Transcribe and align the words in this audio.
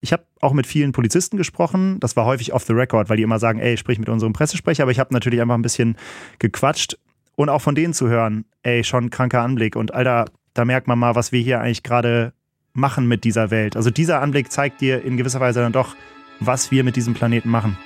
ich 0.00 0.12
habe 0.12 0.24
auch 0.40 0.52
mit 0.52 0.66
vielen 0.66 0.92
Polizisten 0.92 1.36
gesprochen. 1.36 1.98
Das 2.00 2.16
war 2.16 2.24
häufig 2.24 2.52
off 2.52 2.64
the 2.64 2.72
record, 2.72 3.08
weil 3.08 3.16
die 3.16 3.22
immer 3.22 3.38
sagen, 3.38 3.58
ey, 3.58 3.76
sprich 3.76 3.98
mit 3.98 4.08
unserem 4.08 4.32
Pressesprecher. 4.32 4.84
Aber 4.84 4.92
ich 4.92 4.98
habe 5.00 5.12
natürlich 5.12 5.40
einfach 5.40 5.56
ein 5.56 5.62
bisschen 5.62 5.96
gequatscht 6.38 6.98
und 7.34 7.48
auch 7.48 7.62
von 7.62 7.74
denen 7.74 7.94
zu 7.94 8.08
hören, 8.08 8.44
ey, 8.62 8.84
schon 8.84 9.10
kranker 9.10 9.42
Anblick. 9.42 9.76
Und 9.76 9.94
Alter, 9.94 10.26
da 10.54 10.64
merkt 10.64 10.86
man 10.86 10.98
mal, 10.98 11.14
was 11.14 11.32
wir 11.32 11.40
hier 11.40 11.60
eigentlich 11.60 11.82
gerade 11.82 12.32
machen 12.72 13.08
mit 13.08 13.24
dieser 13.24 13.50
Welt. 13.50 13.76
Also 13.76 13.90
dieser 13.90 14.20
Anblick 14.22 14.52
zeigt 14.52 14.80
dir 14.80 15.04
in 15.04 15.16
gewisser 15.16 15.40
Weise 15.40 15.60
dann 15.60 15.72
doch, 15.72 15.96
was 16.38 16.70
wir 16.70 16.84
mit 16.84 16.94
diesem 16.94 17.14
Planeten 17.14 17.48
machen. 17.48 17.76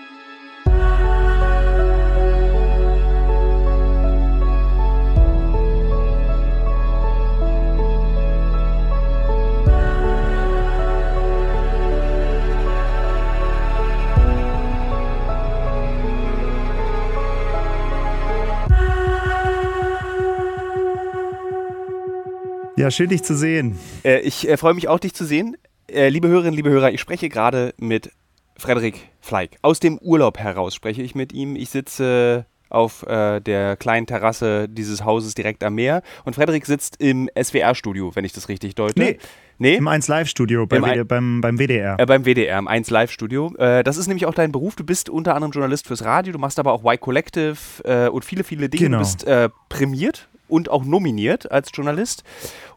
Ja, 22.82 22.90
schön 22.90 23.10
dich 23.10 23.22
zu 23.22 23.36
sehen. 23.36 23.78
Äh, 24.04 24.22
ich 24.22 24.48
äh, 24.48 24.56
freue 24.56 24.74
mich 24.74 24.88
auch, 24.88 24.98
dich 24.98 25.14
zu 25.14 25.24
sehen. 25.24 25.56
Äh, 25.86 26.08
liebe 26.08 26.26
Hörerinnen, 26.26 26.52
liebe 26.52 26.68
Hörer, 26.68 26.90
ich 26.90 27.00
spreche 27.00 27.28
gerade 27.28 27.74
mit 27.78 28.10
Frederik 28.56 28.96
Fleig. 29.20 29.56
Aus 29.62 29.78
dem 29.78 29.98
Urlaub 29.98 30.36
heraus 30.36 30.74
spreche 30.74 31.00
ich 31.00 31.14
mit 31.14 31.32
ihm. 31.32 31.54
Ich 31.54 31.70
sitze 31.70 32.44
auf 32.70 33.06
äh, 33.06 33.38
der 33.38 33.76
kleinen 33.76 34.08
Terrasse 34.08 34.68
dieses 34.68 35.04
Hauses 35.04 35.36
direkt 35.36 35.62
am 35.62 35.76
Meer 35.76 36.02
und 36.24 36.34
Frederik 36.34 36.66
sitzt 36.66 36.96
im 36.98 37.30
SWR-Studio, 37.40 38.16
wenn 38.16 38.24
ich 38.24 38.32
das 38.32 38.48
richtig 38.48 38.74
deute. 38.74 38.98
Nee. 38.98 39.18
Nee? 39.58 39.76
Im 39.76 39.86
1 39.86 40.08
Live-Studio 40.08 40.66
bei 40.66 41.04
beim, 41.04 41.40
beim 41.40 41.58
WDR. 41.58 42.00
Äh, 42.00 42.06
beim 42.06 42.24
WDR, 42.24 42.58
im 42.58 42.66
1 42.66 42.90
Live-Studio. 42.90 43.54
Äh, 43.58 43.84
das 43.84 43.96
ist 43.96 44.08
nämlich 44.08 44.26
auch 44.26 44.34
dein 44.34 44.50
Beruf. 44.50 44.74
Du 44.74 44.82
bist 44.82 45.08
unter 45.08 45.36
anderem 45.36 45.52
Journalist 45.52 45.86
fürs 45.86 46.04
Radio, 46.04 46.32
du 46.32 46.40
machst 46.40 46.58
aber 46.58 46.72
auch 46.72 46.80
Y 46.80 46.98
Collective 46.98 47.56
äh, 47.84 48.08
und 48.08 48.24
viele, 48.24 48.42
viele 48.42 48.68
Dinge. 48.68 48.86
Genau. 48.86 48.98
Du 48.98 49.04
bist 49.04 49.22
äh, 49.22 49.50
prämiert 49.68 50.28
und 50.52 50.70
auch 50.70 50.84
nominiert 50.84 51.50
als 51.50 51.70
Journalist. 51.72 52.24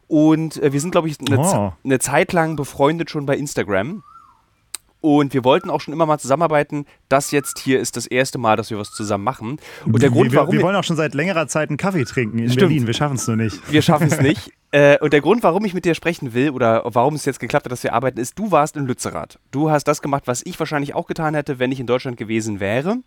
Und 0.08 0.60
äh, 0.62 0.72
wir 0.72 0.80
sind, 0.80 0.92
glaube 0.92 1.08
ich, 1.08 1.18
eine, 1.20 1.38
oh. 1.38 1.72
eine 1.84 1.98
Zeit 1.98 2.32
lang 2.32 2.56
befreundet 2.56 3.10
schon 3.10 3.26
bei 3.26 3.36
Instagram. 3.36 4.02
Und 5.02 5.34
wir 5.34 5.44
wollten 5.44 5.68
auch 5.68 5.80
schon 5.80 5.92
immer 5.92 6.06
mal 6.06 6.18
zusammenarbeiten. 6.18 6.86
Das 7.08 7.30
jetzt 7.30 7.58
hier 7.58 7.78
ist 7.78 7.96
das 7.96 8.06
erste 8.06 8.38
Mal, 8.38 8.56
dass 8.56 8.70
wir 8.70 8.78
was 8.78 8.90
zusammen 8.90 9.24
machen. 9.24 9.58
Und 9.84 10.02
der 10.02 10.10
Grund, 10.10 10.32
wir, 10.32 10.40
warum 10.40 10.54
wir 10.54 10.62
wollen 10.62 10.74
auch 10.74 10.84
schon 10.84 10.96
seit 10.96 11.14
längerer 11.14 11.46
Zeit 11.48 11.68
einen 11.68 11.76
Kaffee 11.76 12.04
trinken 12.04 12.38
in 12.38 12.46
Stimmt. 12.46 12.60
Berlin. 12.60 12.86
Wir 12.86 12.94
schaffen 12.94 13.16
es 13.16 13.26
nur 13.28 13.36
nicht. 13.36 13.70
Wir 13.70 13.82
schaffen 13.82 14.08
es 14.08 14.20
nicht. 14.20 14.50
Äh, 14.72 14.98
und 14.98 15.12
der 15.12 15.20
Grund, 15.20 15.42
warum 15.42 15.64
ich 15.64 15.74
mit 15.74 15.84
dir 15.84 15.94
sprechen 15.94 16.34
will 16.34 16.50
oder 16.50 16.82
warum 16.84 17.14
es 17.14 17.24
jetzt 17.24 17.40
geklappt 17.40 17.66
hat, 17.66 17.72
dass 17.72 17.82
wir 17.82 17.92
arbeiten, 17.92 18.18
ist, 18.18 18.38
du 18.38 18.50
warst 18.50 18.76
in 18.76 18.86
Lützerath. 18.86 19.38
Du 19.50 19.70
hast 19.70 19.84
das 19.84 20.02
gemacht, 20.02 20.24
was 20.26 20.44
ich 20.44 20.58
wahrscheinlich 20.58 20.94
auch 20.94 21.06
getan 21.06 21.34
hätte, 21.34 21.58
wenn 21.58 21.72
ich 21.72 21.80
in 21.80 21.86
Deutschland 21.86 22.16
gewesen 22.16 22.60
wäre. 22.60 22.98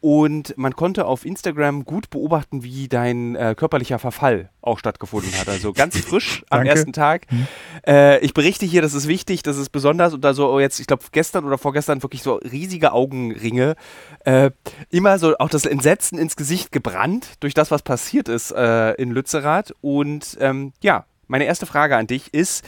Und 0.00 0.56
man 0.56 0.76
konnte 0.76 1.06
auf 1.06 1.24
Instagram 1.24 1.84
gut 1.84 2.10
beobachten, 2.10 2.62
wie 2.62 2.88
dein 2.88 3.34
äh, 3.36 3.54
körperlicher 3.56 3.98
Verfall 3.98 4.50
auch 4.60 4.78
stattgefunden 4.78 5.32
hat. 5.38 5.48
Also 5.48 5.72
ganz 5.72 5.96
frisch 6.04 6.44
am 6.50 6.66
ersten 6.66 6.92
Tag. 6.92 7.30
Mhm. 7.30 7.46
Äh, 7.86 8.18
ich 8.20 8.34
berichte 8.34 8.66
hier, 8.66 8.82
das 8.82 8.94
ist 8.94 9.06
wichtig, 9.08 9.42
das 9.42 9.56
ist 9.56 9.70
besonders. 9.70 10.14
Und 10.14 10.22
da 10.22 10.34
so 10.34 10.58
jetzt, 10.60 10.80
ich 10.80 10.86
glaube, 10.86 11.04
gestern 11.12 11.44
oder 11.44 11.58
vorgestern 11.58 12.02
wirklich 12.02 12.22
so 12.22 12.36
riesige 12.36 12.92
Augenringe. 12.92 13.76
Äh, 14.24 14.50
immer 14.90 15.18
so 15.18 15.36
auch 15.38 15.48
das 15.48 15.64
Entsetzen 15.64 16.18
ins 16.18 16.36
Gesicht 16.36 16.72
gebrannt 16.72 17.36
durch 17.40 17.54
das, 17.54 17.70
was 17.70 17.82
passiert 17.82 18.28
ist 18.28 18.50
äh, 18.52 18.92
in 18.94 19.10
Lützerath. 19.10 19.74
Und 19.80 20.36
ähm, 20.40 20.72
ja, 20.82 21.06
meine 21.28 21.44
erste 21.44 21.66
Frage 21.66 21.96
an 21.96 22.06
dich 22.06 22.34
ist, 22.34 22.64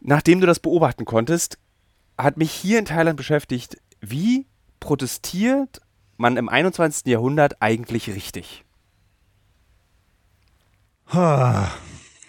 nachdem 0.00 0.40
du 0.40 0.46
das 0.46 0.60
beobachten 0.60 1.04
konntest, 1.04 1.58
hat 2.18 2.36
mich 2.36 2.50
hier 2.50 2.78
in 2.78 2.86
Thailand 2.86 3.16
beschäftigt, 3.16 3.76
wie 4.00 4.46
protestiert 4.80 5.80
man 6.16 6.36
im 6.36 6.48
21. 6.48 7.06
Jahrhundert 7.06 7.60
eigentlich 7.60 8.08
richtig? 8.08 8.65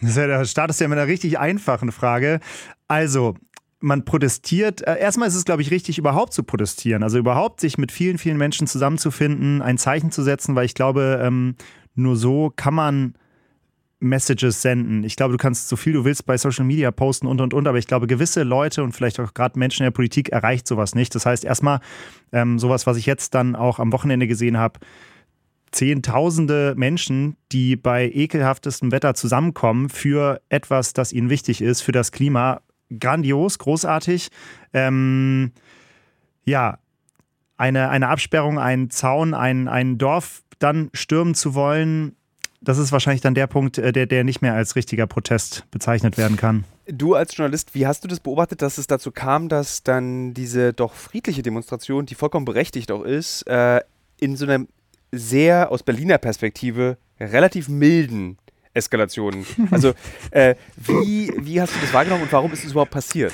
Das 0.01 0.51
startest 0.51 0.79
ja 0.79 0.87
mit 0.87 0.97
einer 0.97 1.07
richtig 1.07 1.39
einfachen 1.39 1.91
Frage. 1.91 2.39
Also, 2.87 3.35
man 3.79 4.05
protestiert. 4.05 4.85
Äh, 4.87 4.99
erstmal 4.99 5.27
ist 5.27 5.35
es, 5.35 5.45
glaube 5.45 5.61
ich, 5.61 5.71
richtig, 5.71 5.97
überhaupt 5.97 6.33
zu 6.33 6.43
protestieren. 6.43 7.03
Also 7.03 7.17
überhaupt 7.17 7.61
sich 7.61 7.77
mit 7.77 7.91
vielen, 7.91 8.17
vielen 8.17 8.37
Menschen 8.37 8.67
zusammenzufinden, 8.67 9.61
ein 9.61 9.77
Zeichen 9.77 10.11
zu 10.11 10.23
setzen, 10.23 10.55
weil 10.55 10.65
ich 10.65 10.73
glaube, 10.73 11.21
ähm, 11.23 11.55
nur 11.95 12.15
so 12.15 12.51
kann 12.55 12.73
man 12.73 13.13
Messages 13.99 14.61
senden. 14.61 15.03
Ich 15.03 15.15
glaube, 15.15 15.31
du 15.31 15.37
kannst 15.37 15.69
so 15.69 15.75
viel 15.75 15.93
du 15.93 16.05
willst 16.05 16.25
bei 16.25 16.37
Social 16.37 16.65
Media 16.65 16.91
posten 16.91 17.25
und 17.25 17.41
und 17.41 17.53
und, 17.53 17.67
aber 17.67 17.79
ich 17.79 17.87
glaube, 17.87 18.05
gewisse 18.05 18.43
Leute 18.43 18.83
und 18.83 18.93
vielleicht 18.93 19.19
auch 19.19 19.33
gerade 19.33 19.57
Menschen 19.57 19.83
in 19.83 19.87
der 19.87 19.95
Politik 19.95 20.29
erreicht 20.29 20.67
sowas 20.67 20.93
nicht. 20.93 21.15
Das 21.15 21.25
heißt, 21.25 21.43
erstmal 21.43 21.79
ähm, 22.31 22.59
sowas, 22.59 22.85
was 22.85 22.97
ich 22.97 23.07
jetzt 23.07 23.33
dann 23.33 23.55
auch 23.55 23.79
am 23.79 23.91
Wochenende 23.91 24.27
gesehen 24.27 24.57
habe, 24.57 24.79
Zehntausende 25.71 26.73
Menschen, 26.77 27.35
die 27.51 27.75
bei 27.75 28.09
ekelhaftestem 28.09 28.91
Wetter 28.91 29.13
zusammenkommen 29.13 29.89
für 29.89 30.41
etwas, 30.49 30.93
das 30.93 31.13
ihnen 31.13 31.29
wichtig 31.29 31.61
ist, 31.61 31.81
für 31.81 31.91
das 31.91 32.11
Klima. 32.11 32.61
Grandios, 32.99 33.59
großartig. 33.59 34.29
Ähm, 34.73 35.51
ja, 36.45 36.79
eine, 37.57 37.89
eine 37.89 38.07
Absperrung, 38.07 38.59
ein 38.59 38.89
Zaun, 38.89 39.33
ein, 39.33 39.67
ein 39.67 39.97
Dorf 39.97 40.43
dann 40.59 40.89
stürmen 40.93 41.35
zu 41.35 41.53
wollen, 41.53 42.15
das 42.61 42.77
ist 42.77 42.91
wahrscheinlich 42.91 43.21
dann 43.21 43.35
der 43.35 43.47
Punkt, 43.47 43.77
äh, 43.77 43.91
der, 43.91 44.07
der 44.07 44.23
nicht 44.23 44.41
mehr 44.41 44.53
als 44.53 44.75
richtiger 44.75 45.07
Protest 45.07 45.65
bezeichnet 45.71 46.17
werden 46.17 46.37
kann. 46.37 46.63
Du 46.87 47.15
als 47.15 47.35
Journalist, 47.35 47.75
wie 47.75 47.85
hast 47.85 48.03
du 48.03 48.07
das 48.07 48.19
beobachtet, 48.19 48.61
dass 48.61 48.77
es 48.77 48.87
dazu 48.87 49.11
kam, 49.11 49.49
dass 49.49 49.83
dann 49.83 50.33
diese 50.33 50.73
doch 50.73 50.93
friedliche 50.93 51.43
Demonstration, 51.43 52.05
die 52.05 52.15
vollkommen 52.15 52.45
berechtigt 52.45 52.91
auch 52.91 53.03
ist, 53.03 53.43
äh, 53.43 53.81
in 54.19 54.35
so 54.35 54.45
einer 54.45 54.65
sehr 55.11 55.71
aus 55.71 55.83
Berliner 55.83 56.17
Perspektive 56.17 56.97
relativ 57.19 57.67
milden 57.69 58.37
Eskalation. 58.73 59.45
Also 59.71 59.93
äh, 60.31 60.55
wie, 60.75 61.31
wie 61.37 61.59
hast 61.59 61.75
du 61.75 61.79
das 61.81 61.93
wahrgenommen 61.93 62.23
und 62.23 62.31
warum 62.31 62.51
ist 62.53 62.63
es 62.63 62.71
überhaupt 62.71 62.91
passiert? 62.91 63.33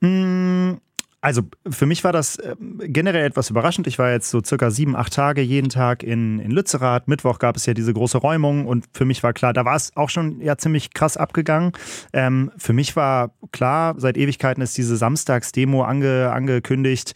Hm, 0.00 0.78
also 1.20 1.42
für 1.68 1.86
mich 1.86 2.04
war 2.04 2.12
das 2.12 2.36
äh, 2.36 2.54
generell 2.82 3.24
etwas 3.24 3.50
überraschend. 3.50 3.86
Ich 3.86 3.98
war 3.98 4.10
jetzt 4.10 4.30
so 4.30 4.42
circa 4.44 4.70
sieben, 4.70 4.94
acht 4.94 5.14
Tage 5.14 5.40
jeden 5.40 5.70
Tag 5.70 6.02
in, 6.02 6.38
in 6.38 6.50
Lützerath. 6.50 7.08
Mittwoch 7.08 7.38
gab 7.38 7.56
es 7.56 7.66
ja 7.66 7.74
diese 7.74 7.94
große 7.94 8.18
Räumung 8.18 8.66
und 8.66 8.84
für 8.92 9.06
mich 9.06 9.22
war 9.22 9.32
klar, 9.32 9.52
da 9.52 9.64
war 9.64 9.74
es 9.74 9.96
auch 9.96 10.10
schon 10.10 10.40
ja 10.40 10.58
ziemlich 10.58 10.92
krass 10.92 11.16
abgegangen. 11.16 11.72
Ähm, 12.12 12.52
für 12.58 12.74
mich 12.74 12.94
war 12.94 13.30
klar, 13.52 13.94
seit 13.96 14.16
Ewigkeiten 14.18 14.62
ist 14.62 14.76
diese 14.76 14.96
Samstagsdemo 14.96 15.82
ange, 15.82 16.30
angekündigt 16.30 17.14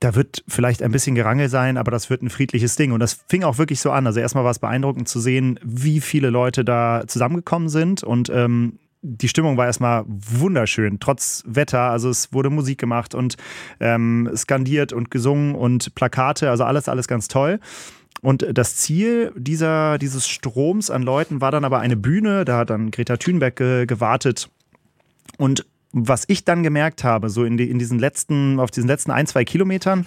da 0.00 0.14
wird 0.14 0.42
vielleicht 0.48 0.82
ein 0.82 0.92
bisschen 0.92 1.14
Gerangel 1.14 1.48
sein, 1.48 1.76
aber 1.76 1.90
das 1.90 2.10
wird 2.10 2.22
ein 2.22 2.30
friedliches 2.30 2.76
Ding. 2.76 2.92
Und 2.92 3.00
das 3.00 3.20
fing 3.28 3.44
auch 3.44 3.58
wirklich 3.58 3.80
so 3.80 3.90
an. 3.90 4.06
Also 4.06 4.18
erstmal 4.20 4.44
war 4.44 4.50
es 4.50 4.58
beeindruckend 4.58 5.08
zu 5.08 5.20
sehen, 5.20 5.60
wie 5.62 6.00
viele 6.00 6.30
Leute 6.30 6.64
da 6.64 7.04
zusammengekommen 7.06 7.68
sind 7.68 8.02
und 8.02 8.30
ähm, 8.30 8.78
die 9.02 9.28
Stimmung 9.28 9.56
war 9.56 9.66
erstmal 9.66 10.04
wunderschön, 10.06 11.00
trotz 11.00 11.42
Wetter. 11.46 11.90
Also 11.90 12.10
es 12.10 12.32
wurde 12.32 12.50
Musik 12.50 12.78
gemacht 12.78 13.14
und 13.14 13.36
ähm, 13.80 14.30
skandiert 14.36 14.92
und 14.92 15.10
gesungen 15.10 15.54
und 15.54 15.94
Plakate, 15.94 16.50
also 16.50 16.64
alles, 16.64 16.88
alles 16.88 17.08
ganz 17.08 17.28
toll. 17.28 17.60
Und 18.20 18.46
das 18.52 18.76
Ziel 18.76 19.32
dieser, 19.36 19.96
dieses 19.96 20.28
Stroms 20.28 20.90
an 20.90 21.02
Leuten 21.02 21.40
war 21.40 21.50
dann 21.50 21.64
aber 21.64 21.80
eine 21.80 21.96
Bühne. 21.96 22.44
Da 22.44 22.58
hat 22.58 22.70
dann 22.70 22.90
Greta 22.90 23.16
Thunberg 23.16 23.56
ge 23.56 23.86
gewartet. 23.86 24.50
Und 25.38 25.64
was 25.92 26.24
ich 26.28 26.44
dann 26.44 26.62
gemerkt 26.62 27.04
habe, 27.04 27.30
so 27.30 27.44
in, 27.44 27.56
die, 27.56 27.70
in 27.70 27.78
diesen 27.78 27.98
letzten, 27.98 28.60
auf 28.60 28.70
diesen 28.70 28.88
letzten 28.88 29.10
ein, 29.10 29.26
zwei 29.26 29.44
Kilometern, 29.44 30.06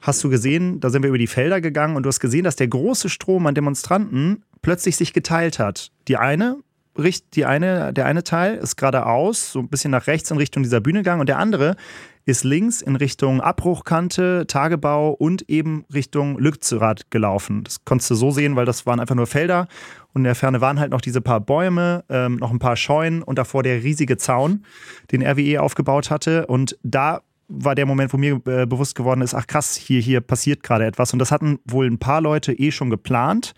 hast 0.00 0.22
du 0.22 0.28
gesehen, 0.28 0.80
da 0.80 0.90
sind 0.90 1.02
wir 1.02 1.08
über 1.08 1.18
die 1.18 1.26
Felder 1.26 1.60
gegangen 1.60 1.96
und 1.96 2.02
du 2.04 2.08
hast 2.08 2.20
gesehen, 2.20 2.44
dass 2.44 2.56
der 2.56 2.68
große 2.68 3.08
Strom 3.08 3.46
an 3.46 3.54
Demonstranten 3.54 4.44
plötzlich 4.62 4.96
sich 4.96 5.12
geteilt 5.12 5.58
hat. 5.58 5.90
Die 6.08 6.16
eine 6.16 6.58
die 6.96 7.44
eine, 7.44 7.92
der 7.92 8.06
eine 8.06 8.24
Teil 8.24 8.56
ist 8.56 8.76
geradeaus, 8.76 9.52
so 9.52 9.60
ein 9.60 9.68
bisschen 9.68 9.90
nach 9.90 10.06
rechts 10.06 10.30
in 10.30 10.36
Richtung 10.36 10.62
dieser 10.62 10.80
Bühne 10.80 11.00
gegangen 11.00 11.20
und 11.20 11.28
der 11.28 11.38
andere 11.38 11.76
ist 12.26 12.44
links 12.44 12.80
in 12.80 12.96
Richtung 12.96 13.40
Abbruchkante, 13.40 14.46
Tagebau 14.46 15.10
und 15.10 15.48
eben 15.50 15.84
Richtung 15.92 16.38
Lützerath 16.38 17.10
gelaufen. 17.10 17.64
Das 17.64 17.84
konntest 17.84 18.10
du 18.10 18.14
so 18.14 18.30
sehen, 18.30 18.56
weil 18.56 18.64
das 18.64 18.86
waren 18.86 18.98
einfach 19.00 19.14
nur 19.14 19.26
Felder 19.26 19.68
und 20.14 20.20
in 20.20 20.24
der 20.24 20.34
Ferne 20.34 20.60
waren 20.60 20.80
halt 20.80 20.90
noch 20.90 21.02
diese 21.02 21.20
paar 21.20 21.40
Bäume, 21.40 22.04
ähm, 22.08 22.36
noch 22.36 22.50
ein 22.50 22.58
paar 22.58 22.76
Scheunen 22.76 23.22
und 23.22 23.38
davor 23.38 23.62
der 23.62 23.82
riesige 23.82 24.16
Zaun, 24.16 24.64
den 25.12 25.22
RWE 25.22 25.60
aufgebaut 25.60 26.10
hatte. 26.10 26.46
Und 26.46 26.78
da 26.82 27.20
war 27.48 27.74
der 27.74 27.84
Moment, 27.84 28.12
wo 28.12 28.16
mir 28.16 28.40
äh, 28.46 28.64
bewusst 28.64 28.94
geworden 28.94 29.20
ist, 29.20 29.34
ach 29.34 29.46
krass, 29.46 29.76
hier, 29.76 30.00
hier 30.00 30.20
passiert 30.22 30.62
gerade 30.62 30.86
etwas. 30.86 31.12
Und 31.12 31.18
das 31.18 31.30
hatten 31.30 31.58
wohl 31.66 31.86
ein 31.86 31.98
paar 31.98 32.22
Leute 32.22 32.54
eh 32.54 32.70
schon 32.70 32.88
geplant 32.88 33.54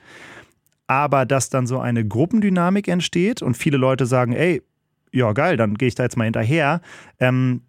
aber 0.87 1.27
dass 1.27 1.51
dann 1.51 1.67
so 1.67 1.79
eine 1.79 2.07
Gruppendynamik 2.07 2.89
entsteht 2.89 3.43
und 3.43 3.57
viele 3.57 3.77
Leute 3.77 4.07
sagen, 4.07 4.33
ey, 4.33 4.63
ja 5.13 5.33
geil, 5.33 5.57
dann 5.57 5.75
gehe 5.75 5.89
ich 5.89 5.95
da 5.95 6.03
jetzt 6.03 6.17
mal 6.17 6.25
hinterher. 6.25 6.81
Ähm, 7.19 7.63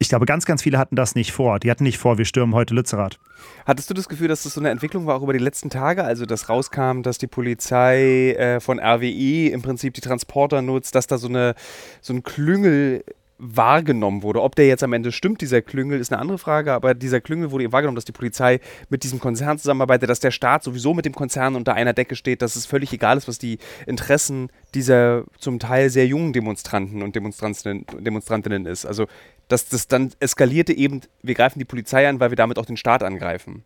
ich 0.00 0.08
glaube, 0.08 0.26
ganz, 0.26 0.44
ganz 0.44 0.62
viele 0.62 0.78
hatten 0.78 0.94
das 0.94 1.16
nicht 1.16 1.32
vor. 1.32 1.58
Die 1.58 1.70
hatten 1.70 1.82
nicht 1.82 1.98
vor, 1.98 2.18
wir 2.18 2.24
stürmen 2.24 2.54
heute 2.54 2.72
Lützerath. 2.72 3.18
Hattest 3.66 3.90
du 3.90 3.94
das 3.94 4.08
Gefühl, 4.08 4.28
dass 4.28 4.44
das 4.44 4.54
so 4.54 4.60
eine 4.60 4.70
Entwicklung 4.70 5.06
war 5.06 5.16
auch 5.16 5.22
über 5.22 5.32
die 5.32 5.40
letzten 5.40 5.70
Tage? 5.70 6.04
Also, 6.04 6.24
dass 6.24 6.48
rauskam, 6.48 7.02
dass 7.02 7.18
die 7.18 7.26
Polizei 7.26 8.32
äh, 8.34 8.60
von 8.60 8.78
RWE 8.78 9.48
im 9.48 9.60
Prinzip 9.60 9.94
die 9.94 10.00
Transporter 10.00 10.62
nutzt, 10.62 10.94
dass 10.94 11.08
da 11.08 11.18
so, 11.18 11.28
eine, 11.28 11.54
so 12.00 12.12
ein 12.12 12.22
Klüngel 12.22 13.04
wahrgenommen 13.38 14.22
wurde. 14.22 14.42
Ob 14.42 14.56
der 14.56 14.66
jetzt 14.66 14.82
am 14.82 14.92
Ende 14.92 15.12
stimmt, 15.12 15.40
dieser 15.40 15.62
Klüngel, 15.62 16.00
ist 16.00 16.12
eine 16.12 16.20
andere 16.20 16.38
Frage, 16.38 16.72
aber 16.72 16.94
dieser 16.94 17.20
Klüngel 17.20 17.50
wurde 17.50 17.64
eben 17.64 17.72
wahrgenommen, 17.72 17.94
dass 17.94 18.04
die 18.04 18.12
Polizei 18.12 18.60
mit 18.88 19.04
diesem 19.04 19.20
Konzern 19.20 19.58
zusammenarbeitet, 19.58 20.10
dass 20.10 20.20
der 20.20 20.32
Staat 20.32 20.64
sowieso 20.64 20.92
mit 20.92 21.04
dem 21.04 21.14
Konzern 21.14 21.54
unter 21.54 21.74
einer 21.74 21.92
Decke 21.92 22.16
steht, 22.16 22.42
dass 22.42 22.56
es 22.56 22.66
völlig 22.66 22.92
egal 22.92 23.16
ist, 23.16 23.28
was 23.28 23.38
die 23.38 23.58
Interessen 23.86 24.50
dieser 24.74 25.24
zum 25.38 25.58
Teil 25.58 25.90
sehr 25.90 26.06
jungen 26.06 26.32
Demonstranten 26.32 27.02
und 27.02 27.14
Demonstrantinnen, 27.14 27.86
Demonstrantinnen 28.00 28.66
ist. 28.66 28.84
Also, 28.84 29.06
dass 29.46 29.68
das 29.68 29.88
dann 29.88 30.12
eskalierte 30.20 30.72
eben, 30.72 31.02
wir 31.22 31.34
greifen 31.34 31.58
die 31.58 31.64
Polizei 31.64 32.08
an, 32.08 32.20
weil 32.20 32.30
wir 32.30 32.36
damit 32.36 32.58
auch 32.58 32.66
den 32.66 32.76
Staat 32.76 33.02
angreifen. 33.02 33.64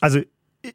Also 0.00 0.20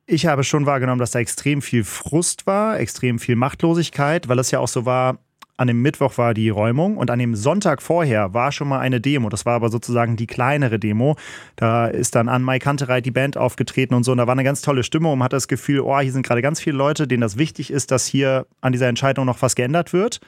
ich 0.06 0.26
habe 0.26 0.44
schon 0.44 0.66
wahrgenommen, 0.66 1.00
dass 1.00 1.12
da 1.12 1.20
extrem 1.20 1.62
viel 1.62 1.84
Frust 1.84 2.48
war, 2.48 2.80
extrem 2.80 3.20
viel 3.20 3.36
Machtlosigkeit, 3.36 4.28
weil 4.28 4.40
es 4.40 4.52
ja 4.52 4.60
auch 4.60 4.68
so 4.68 4.86
war, 4.86 5.20
an 5.58 5.68
dem 5.68 5.82
Mittwoch 5.82 6.18
war 6.18 6.34
die 6.36 6.50
Räumung 6.50 6.98
und 6.98 7.10
an 7.10 7.18
dem 7.18 7.36
Sonntag 7.36 7.82
vorher 7.82 8.34
war 8.34 8.52
schon 8.52 8.68
mal 8.68 8.80
eine 8.80 9.02
Demo. 9.02 9.30
Das 9.30 9.46
war 9.46 9.56
aber 9.56 9.70
sozusagen 9.70 10.16
die 10.16 10.28
kleinere 10.28 10.78
Demo. 10.78 11.18
Da 11.56 11.88
ist 11.88 12.16
dann 12.16 12.30
an 12.30 12.44
Mai 12.44 12.60
Kantereit 12.60 13.06
die 13.06 13.12
Band 13.12 13.38
aufgetreten 13.38 13.96
und 13.96 14.04
so. 14.04 14.12
Und 14.12 14.20
da 14.20 14.28
war 14.28 14.34
eine 14.34 14.44
ganz 14.44 14.62
tolle 14.62 14.84
Stimmung 14.84 15.14
und 15.14 15.20
man 15.20 15.26
hat 15.26 15.34
das 15.34 15.48
Gefühl, 15.48 15.82
oh, 15.82 16.00
hier 16.00 16.12
sind 16.12 16.26
gerade 16.26 16.44
ganz 16.44 16.62
viele 16.62 16.78
Leute, 16.78 17.08
denen 17.08 17.22
das 17.22 17.38
wichtig 17.38 17.72
ist, 17.72 17.90
dass 17.90 18.06
hier 18.06 18.46
an 18.62 18.72
dieser 18.72 18.88
Entscheidung 18.88 19.26
noch 19.26 19.42
was 19.42 19.56
geändert 19.56 19.94
wird. 19.94 20.22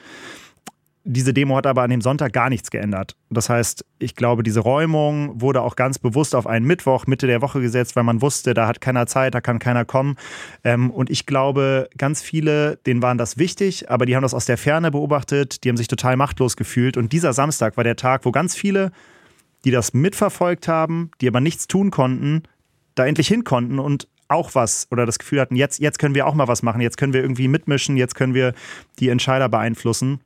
Diese 1.04 1.32
Demo 1.32 1.56
hat 1.56 1.66
aber 1.66 1.82
an 1.82 1.90
dem 1.90 2.02
Sonntag 2.02 2.34
gar 2.34 2.50
nichts 2.50 2.70
geändert. 2.70 3.16
Das 3.30 3.48
heißt, 3.48 3.86
ich 3.98 4.14
glaube, 4.14 4.42
diese 4.42 4.60
Räumung 4.60 5.40
wurde 5.40 5.62
auch 5.62 5.74
ganz 5.74 5.98
bewusst 5.98 6.34
auf 6.34 6.46
einen 6.46 6.66
Mittwoch, 6.66 7.06
Mitte 7.06 7.26
der 7.26 7.40
Woche 7.40 7.60
gesetzt, 7.62 7.96
weil 7.96 8.02
man 8.02 8.20
wusste, 8.20 8.52
da 8.52 8.66
hat 8.66 8.82
keiner 8.82 9.06
Zeit, 9.06 9.34
da 9.34 9.40
kann 9.40 9.58
keiner 9.58 9.86
kommen. 9.86 10.16
Ähm, 10.62 10.90
und 10.90 11.08
ich 11.08 11.24
glaube, 11.24 11.88
ganz 11.96 12.20
viele, 12.20 12.76
denen 12.84 13.00
waren 13.00 13.16
das 13.16 13.38
wichtig, 13.38 13.90
aber 13.90 14.04
die 14.04 14.14
haben 14.14 14.22
das 14.22 14.34
aus 14.34 14.44
der 14.44 14.58
Ferne 14.58 14.90
beobachtet, 14.90 15.64
die 15.64 15.70
haben 15.70 15.78
sich 15.78 15.88
total 15.88 16.16
machtlos 16.16 16.56
gefühlt. 16.56 16.98
Und 16.98 17.12
dieser 17.14 17.32
Samstag 17.32 17.78
war 17.78 17.84
der 17.84 17.96
Tag, 17.96 18.26
wo 18.26 18.30
ganz 18.30 18.54
viele, 18.54 18.92
die 19.64 19.70
das 19.70 19.94
mitverfolgt 19.94 20.68
haben, 20.68 21.12
die 21.22 21.28
aber 21.28 21.40
nichts 21.40 21.66
tun 21.66 21.90
konnten, 21.90 22.42
da 22.94 23.06
endlich 23.06 23.28
hin 23.28 23.44
konnten 23.44 23.78
und 23.78 24.06
auch 24.30 24.54
was 24.54 24.86
oder 24.90 25.06
das 25.06 25.18
Gefühl 25.18 25.40
hatten, 25.40 25.56
jetzt, 25.56 25.80
jetzt 25.80 25.98
können 25.98 26.14
wir 26.14 26.26
auch 26.26 26.34
mal 26.34 26.48
was 26.48 26.62
machen, 26.62 26.80
jetzt 26.80 26.96
können 26.96 27.12
wir 27.12 27.20
irgendwie 27.20 27.48
mitmischen, 27.48 27.96
jetzt 27.96 28.14
können 28.14 28.34
wir 28.34 28.54
die 28.98 29.08
Entscheider 29.08 29.48
beeinflussen. 29.48 30.20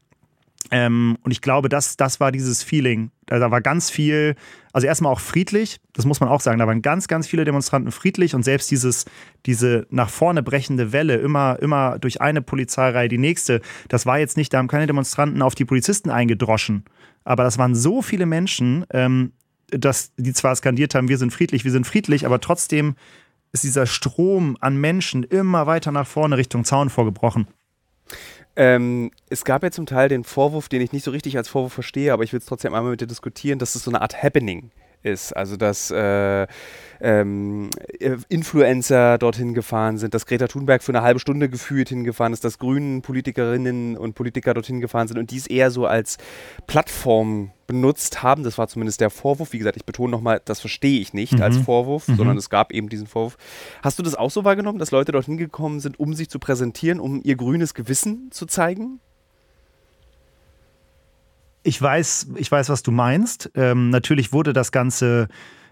Ähm, 0.70 1.18
und 1.22 1.30
ich 1.30 1.40
glaube, 1.40 1.68
das, 1.68 1.96
das 1.96 2.20
war 2.20 2.32
dieses 2.32 2.62
Feeling. 2.62 3.10
Da 3.26 3.50
war 3.50 3.60
ganz 3.60 3.90
viel, 3.90 4.34
also 4.72 4.86
erstmal 4.86 5.12
auch 5.12 5.20
friedlich, 5.20 5.78
das 5.92 6.04
muss 6.04 6.20
man 6.20 6.28
auch 6.28 6.40
sagen, 6.40 6.58
da 6.58 6.66
waren 6.66 6.82
ganz, 6.82 7.08
ganz 7.08 7.26
viele 7.26 7.44
Demonstranten 7.44 7.92
friedlich 7.92 8.34
und 8.34 8.42
selbst 8.42 8.70
dieses, 8.70 9.04
diese 9.46 9.86
nach 9.90 10.10
vorne 10.10 10.42
brechende 10.42 10.92
Welle, 10.92 11.16
immer, 11.16 11.58
immer 11.60 11.98
durch 11.98 12.20
eine 12.20 12.42
Polizeireihe 12.42 13.08
die 13.08 13.18
nächste, 13.18 13.60
das 13.88 14.06
war 14.06 14.18
jetzt 14.18 14.36
nicht, 14.36 14.52
da 14.52 14.58
haben 14.58 14.68
keine 14.68 14.86
Demonstranten 14.86 15.42
auf 15.42 15.54
die 15.54 15.64
Polizisten 15.64 16.10
eingedroschen. 16.10 16.84
Aber 17.24 17.44
das 17.44 17.58
waren 17.58 17.74
so 17.74 18.02
viele 18.02 18.26
Menschen, 18.26 18.84
ähm, 18.90 19.32
dass 19.68 20.12
die 20.16 20.32
zwar 20.32 20.54
skandiert 20.56 20.94
haben, 20.94 21.08
wir 21.08 21.18
sind 21.18 21.32
friedlich, 21.32 21.64
wir 21.64 21.72
sind 21.72 21.86
friedlich, 21.86 22.26
aber 22.26 22.40
trotzdem 22.40 22.94
ist 23.52 23.64
dieser 23.64 23.86
Strom 23.86 24.56
an 24.60 24.76
Menschen 24.76 25.22
immer 25.22 25.66
weiter 25.66 25.92
nach 25.92 26.06
vorne 26.06 26.36
Richtung 26.36 26.64
Zaun 26.64 26.90
vorgebrochen. 26.90 27.46
Ähm, 28.56 29.10
es 29.30 29.44
gab 29.44 29.62
ja 29.62 29.70
zum 29.70 29.86
Teil 29.86 30.08
den 30.08 30.24
Vorwurf, 30.24 30.68
den 30.68 30.80
ich 30.80 30.92
nicht 30.92 31.04
so 31.04 31.10
richtig 31.10 31.36
als 31.36 31.48
Vorwurf 31.48 31.72
verstehe, 31.72 32.12
aber 32.12 32.22
ich 32.22 32.32
will 32.32 32.38
es 32.38 32.46
trotzdem 32.46 32.74
einmal 32.74 32.92
mit 32.92 33.00
dir 33.00 33.06
diskutieren, 33.06 33.58
dass 33.58 33.74
es 33.74 33.84
so 33.84 33.90
eine 33.90 34.00
Art 34.00 34.22
Happening 34.22 34.70
ist. 35.04 35.36
Also, 35.36 35.56
dass 35.56 35.90
äh, 35.90 36.46
ähm, 37.00 37.70
Influencer 38.28 39.18
dorthin 39.18 39.54
gefahren 39.54 39.98
sind, 39.98 40.14
dass 40.14 40.26
Greta 40.26 40.48
Thunberg 40.48 40.82
für 40.82 40.92
eine 40.92 41.02
halbe 41.02 41.20
Stunde 41.20 41.48
gefühlt 41.48 41.88
hingefahren 41.88 42.32
ist, 42.32 42.44
dass 42.44 42.58
Grünen 42.58 43.02
Politikerinnen 43.02 43.96
und 43.96 44.14
Politiker 44.14 44.54
dorthin 44.54 44.80
gefahren 44.80 45.08
sind 45.08 45.18
und 45.18 45.30
dies 45.30 45.46
eher 45.46 45.70
so 45.70 45.86
als 45.86 46.16
Plattform 46.66 47.50
benutzt 47.66 48.22
haben. 48.22 48.42
Das 48.42 48.58
war 48.58 48.68
zumindest 48.68 49.00
der 49.00 49.10
Vorwurf. 49.10 49.52
Wie 49.52 49.58
gesagt, 49.58 49.76
ich 49.76 49.84
betone 49.84 50.10
nochmal, 50.10 50.40
das 50.44 50.60
verstehe 50.60 51.00
ich 51.00 51.12
nicht 51.12 51.34
mhm. 51.34 51.42
als 51.42 51.56
Vorwurf, 51.58 52.08
mhm. 52.08 52.16
sondern 52.16 52.36
es 52.36 52.50
gab 52.50 52.72
eben 52.72 52.88
diesen 52.88 53.06
Vorwurf. 53.06 53.36
Hast 53.82 53.98
du 53.98 54.02
das 54.02 54.14
auch 54.14 54.30
so 54.30 54.44
wahrgenommen, 54.44 54.78
dass 54.78 54.90
Leute 54.90 55.12
dorthin 55.12 55.36
gekommen 55.36 55.80
sind, 55.80 55.98
um 55.98 56.14
sich 56.14 56.30
zu 56.30 56.38
präsentieren, 56.38 57.00
um 57.00 57.20
ihr 57.22 57.36
grünes 57.36 57.74
Gewissen 57.74 58.30
zu 58.30 58.46
zeigen? 58.46 59.00
Ich 61.64 61.80
weiß, 61.80 62.28
ich 62.36 62.52
weiß, 62.52 62.68
was 62.68 62.82
du 62.82 62.92
meinst. 62.92 63.50
Ähm, 63.54 63.90
natürlich 63.90 64.32
wurde 64.32 64.52
das 64.52 64.70
Ganze 64.70 65.28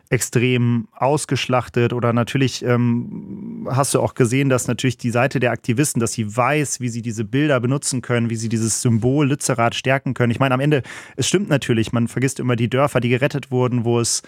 extrem 0.09 0.89
ausgeschlachtet 0.93 1.93
oder 1.93 2.13
natürlich 2.13 2.63
ähm, 2.65 3.67
hast 3.71 3.95
du 3.95 4.01
auch 4.01 4.15
gesehen, 4.15 4.51
dass 4.51 4.69
natürlich 4.69 4.99
die 4.99 5.11
Seite 5.11 5.41
der 5.41 5.53
Aktivisten, 5.53 6.01
dass 6.01 6.13
sie 6.13 6.37
weiß, 6.37 6.81
wie 6.81 6.91
sie 6.91 7.01
diese 7.01 7.25
Bilder 7.25 7.61
benutzen 7.61 8.03
können, 8.03 8.29
wie 8.29 8.37
sie 8.37 8.51
dieses 8.51 8.83
Symbol 8.83 9.29
Lützerath 9.29 9.75
stärken 9.75 10.13
können. 10.13 10.31
Ich 10.31 10.39
meine, 10.39 10.55
am 10.55 10.61
Ende, 10.61 10.83
es 11.17 11.29
stimmt 11.29 11.49
natürlich, 11.49 11.93
man 11.93 12.09
vergisst 12.09 12.41
immer 12.41 12.57
die 12.57 12.69
Dörfer, 12.69 13.01
die 13.01 13.09
gerettet 13.09 13.51
wurden, 13.51 13.87
wo 13.87 14.01
es 14.01 14.23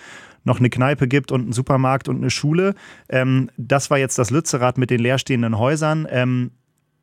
noch 0.45 0.59
eine 0.59 0.71
Kneipe 0.71 1.07
gibt 1.07 1.33
und 1.33 1.43
einen 1.43 1.53
Supermarkt 1.53 2.09
und 2.09 2.17
eine 2.17 2.31
Schule. 2.31 2.75
Ähm, 3.11 3.51
das 3.59 3.91
war 3.91 3.99
jetzt 3.99 4.19
das 4.19 4.31
Lützerath 4.31 4.79
mit 4.79 4.91
den 4.91 5.01
leerstehenden 5.01 5.59
Häusern. 5.59 6.07
Ähm, 6.11 6.53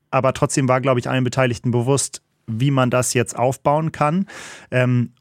aber 0.09 0.33
trotzdem 0.33 0.67
war, 0.67 0.81
glaube 0.81 0.99
ich, 0.99 1.09
allen 1.09 1.23
Beteiligten 1.23 1.69
bewusst, 1.71 2.23
wie 2.47 2.71
man 2.71 2.89
das 2.89 3.13
jetzt 3.13 3.37
aufbauen 3.37 3.91
kann. 3.91 4.27
Ähm, 4.71 5.11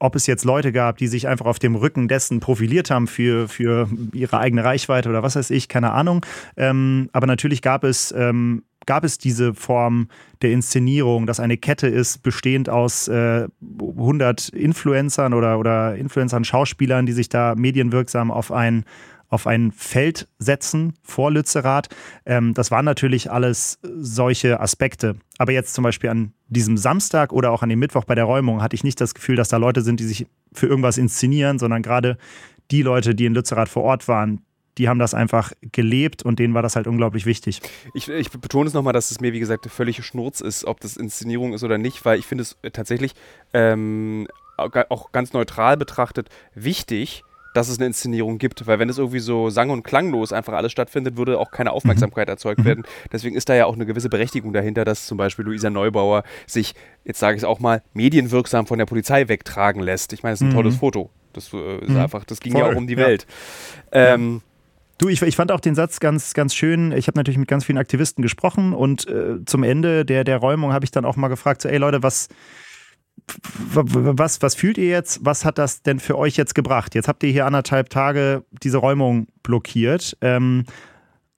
ob 0.00 0.14
es 0.14 0.26
jetzt 0.26 0.44
Leute 0.44 0.72
gab, 0.72 0.98
die 0.98 1.08
sich 1.08 1.26
einfach 1.26 1.46
auf 1.46 1.58
dem 1.58 1.74
Rücken 1.74 2.08
dessen 2.08 2.40
profiliert 2.40 2.90
haben 2.90 3.06
für, 3.06 3.48
für 3.48 3.88
ihre 4.12 4.38
eigene 4.38 4.64
Reichweite 4.64 5.08
oder 5.08 5.22
was 5.22 5.36
weiß 5.36 5.50
ich, 5.50 5.68
keine 5.68 5.92
Ahnung. 5.92 6.24
Ähm, 6.56 7.08
aber 7.12 7.26
natürlich 7.26 7.62
gab 7.62 7.84
es, 7.84 8.14
ähm, 8.16 8.62
gab 8.86 9.04
es 9.04 9.18
diese 9.18 9.54
Form 9.54 10.08
der 10.40 10.52
Inszenierung, 10.52 11.26
dass 11.26 11.40
eine 11.40 11.56
Kette 11.56 11.88
ist, 11.88 12.22
bestehend 12.22 12.68
aus 12.68 13.08
äh, 13.08 13.48
100 13.80 14.50
Influencern 14.50 15.34
oder, 15.34 15.58
oder 15.58 15.96
Influencern, 15.96 16.44
Schauspielern, 16.44 17.06
die 17.06 17.12
sich 17.12 17.28
da 17.28 17.54
medienwirksam 17.56 18.30
auf 18.30 18.52
ein 18.52 18.84
auf 19.28 19.46
ein 19.46 19.72
Feld 19.72 20.28
setzen 20.38 20.94
vor 21.02 21.30
Lützerath. 21.30 21.88
Ähm, 22.24 22.54
das 22.54 22.70
waren 22.70 22.84
natürlich 22.84 23.30
alles 23.30 23.78
solche 23.82 24.60
Aspekte. 24.60 25.16
Aber 25.36 25.52
jetzt 25.52 25.74
zum 25.74 25.84
Beispiel 25.84 26.10
an 26.10 26.32
diesem 26.48 26.76
Samstag 26.76 27.32
oder 27.32 27.52
auch 27.52 27.62
an 27.62 27.68
dem 27.68 27.78
Mittwoch 27.78 28.04
bei 28.04 28.14
der 28.14 28.24
Räumung 28.24 28.62
hatte 28.62 28.74
ich 28.74 28.84
nicht 28.84 29.00
das 29.00 29.14
Gefühl, 29.14 29.36
dass 29.36 29.48
da 29.48 29.58
Leute 29.58 29.82
sind, 29.82 30.00
die 30.00 30.04
sich 30.04 30.26
für 30.52 30.66
irgendwas 30.66 30.98
inszenieren, 30.98 31.58
sondern 31.58 31.82
gerade 31.82 32.16
die 32.70 32.82
Leute, 32.82 33.14
die 33.14 33.26
in 33.26 33.34
Lützerath 33.34 33.68
vor 33.68 33.82
Ort 33.82 34.08
waren, 34.08 34.42
die 34.78 34.88
haben 34.88 34.98
das 34.98 35.12
einfach 35.12 35.52
gelebt 35.60 36.22
und 36.22 36.38
denen 36.38 36.54
war 36.54 36.62
das 36.62 36.76
halt 36.76 36.86
unglaublich 36.86 37.26
wichtig. 37.26 37.60
Ich, 37.94 38.08
ich 38.08 38.30
betone 38.30 38.68
es 38.68 38.74
nochmal, 38.74 38.92
dass 38.92 39.10
es 39.10 39.20
mir, 39.20 39.32
wie 39.32 39.40
gesagt, 39.40 39.66
völlig 39.66 40.04
Schnurz 40.04 40.40
ist, 40.40 40.64
ob 40.64 40.80
das 40.80 40.96
Inszenierung 40.96 41.52
ist 41.52 41.64
oder 41.64 41.78
nicht, 41.78 42.04
weil 42.04 42.18
ich 42.18 42.26
finde 42.26 42.42
es 42.42 42.56
tatsächlich 42.72 43.14
ähm, 43.52 44.28
auch 44.56 45.12
ganz 45.12 45.32
neutral 45.32 45.76
betrachtet 45.76 46.28
wichtig, 46.54 47.24
dass 47.58 47.68
es 47.68 47.78
eine 47.78 47.86
Inszenierung 47.86 48.38
gibt, 48.38 48.68
weil 48.68 48.78
wenn 48.78 48.88
es 48.88 48.98
irgendwie 48.98 49.18
so 49.18 49.50
sang- 49.50 49.70
und 49.70 49.82
klanglos 49.82 50.32
einfach 50.32 50.52
alles 50.52 50.70
stattfindet, 50.70 51.16
würde 51.16 51.40
auch 51.40 51.50
keine 51.50 51.72
Aufmerksamkeit 51.72 52.28
mhm. 52.28 52.32
erzeugt 52.32 52.64
werden. 52.64 52.84
Deswegen 53.10 53.34
ist 53.34 53.48
da 53.48 53.54
ja 53.56 53.66
auch 53.66 53.74
eine 53.74 53.84
gewisse 53.84 54.08
Berechtigung 54.08 54.52
dahinter, 54.52 54.84
dass 54.84 55.06
zum 55.06 55.18
Beispiel 55.18 55.44
Luisa 55.44 55.68
Neubauer 55.68 56.22
sich, 56.46 56.76
jetzt 57.04 57.18
sage 57.18 57.36
ich 57.36 57.42
es 57.42 57.44
auch 57.44 57.58
mal, 57.58 57.82
medienwirksam 57.94 58.68
von 58.68 58.78
der 58.78 58.86
Polizei 58.86 59.26
wegtragen 59.26 59.82
lässt. 59.82 60.12
Ich 60.12 60.22
meine, 60.22 60.34
das 60.34 60.40
ist 60.40 60.46
ein 60.46 60.50
mhm. 60.50 60.54
tolles 60.54 60.76
Foto. 60.76 61.10
Das 61.32 61.52
äh, 61.52 61.78
ist 61.78 61.88
mhm. 61.88 61.96
einfach, 61.96 62.24
das 62.24 62.38
ging 62.38 62.52
Voll. 62.52 62.62
ja 62.62 62.68
auch 62.68 62.76
um 62.76 62.86
die 62.86 62.94
ja. 62.94 63.00
Welt. 63.00 63.26
Ähm, 63.90 64.40
Du, 65.00 65.08
ich, 65.08 65.22
ich 65.22 65.36
fand 65.36 65.52
auch 65.52 65.60
den 65.60 65.76
Satz 65.76 66.00
ganz, 66.00 66.34
ganz 66.34 66.56
schön. 66.56 66.90
Ich 66.90 67.06
habe 67.06 67.16
natürlich 67.16 67.38
mit 67.38 67.46
ganz 67.46 67.64
vielen 67.64 67.78
Aktivisten 67.78 68.20
gesprochen 68.20 68.72
und 68.72 69.06
äh, 69.06 69.44
zum 69.46 69.62
Ende 69.62 70.04
der, 70.04 70.24
der 70.24 70.38
Räumung 70.38 70.72
habe 70.72 70.84
ich 70.84 70.90
dann 70.90 71.04
auch 71.04 71.14
mal 71.14 71.28
gefragt: 71.28 71.62
so, 71.62 71.68
ey 71.68 71.78
Leute, 71.78 72.02
was, 72.02 72.28
was, 73.74 74.42
was 74.42 74.54
fühlt 74.54 74.78
ihr 74.78 74.88
jetzt? 74.88 75.24
Was 75.24 75.44
hat 75.44 75.58
das 75.58 75.82
denn 75.82 76.00
für 76.00 76.16
euch 76.16 76.36
jetzt 76.36 76.54
gebracht? 76.54 76.94
Jetzt 76.94 77.08
habt 77.08 77.22
ihr 77.22 77.30
hier 77.30 77.46
anderthalb 77.46 77.90
Tage 77.90 78.44
diese 78.62 78.78
Räumung 78.78 79.28
blockiert. 79.42 80.16
Ähm, 80.20 80.64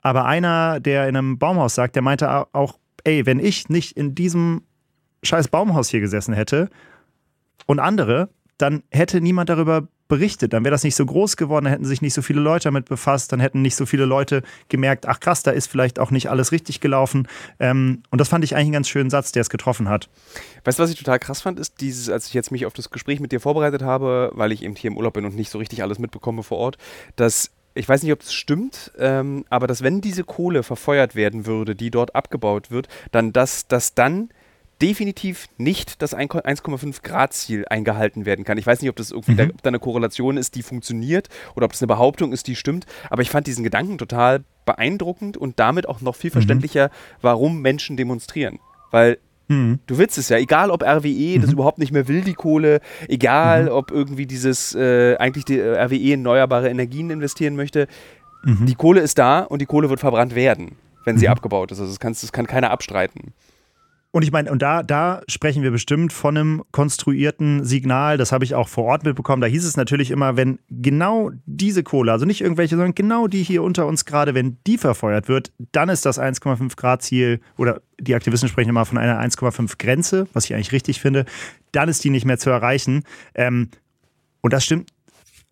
aber 0.00 0.24
einer, 0.24 0.80
der 0.80 1.08
in 1.08 1.16
einem 1.16 1.38
Baumhaus 1.38 1.74
sagt, 1.74 1.94
der 1.94 2.02
meinte 2.02 2.46
auch, 2.54 2.78
ey, 3.04 3.26
wenn 3.26 3.38
ich 3.38 3.68
nicht 3.68 3.96
in 3.96 4.14
diesem 4.14 4.62
scheiß 5.22 5.48
Baumhaus 5.48 5.90
hier 5.90 6.00
gesessen 6.00 6.34
hätte 6.34 6.70
und 7.66 7.78
andere, 7.78 8.30
dann 8.60 8.82
hätte 8.90 9.20
niemand 9.20 9.48
darüber 9.48 9.88
berichtet. 10.10 10.52
Dann 10.52 10.64
wäre 10.64 10.72
das 10.72 10.84
nicht 10.84 10.96
so 10.96 11.06
groß 11.06 11.38
geworden, 11.38 11.64
dann 11.64 11.72
hätten 11.72 11.84
sich 11.86 12.02
nicht 12.02 12.12
so 12.12 12.20
viele 12.20 12.40
Leute 12.40 12.64
damit 12.64 12.86
befasst, 12.86 13.32
dann 13.32 13.40
hätten 13.40 13.62
nicht 13.62 13.76
so 13.76 13.86
viele 13.86 14.04
Leute 14.04 14.42
gemerkt, 14.68 15.06
ach 15.06 15.20
krass, 15.20 15.42
da 15.42 15.52
ist 15.52 15.68
vielleicht 15.68 15.98
auch 15.98 16.10
nicht 16.10 16.28
alles 16.28 16.52
richtig 16.52 16.80
gelaufen. 16.80 17.28
Ähm, 17.58 18.02
und 18.10 18.20
das 18.20 18.28
fand 18.28 18.44
ich 18.44 18.54
eigentlich 18.54 18.66
einen 18.66 18.72
ganz 18.72 18.88
schönen 18.88 19.08
Satz, 19.08 19.32
der 19.32 19.40
es 19.40 19.50
getroffen 19.50 19.88
hat. 19.88 20.10
Weißt 20.64 20.78
du, 20.78 20.82
was 20.82 20.90
ich 20.90 20.98
total 20.98 21.18
krass 21.18 21.40
fand, 21.40 21.58
ist 21.58 21.80
dieses, 21.80 22.10
als 22.10 22.26
ich 22.26 22.34
jetzt 22.34 22.50
mich 22.50 22.66
auf 22.66 22.74
das 22.74 22.90
Gespräch 22.90 23.20
mit 23.20 23.32
dir 23.32 23.40
vorbereitet 23.40 23.82
habe, 23.82 24.32
weil 24.34 24.52
ich 24.52 24.62
eben 24.62 24.74
hier 24.74 24.90
im 24.90 24.96
Urlaub 24.96 25.14
bin 25.14 25.24
und 25.24 25.36
nicht 25.36 25.50
so 25.50 25.58
richtig 25.58 25.82
alles 25.82 25.98
mitbekomme 25.98 26.42
vor 26.42 26.58
Ort, 26.58 26.76
dass 27.16 27.52
ich 27.74 27.88
weiß 27.88 28.02
nicht, 28.02 28.12
ob 28.12 28.20
es 28.20 28.32
stimmt, 28.34 28.90
ähm, 28.98 29.44
aber 29.48 29.68
dass 29.68 29.82
wenn 29.82 30.00
diese 30.00 30.24
Kohle 30.24 30.64
verfeuert 30.64 31.14
werden 31.14 31.46
würde, 31.46 31.76
die 31.76 31.92
dort 31.92 32.16
abgebaut 32.16 32.72
wird, 32.72 32.88
dann 33.12 33.32
dass, 33.32 33.68
dass 33.68 33.94
dann 33.94 34.30
definitiv 34.80 35.48
nicht 35.58 36.02
das 36.02 36.16
1,5 36.16 37.02
Grad 37.02 37.32
Ziel 37.32 37.64
eingehalten 37.68 38.24
werden 38.24 38.44
kann. 38.44 38.58
Ich 38.58 38.66
weiß 38.66 38.80
nicht, 38.80 38.90
ob 38.90 38.96
das 38.96 39.10
irgendwie 39.10 39.32
mhm. 39.32 39.36
da, 39.36 39.44
ob 39.44 39.62
da 39.62 39.68
eine 39.68 39.78
Korrelation 39.78 40.36
ist, 40.36 40.54
die 40.54 40.62
funktioniert 40.62 41.28
oder 41.54 41.66
ob 41.66 41.72
das 41.72 41.82
eine 41.82 41.88
Behauptung 41.88 42.32
ist, 42.32 42.46
die 42.46 42.56
stimmt, 42.56 42.86
aber 43.10 43.22
ich 43.22 43.30
fand 43.30 43.46
diesen 43.46 43.64
Gedanken 43.64 43.98
total 43.98 44.44
beeindruckend 44.64 45.36
und 45.36 45.58
damit 45.58 45.88
auch 45.88 46.00
noch 46.00 46.16
viel 46.16 46.30
mhm. 46.30 46.34
verständlicher, 46.34 46.86
mhm. 46.86 47.18
warum 47.22 47.60
Menschen 47.62 47.96
demonstrieren. 47.96 48.58
Weil 48.90 49.18
Mhm. 49.50 49.80
Du 49.88 49.98
willst 49.98 50.16
es 50.16 50.28
ja, 50.28 50.38
egal 50.38 50.70
ob 50.70 50.84
RWE 50.84 51.36
mhm. 51.36 51.40
das 51.42 51.52
überhaupt 51.52 51.78
nicht 51.78 51.90
mehr 51.90 52.06
will, 52.06 52.20
die 52.20 52.34
Kohle, 52.34 52.80
egal 53.08 53.64
mhm. 53.64 53.70
ob 53.70 53.90
irgendwie 53.90 54.24
dieses, 54.24 54.76
äh, 54.76 55.16
eigentlich 55.16 55.44
die 55.44 55.58
äh, 55.58 55.76
RWE 55.76 55.96
in 55.96 56.20
erneuerbare 56.20 56.70
Energien 56.70 57.10
investieren 57.10 57.56
möchte. 57.56 57.88
Mhm. 58.44 58.66
Die 58.66 58.76
Kohle 58.76 59.00
ist 59.00 59.18
da 59.18 59.40
und 59.40 59.60
die 59.60 59.66
Kohle 59.66 59.90
wird 59.90 59.98
verbrannt 59.98 60.36
werden, 60.36 60.76
wenn 61.04 61.18
sie 61.18 61.26
mhm. 61.26 61.32
abgebaut 61.32 61.72
ist. 61.72 61.80
Also 61.80 61.92
das, 61.92 62.20
das 62.20 62.32
kann 62.32 62.46
keiner 62.46 62.70
abstreiten. 62.70 63.34
Und 64.12 64.22
ich 64.22 64.32
meine, 64.32 64.50
und 64.50 64.60
da, 64.60 64.82
da 64.82 65.22
sprechen 65.28 65.62
wir 65.62 65.70
bestimmt 65.70 66.12
von 66.12 66.36
einem 66.36 66.62
konstruierten 66.72 67.64
Signal. 67.64 68.18
Das 68.18 68.32
habe 68.32 68.44
ich 68.44 68.56
auch 68.56 68.68
vor 68.68 68.84
Ort 68.84 69.04
mitbekommen. 69.04 69.40
Da 69.40 69.46
hieß 69.46 69.64
es 69.64 69.76
natürlich 69.76 70.10
immer, 70.10 70.36
wenn 70.36 70.58
genau 70.68 71.30
diese 71.46 71.84
Kohle, 71.84 72.10
also 72.10 72.26
nicht 72.26 72.40
irgendwelche, 72.40 72.74
sondern 72.74 72.96
genau 72.96 73.28
die 73.28 73.44
hier 73.44 73.62
unter 73.62 73.86
uns 73.86 74.04
gerade, 74.04 74.34
wenn 74.34 74.58
die 74.66 74.78
verfeuert 74.78 75.28
wird, 75.28 75.52
dann 75.70 75.88
ist 75.88 76.06
das 76.06 76.20
1,5 76.20 76.74
Grad 76.76 77.02
Ziel 77.02 77.40
oder 77.56 77.82
die 78.00 78.16
Aktivisten 78.16 78.48
sprechen 78.48 78.70
immer 78.70 78.84
von 78.84 78.98
einer 78.98 79.20
1,5 79.20 79.78
Grenze, 79.78 80.26
was 80.32 80.44
ich 80.44 80.54
eigentlich 80.54 80.72
richtig 80.72 81.00
finde. 81.00 81.24
Dann 81.70 81.88
ist 81.88 82.02
die 82.02 82.10
nicht 82.10 82.24
mehr 82.24 82.38
zu 82.38 82.50
erreichen. 82.50 83.04
Ähm, 83.34 83.68
und 84.40 84.52
das 84.52 84.64
stimmt 84.64 84.90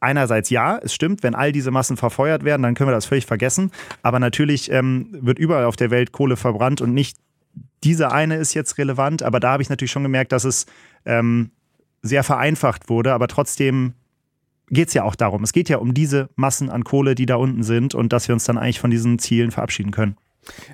einerseits 0.00 0.50
ja, 0.50 0.78
es 0.78 0.94
stimmt, 0.94 1.22
wenn 1.22 1.34
all 1.34 1.52
diese 1.52 1.70
Massen 1.70 1.96
verfeuert 1.96 2.44
werden, 2.44 2.62
dann 2.62 2.74
können 2.74 2.88
wir 2.88 2.94
das 2.94 3.06
völlig 3.06 3.26
vergessen. 3.26 3.70
Aber 4.02 4.20
natürlich 4.20 4.70
ähm, 4.70 5.08
wird 5.10 5.38
überall 5.38 5.64
auf 5.64 5.76
der 5.76 5.90
Welt 5.90 6.12
Kohle 6.12 6.36
verbrannt 6.36 6.80
und 6.80 6.94
nicht 6.94 7.16
diese 7.84 8.12
eine 8.12 8.36
ist 8.36 8.54
jetzt 8.54 8.78
relevant, 8.78 9.22
aber 9.22 9.40
da 9.40 9.52
habe 9.52 9.62
ich 9.62 9.68
natürlich 9.68 9.92
schon 9.92 10.02
gemerkt, 10.02 10.32
dass 10.32 10.44
es 10.44 10.66
ähm, 11.04 11.50
sehr 12.02 12.24
vereinfacht 12.24 12.88
wurde, 12.88 13.12
aber 13.12 13.28
trotzdem 13.28 13.94
geht 14.70 14.88
es 14.88 14.94
ja 14.94 15.04
auch 15.04 15.14
darum. 15.14 15.42
Es 15.44 15.52
geht 15.52 15.68
ja 15.68 15.78
um 15.78 15.94
diese 15.94 16.28
Massen 16.36 16.70
an 16.70 16.84
Kohle, 16.84 17.14
die 17.14 17.26
da 17.26 17.36
unten 17.36 17.62
sind 17.62 17.94
und 17.94 18.12
dass 18.12 18.28
wir 18.28 18.34
uns 18.34 18.44
dann 18.44 18.58
eigentlich 18.58 18.80
von 18.80 18.90
diesen 18.90 19.18
Zielen 19.18 19.50
verabschieden 19.50 19.92
können. 19.92 20.16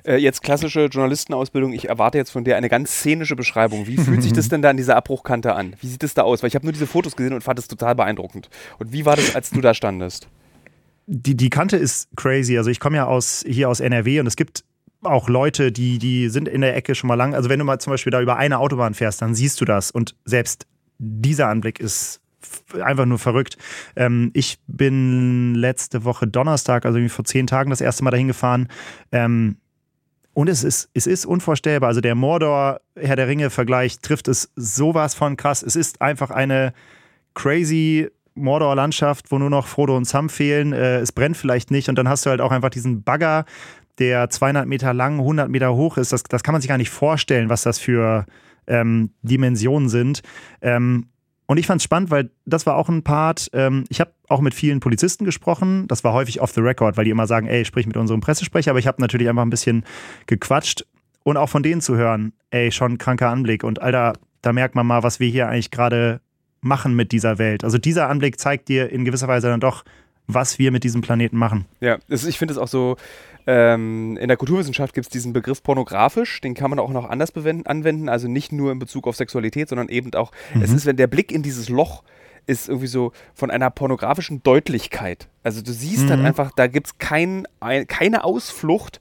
Äh, 0.04 0.16
jetzt 0.16 0.42
klassische 0.42 0.86
Journalistenausbildung. 0.86 1.72
Ich 1.72 1.88
erwarte 1.88 2.18
jetzt 2.18 2.30
von 2.30 2.44
dir 2.44 2.56
eine 2.56 2.68
ganz 2.68 2.90
szenische 2.98 3.36
Beschreibung. 3.36 3.86
Wie 3.86 3.96
fühlt 3.96 4.22
sich 4.22 4.32
das 4.32 4.48
denn 4.50 4.62
da 4.62 4.70
an 4.70 4.76
dieser 4.76 4.96
Abbruchkante 4.96 5.54
an? 5.54 5.74
Wie 5.80 5.88
sieht 5.88 6.02
es 6.02 6.14
da 6.14 6.22
aus? 6.22 6.42
Weil 6.42 6.48
ich 6.48 6.54
habe 6.54 6.66
nur 6.66 6.72
diese 6.72 6.86
Fotos 6.86 7.16
gesehen 7.16 7.32
und 7.32 7.42
fand 7.42 7.58
es 7.58 7.68
total 7.68 7.94
beeindruckend. 7.94 8.50
Und 8.78 8.92
wie 8.92 9.04
war 9.04 9.16
das, 9.16 9.34
als 9.34 9.50
du 9.50 9.60
da 9.60 9.74
standest? 9.74 10.28
Die, 11.06 11.36
die 11.36 11.50
Kante 11.50 11.76
ist 11.76 12.08
crazy. 12.16 12.56
Also 12.56 12.70
ich 12.70 12.80
komme 12.80 12.96
ja 12.96 13.06
aus, 13.06 13.44
hier 13.46 13.68
aus 13.68 13.80
NRW 13.80 14.20
und 14.20 14.26
es 14.26 14.36
gibt 14.36 14.64
auch 15.06 15.28
Leute, 15.28 15.72
die, 15.72 15.98
die 15.98 16.28
sind 16.28 16.48
in 16.48 16.60
der 16.60 16.76
Ecke 16.76 16.94
schon 16.94 17.08
mal 17.08 17.14
lang. 17.14 17.34
Also 17.34 17.48
wenn 17.48 17.58
du 17.58 17.64
mal 17.64 17.78
zum 17.78 17.92
Beispiel 17.92 18.10
da 18.10 18.20
über 18.20 18.36
eine 18.36 18.58
Autobahn 18.58 18.94
fährst, 18.94 19.22
dann 19.22 19.34
siehst 19.34 19.60
du 19.60 19.64
das. 19.64 19.90
Und 19.90 20.16
selbst 20.24 20.66
dieser 20.98 21.48
Anblick 21.48 21.80
ist 21.80 22.20
einfach 22.80 23.06
nur 23.06 23.18
verrückt. 23.18 23.56
Ähm, 23.96 24.30
ich 24.34 24.58
bin 24.66 25.54
letzte 25.54 26.04
Woche 26.04 26.26
Donnerstag, 26.26 26.86
also 26.86 27.06
vor 27.08 27.24
zehn 27.24 27.46
Tagen, 27.46 27.70
das 27.70 27.80
erste 27.80 28.04
Mal 28.04 28.10
dahin 28.10 28.28
gefahren. 28.28 28.68
Ähm, 29.12 29.56
und 30.34 30.48
es 30.48 30.64
ist, 30.64 30.90
es 30.94 31.06
ist 31.06 31.26
unvorstellbar. 31.26 31.88
Also 31.88 32.00
der 32.00 32.16
Mordor-Herr 32.16 33.16
der 33.16 33.28
Ringe-Vergleich 33.28 34.00
trifft 34.00 34.28
es 34.28 34.50
sowas 34.56 35.14
von 35.14 35.36
krass. 35.36 35.62
Es 35.62 35.76
ist 35.76 36.02
einfach 36.02 36.30
eine 36.30 36.74
crazy 37.34 38.08
Mordor-Landschaft, 38.34 39.30
wo 39.30 39.38
nur 39.38 39.50
noch 39.50 39.68
Frodo 39.68 39.96
und 39.96 40.06
Sam 40.06 40.28
fehlen. 40.28 40.72
Äh, 40.72 40.98
es 40.98 41.12
brennt 41.12 41.36
vielleicht 41.36 41.70
nicht 41.70 41.88
und 41.88 41.96
dann 41.96 42.08
hast 42.08 42.26
du 42.26 42.30
halt 42.30 42.40
auch 42.40 42.50
einfach 42.50 42.70
diesen 42.70 43.04
Bagger, 43.04 43.44
der 43.98 44.30
200 44.30 44.66
Meter 44.66 44.92
lang, 44.92 45.18
100 45.18 45.48
Meter 45.48 45.74
hoch 45.74 45.96
ist. 45.96 46.12
Das, 46.12 46.22
das 46.24 46.42
kann 46.42 46.52
man 46.52 46.60
sich 46.60 46.68
gar 46.68 46.78
nicht 46.78 46.90
vorstellen, 46.90 47.48
was 47.48 47.62
das 47.62 47.78
für 47.78 48.26
ähm, 48.66 49.10
Dimensionen 49.22 49.88
sind. 49.88 50.22
Ähm, 50.60 51.06
und 51.46 51.58
ich 51.58 51.66
fand 51.66 51.80
es 51.80 51.84
spannend, 51.84 52.10
weil 52.10 52.30
das 52.46 52.64
war 52.66 52.76
auch 52.76 52.88
ein 52.88 53.02
Part. 53.02 53.50
Ähm, 53.52 53.84
ich 53.90 54.00
habe 54.00 54.12
auch 54.28 54.40
mit 54.40 54.54
vielen 54.54 54.80
Polizisten 54.80 55.24
gesprochen. 55.24 55.86
Das 55.88 56.02
war 56.02 56.12
häufig 56.12 56.40
off 56.40 56.52
the 56.52 56.60
record, 56.60 56.96
weil 56.96 57.04
die 57.04 57.10
immer 57.10 57.26
sagen, 57.26 57.46
ey, 57.46 57.64
sprich 57.64 57.86
mit 57.86 57.96
unserem 57.96 58.20
Pressesprecher. 58.20 58.70
Aber 58.70 58.78
ich 58.78 58.86
habe 58.86 59.00
natürlich 59.00 59.28
einfach 59.28 59.42
ein 59.42 59.50
bisschen 59.50 59.84
gequatscht 60.26 60.86
und 61.22 61.36
auch 61.36 61.48
von 61.48 61.62
denen 61.62 61.80
zu 61.80 61.96
hören, 61.96 62.32
ey, 62.50 62.72
schon 62.72 62.96
kranker 62.98 63.28
Anblick. 63.28 63.62
Und 63.62 63.82
Alter, 63.82 64.14
da 64.40 64.52
merkt 64.52 64.74
man 64.74 64.86
mal, 64.86 65.02
was 65.02 65.20
wir 65.20 65.28
hier 65.28 65.48
eigentlich 65.48 65.70
gerade 65.70 66.20
machen 66.60 66.94
mit 66.96 67.12
dieser 67.12 67.38
Welt. 67.38 67.62
Also 67.62 67.76
dieser 67.76 68.08
Anblick 68.08 68.40
zeigt 68.40 68.68
dir 68.68 68.90
in 68.90 69.04
gewisser 69.04 69.28
Weise 69.28 69.48
dann 69.48 69.60
doch, 69.60 69.84
was 70.26 70.58
wir 70.58 70.70
mit 70.72 70.84
diesem 70.84 71.02
Planeten 71.02 71.36
machen. 71.36 71.66
Ja, 71.80 71.98
ich 72.08 72.38
finde 72.38 72.52
es 72.52 72.58
auch 72.58 72.68
so 72.68 72.96
ähm, 73.46 74.16
in 74.16 74.28
der 74.28 74.36
Kulturwissenschaft 74.36 74.94
gibt 74.94 75.06
es 75.06 75.10
diesen 75.10 75.32
Begriff 75.32 75.62
pornografisch, 75.62 76.40
den 76.40 76.54
kann 76.54 76.70
man 76.70 76.78
auch 76.78 76.90
noch 76.90 77.08
anders 77.08 77.32
anwenden, 77.34 78.08
also 78.08 78.28
nicht 78.28 78.52
nur 78.52 78.72
in 78.72 78.78
Bezug 78.78 79.06
auf 79.06 79.16
Sexualität, 79.16 79.68
sondern 79.68 79.88
eben 79.88 80.12
auch, 80.14 80.32
mhm. 80.54 80.62
es 80.62 80.72
ist, 80.72 80.86
wenn 80.86 80.96
der 80.96 81.06
Blick 81.06 81.30
in 81.30 81.42
dieses 81.42 81.68
Loch 81.68 82.02
ist 82.46 82.68
irgendwie 82.68 82.86
so 82.88 83.12
von 83.34 83.50
einer 83.50 83.70
pornografischen 83.70 84.42
Deutlichkeit. 84.42 85.28
Also 85.42 85.62
du 85.62 85.72
siehst 85.72 86.00
halt 86.00 86.20
mhm. 86.20 86.24
halt 86.24 86.26
einfach, 86.26 86.52
da 86.54 86.66
gibt 86.66 86.88
es 86.88 86.98
kein, 86.98 87.46
keine 87.88 88.24
Ausflucht, 88.24 89.00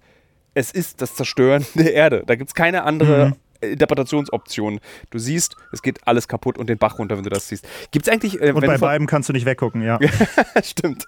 es 0.53 0.71
ist 0.71 1.01
das 1.01 1.15
Zerstören 1.15 1.65
der 1.75 1.93
Erde. 1.93 2.23
Da 2.25 2.35
gibt 2.35 2.50
es 2.50 2.53
keine 2.53 2.83
andere 2.83 3.27
mhm. 3.27 3.35
Interpretationsoptionen. 3.72 4.79
Du 5.10 5.20
siehst, 5.20 5.55
es 5.72 5.82
geht 5.82 6.08
alles 6.08 6.27
kaputt 6.27 6.58
und 6.58 6.70
den 6.70 6.77
Bach 6.77 7.00
runter, 7.00 7.17
wenn 7.17 7.24
du 7.24 7.29
das 7.29 7.48
siehst. 7.48 7.67
Gibt 7.91 8.08
es 8.08 8.13
eigentlich. 8.13 8.41
Äh, 8.41 8.51
und 8.51 8.65
bei 8.65 8.77
beiden 8.77 9.08
kannst 9.08 9.29
du 9.29 9.34
nicht 9.34 9.46
weggucken, 9.46 9.82
ja. 9.82 10.00
Stimmt. 10.63 11.08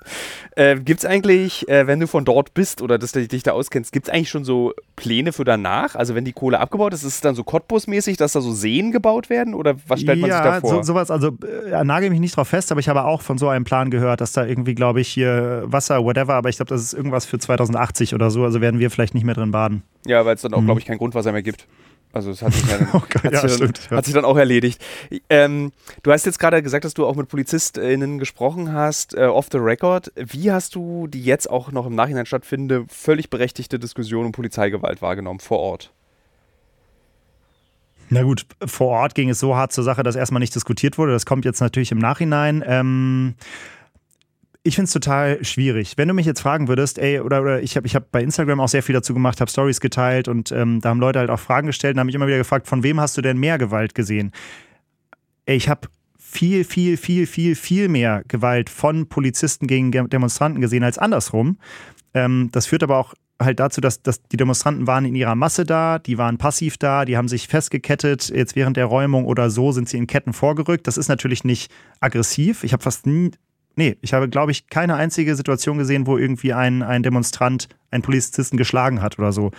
Äh, 0.56 0.80
gibt 0.80 1.02
es 1.02 1.06
eigentlich, 1.06 1.68
äh, 1.70 1.88
wenn 1.88 2.00
du 2.00 2.08
von 2.08 2.26
dort 2.26 2.54
bist 2.54 2.82
oder 2.82 2.98
dass 2.98 3.12
du 3.12 3.28
dich 3.28 3.44
da 3.44 3.52
auskennst, 3.52 3.92
gibt 3.92 4.08
es 4.08 4.14
eigentlich 4.14 4.30
schon 4.30 4.44
so 4.44 4.74
Pläne 4.96 5.34
für 5.34 5.44
danach? 5.44 5.96
Also, 5.96 6.16
wenn 6.16 6.26
die 6.26 6.34
Kohle 6.34 6.60
abgebaut 6.60 6.94
ist, 6.94 7.04
ist 7.04 7.16
es 7.16 7.22
dann 7.22 7.36
so 7.36 7.44
Cottbus-mäßig, 7.44 8.18
dass 8.18 8.34
da 8.34 8.42
so 8.42 8.52
Seen 8.52 8.92
gebaut 8.92 9.30
werden 9.30 9.54
oder 9.54 9.76
was 9.88 10.02
stellt 10.02 10.20
man 10.20 10.32
sich 10.32 10.40
da 10.40 10.60
vor? 10.60 10.70
Ja, 10.70 10.76
so, 10.78 10.84
sowas, 10.84 11.12
also 11.12 11.38
äh, 11.72 11.84
nagel 11.84 12.10
mich 12.10 12.20
nicht 12.20 12.36
drauf 12.36 12.48
fest, 12.48 12.72
aber 12.72 12.80
ich 12.80 12.90
habe 12.90 13.06
auch 13.06 13.22
von 13.22 13.38
so 13.38 13.50
einem 13.50 13.66
Plan 13.66 13.90
gehört, 13.90 14.22
dass 14.22 14.34
da 14.34 14.46
irgendwie, 14.46 14.76
glaube 14.76 15.02
ich, 15.02 15.08
hier 15.08 15.64
Wasser, 15.66 16.04
whatever, 16.04 16.36
aber 16.36 16.50
ich 16.50 16.58
glaube, 16.58 16.70
das 16.70 16.82
ist 16.82 16.94
irgendwas 16.94 17.26
für 17.26 17.40
2080 17.40 18.14
oder 18.14 18.30
so, 18.30 18.44
also 18.44 18.62
werden 18.62 18.80
wir 18.80 18.90
vielleicht 18.92 19.14
nicht 19.14 19.26
mehr 19.26 19.36
drin 19.36 19.52
baden. 19.52 19.84
Ja, 20.06 20.26
weil 20.26 20.36
es 20.36 20.42
dann 20.42 20.54
auch, 20.54 20.62
mhm. 20.62 20.66
glaube 20.66 20.80
ich, 20.80 20.86
kein 20.86 20.98
Grundwasser 20.98 21.32
mehr 21.32 21.44
gibt. 21.44 21.68
Also 22.16 22.32
es 22.32 22.42
hat 22.42 22.54
sich 22.54 22.66
dann, 22.66 22.88
oh 22.94 23.02
hat 23.02 23.34
ja, 23.34 23.42
sich 23.42 23.56
stimmt, 23.56 23.78
dann, 23.78 23.86
ja. 23.92 23.98
hat 23.98 24.06
sich 24.06 24.14
dann 24.14 24.24
auch 24.24 24.38
erledigt. 24.38 24.82
Ähm, 25.30 25.74
du 26.02 26.14
hast 26.14 26.26
jetzt 26.26 26.40
gerade 26.40 26.64
gesagt, 26.64 26.86
dass 26.86 26.94
du 26.94 27.06
auch 27.06 27.16
mit 27.18 27.28
PolizistInnen 27.28 28.20
gesprochen 28.20 28.72
hast, 28.72 29.16
äh, 29.16 29.26
off 29.26 29.50
the 29.52 29.58
record. 29.58 30.14
Wie 30.16 30.50
hast 30.50 30.76
du 30.76 31.08
die 31.08 31.22
jetzt 31.22 31.50
auch 31.50 31.74
noch 31.74 31.86
im 31.86 31.94
Nachhinein 31.94 32.26
stattfindende, 32.26 32.86
völlig 32.88 33.30
berechtigte 33.30 33.80
Diskussion 33.80 34.26
um 34.26 34.32
Polizeigewalt 34.32 35.02
wahrgenommen 35.02 35.42
vor 35.42 35.60
Ort? 35.60 35.92
Na 38.10 38.24
gut, 38.24 38.46
vor 38.66 38.92
Ort 38.92 39.14
ging 39.14 39.30
es 39.30 39.40
so 39.40 39.58
hart 39.58 39.74
zur 39.74 39.84
Sache, 39.84 40.02
dass 40.02 40.16
erstmal 40.16 40.40
nicht 40.40 40.56
diskutiert 40.56 40.98
wurde. 40.98 41.12
Das 41.12 41.26
kommt 41.26 41.44
jetzt 41.44 41.60
natürlich 41.60 41.92
im 41.92 41.98
Nachhinein. 41.98 42.64
Ähm, 42.66 43.36
ich 44.66 44.76
finde 44.76 44.86
es 44.86 44.94
total 44.94 45.44
schwierig. 45.46 45.94
Wenn 45.96 46.08
du 46.08 46.16
mich 46.16 46.26
jetzt 46.26 46.42
fragen 46.42 46.68
würdest, 46.68 46.98
ey, 46.98 47.20
oder, 47.20 47.42
oder 47.42 47.62
ich 47.62 47.78
habe 47.78 47.86
ich 47.86 47.96
hab 47.96 48.12
bei 48.12 48.24
Instagram 48.24 48.60
auch 48.60 48.68
sehr 48.68 48.82
viel 48.82 48.94
dazu 48.94 49.14
gemacht, 49.14 49.40
habe 49.40 49.52
Stories 49.52 49.80
geteilt 49.80 50.28
und 50.28 50.52
ähm, 50.52 50.82
da 50.82 50.90
haben 50.90 51.00
Leute 51.00 51.20
halt 51.20 51.30
auch 51.30 51.40
Fragen 51.40 51.68
gestellt 51.68 51.96
und 51.96 52.00
haben 52.00 52.08
mich 52.08 52.16
immer 52.16 52.26
wieder 52.26 52.40
gefragt, 52.40 52.68
von 52.68 52.82
wem 52.82 53.00
hast 53.00 53.16
du 53.16 53.22
denn 53.22 53.38
mehr 53.38 53.60
Gewalt 53.60 53.94
gesehen? 53.94 54.32
Ey, 55.46 55.56
ich 55.56 55.70
habe 55.70 55.88
viel, 56.18 56.64
viel, 56.64 56.98
viel, 56.98 57.28
viel, 57.28 57.56
viel 57.56 57.90
mehr 57.90 58.24
Gewalt 58.28 58.72
von 58.72 59.08
Polizisten 59.08 59.68
gegen 59.68 59.92
Demonstranten 59.92 60.62
gesehen 60.62 60.84
als 60.84 60.98
andersrum. 60.98 61.60
Ähm, 62.16 62.50
das 62.52 62.66
führt 62.66 62.82
aber 62.82 62.98
auch 62.98 63.14
halt 63.40 63.60
dazu, 63.60 63.82
dass, 63.82 64.02
dass 64.02 64.24
die 64.24 64.38
Demonstranten 64.38 64.88
waren 64.88 65.06
in 65.06 65.14
ihrer 65.14 65.36
Masse 65.36 65.64
da, 65.64 66.00
die 66.00 66.18
waren 66.18 66.40
passiv 66.40 66.78
da, 66.78 67.06
die 67.06 67.18
haben 67.18 67.28
sich 67.28 67.48
festgekettet, 67.48 68.30
jetzt 68.30 68.56
während 68.56 68.78
der 68.78 68.86
Räumung 68.86 69.26
oder 69.26 69.52
so 69.52 69.72
sind 69.72 69.90
sie 69.90 69.98
in 69.98 70.08
Ketten 70.08 70.34
vorgerückt. 70.34 70.88
Das 70.88 70.98
ist 70.98 71.08
natürlich 71.08 71.44
nicht 71.44 71.72
aggressiv. 72.00 72.64
Ich 72.64 72.74
habe 72.74 72.82
fast 72.82 73.06
nie 73.06 73.32
Nee, 73.76 73.98
ich 74.02 74.14
habe, 74.14 74.30
glaube 74.30 74.52
ich, 74.52 74.68
keine 74.68 74.96
einzige 74.96 75.36
Situation 75.36 75.78
gesehen, 75.78 76.08
wo 76.08 76.18
irgendwie 76.18 76.54
ein, 76.54 76.82
ein 76.82 77.04
Demonstrant 77.04 77.68
einen 77.92 78.04
Polizisten 78.04 78.58
geschlagen 78.58 79.02
hat 79.02 79.20
oder 79.20 79.32
so. 79.32 79.52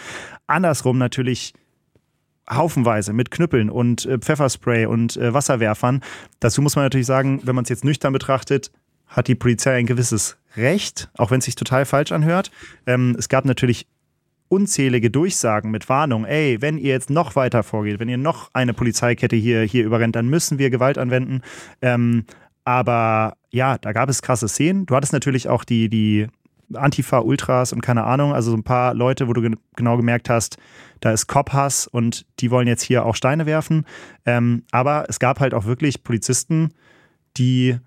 Andersrum 0.47 0.99
natürlich 0.99 1.53
haufenweise 2.51 3.13
mit 3.13 3.31
Knüppeln 3.31 3.71
und 3.71 4.07
äh, 4.07 4.19
Pfefferspray 4.19 4.87
und 4.87 5.17
äh, 5.17 5.35
Wasserwerfern. 5.35 6.03
Dazu 6.41 6.63
muss 6.63 6.77
man 6.77 6.85
natürlich 6.85 7.07
sagen, 7.07 7.41
wenn 7.45 7.55
man 7.55 7.65
es 7.65 7.69
jetzt 7.69 7.85
nüchtern 7.85 8.13
betrachtet, 8.13 8.71
hat 9.09 9.29
die 9.29 9.35
Polizei 9.35 9.77
ein 9.77 9.87
gewisses 9.87 10.37
Recht, 10.57 11.11
auch 11.17 11.31
wenn 11.31 11.39
es 11.39 11.45
sich 11.45 11.55
total 11.55 11.85
falsch 11.85 12.13
anhört. 12.13 12.51
Ähm, 12.87 13.17
es 13.19 13.29
gab 13.29 13.45
natürlich 13.45 13.87
unzählige 14.49 15.11
Durchsagen 15.11 15.71
mit 15.71 15.89
Warnung, 15.89 16.25
ey, 16.25 16.63
wenn 16.63 16.79
ihr 16.79 16.93
jetzt 16.93 17.11
noch 17.11 17.35
weiter 17.35 17.65
vorgeht, 17.65 17.99
wenn 17.99 18.09
ihr 18.09 18.17
noch 18.17 18.51
eine 18.53 18.75
Polizeikette 18.75 19.35
hier, 19.35 19.63
hier 19.63 19.85
überrennt, 19.85 20.15
dann 20.15 20.29
müssen 20.29 20.59
wir 20.59 20.71
Gewalt 20.71 20.99
anwenden. 20.99 21.43
Ähm, 21.83 22.25
aber 22.67 23.37
ja, 23.51 23.79
da 23.79 23.93
gab 23.93 24.09
es 24.09 24.23
krasse 24.23 24.49
Szenen. 24.49 24.87
Du 24.87 24.97
hattest 24.97 25.13
natürlich 25.13 25.49
auch 25.49 25.63
die, 25.63 25.89
die 25.89 26.27
Antifa-Ultras 26.75 27.73
und 27.73 27.81
keine 27.81 28.05
Ahnung, 28.05 28.35
also 28.35 28.51
so 28.51 28.57
ein 28.57 28.65
paar 28.65 28.93
Leute, 28.93 29.29
wo 29.29 29.33
du 29.33 29.41
ge 29.41 29.53
genau 29.77 29.97
gemerkt 29.97 30.29
hast, 30.29 30.59
da 30.99 31.13
ist 31.13 31.29
Cop-Hass 31.29 31.87
und 31.87 32.27
die 32.41 32.51
wollen 32.51 32.67
jetzt 32.67 32.83
hier 32.83 33.07
auch 33.07 33.15
Steine 33.15 33.47
werfen. 33.47 33.87
Ähm, 34.25 34.65
aber 34.73 35.07
es 35.09 35.21
gab 35.21 35.39
halt 35.39 35.55
auch 35.55 35.65
wirklich 35.65 36.03
Polizisten, 36.03 36.73
die, 37.37 37.79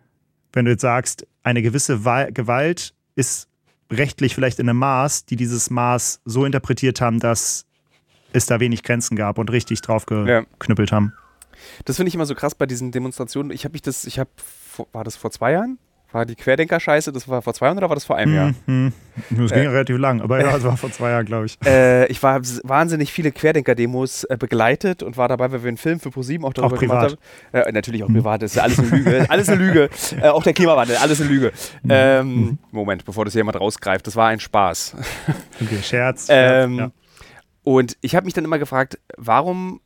wenn 0.53 0.63
du 0.63 0.71
jetzt 0.71 0.81
sagst, 0.81 1.27
eine 1.43 1.61
gewisse 1.61 2.05
Wa 2.05 2.29
Gewalt 2.29 2.93
ist 3.15 3.49
rechtlich 3.91 4.33
vielleicht 4.33 4.59
in 4.59 4.69
einem 4.69 4.79
Maß, 4.79 5.25
die 5.25 5.35
dieses 5.35 5.69
Maß 5.69 6.21
so 6.23 6.45
interpretiert 6.45 7.01
haben, 7.01 7.19
dass 7.19 7.65
es 8.31 8.45
da 8.45 8.61
wenig 8.61 8.83
Grenzen 8.83 9.17
gab 9.17 9.39
und 9.39 9.51
richtig 9.51 9.81
drauf 9.81 10.05
geknüppelt 10.05 10.91
ja. 10.91 10.95
haben. 10.95 11.13
Das 11.83 11.97
finde 11.97 12.07
ich 12.07 12.15
immer 12.15 12.25
so 12.25 12.35
krass 12.35 12.55
bei 12.55 12.65
diesen 12.65 12.93
Demonstrationen. 12.93 13.51
Ich 13.51 13.65
habe 13.65 13.73
mich 13.73 13.81
das, 13.81 14.05
ich 14.05 14.19
habe 14.19 14.29
war 14.91 15.03
das 15.03 15.15
vor 15.15 15.31
zwei 15.31 15.53
Jahren? 15.53 15.77
War 16.11 16.25
die 16.25 16.35
Querdenker-Scheiße, 16.35 17.11
das 17.11 17.29
war 17.29 17.43
vor 17.43 17.53
zwei 17.53 17.67
Jahren 17.67 17.77
oder 17.77 17.87
war 17.89 17.95
das 17.95 18.03
vor 18.03 18.15
einem 18.15 18.33
Jahr? 18.33 18.53
Mhm. 18.65 18.93
Das 19.29 19.51
ging 19.51 19.65
äh, 19.65 19.67
relativ 19.67 19.99
lang, 19.99 20.21
aber 20.21 20.41
ja, 20.41 20.51
das 20.53 20.63
war 20.63 20.75
vor 20.75 20.91
zwei 20.91 21.11
Jahren, 21.11 21.25
glaube 21.25 21.45
ich. 21.45 21.59
Äh, 21.63 22.07
ich 22.07 22.23
war 22.23 22.41
wahnsinnig 22.63 23.13
viele 23.13 23.31
Querdenker-Demos 23.31 24.23
äh, 24.23 24.35
begleitet 24.35 25.03
und 25.03 25.17
war 25.17 25.27
dabei, 25.27 25.51
weil 25.51 25.61
wir 25.61 25.67
einen 25.67 25.77
Film 25.77 25.99
für 25.99 26.09
ProSieben 26.09 26.47
auch 26.47 26.53
darüber 26.53 26.77
auch 26.77 26.79
gemacht 26.79 27.17
haben. 27.51 27.67
Äh, 27.67 27.71
natürlich 27.71 28.03
auch 28.03 28.07
mhm. 28.07 28.15
privat, 28.15 28.41
das 28.41 28.51
ist 28.51 28.55
ja 28.55 28.63
alles 28.63 28.79
eine 28.79 28.89
Lüge. 28.89 29.25
alles 29.29 29.49
eine 29.49 29.63
Lüge. 29.63 29.89
Äh, 30.19 30.29
auch 30.29 30.41
der 30.41 30.53
Klimawandel, 30.53 30.95
alles 30.97 31.21
eine 31.21 31.29
Lüge. 31.29 31.51
Mhm. 31.83 31.89
Ähm, 31.91 32.35
mhm. 32.35 32.57
Moment, 32.71 33.05
bevor 33.05 33.25
das 33.25 33.35
jemand 33.35 33.59
rausgreift, 33.59 34.07
das 34.07 34.15
war 34.15 34.29
ein 34.29 34.39
Spaß. 34.39 34.95
Okay, 35.61 35.77
Scherz. 35.83 36.25
Scherz 36.25 36.27
ähm, 36.29 36.77
ja. 36.79 36.91
Und 37.63 37.97
ich 38.01 38.15
habe 38.15 38.25
mich 38.25 38.33
dann 38.33 38.45
immer 38.45 38.57
gefragt, 38.57 38.97
warum 39.15 39.79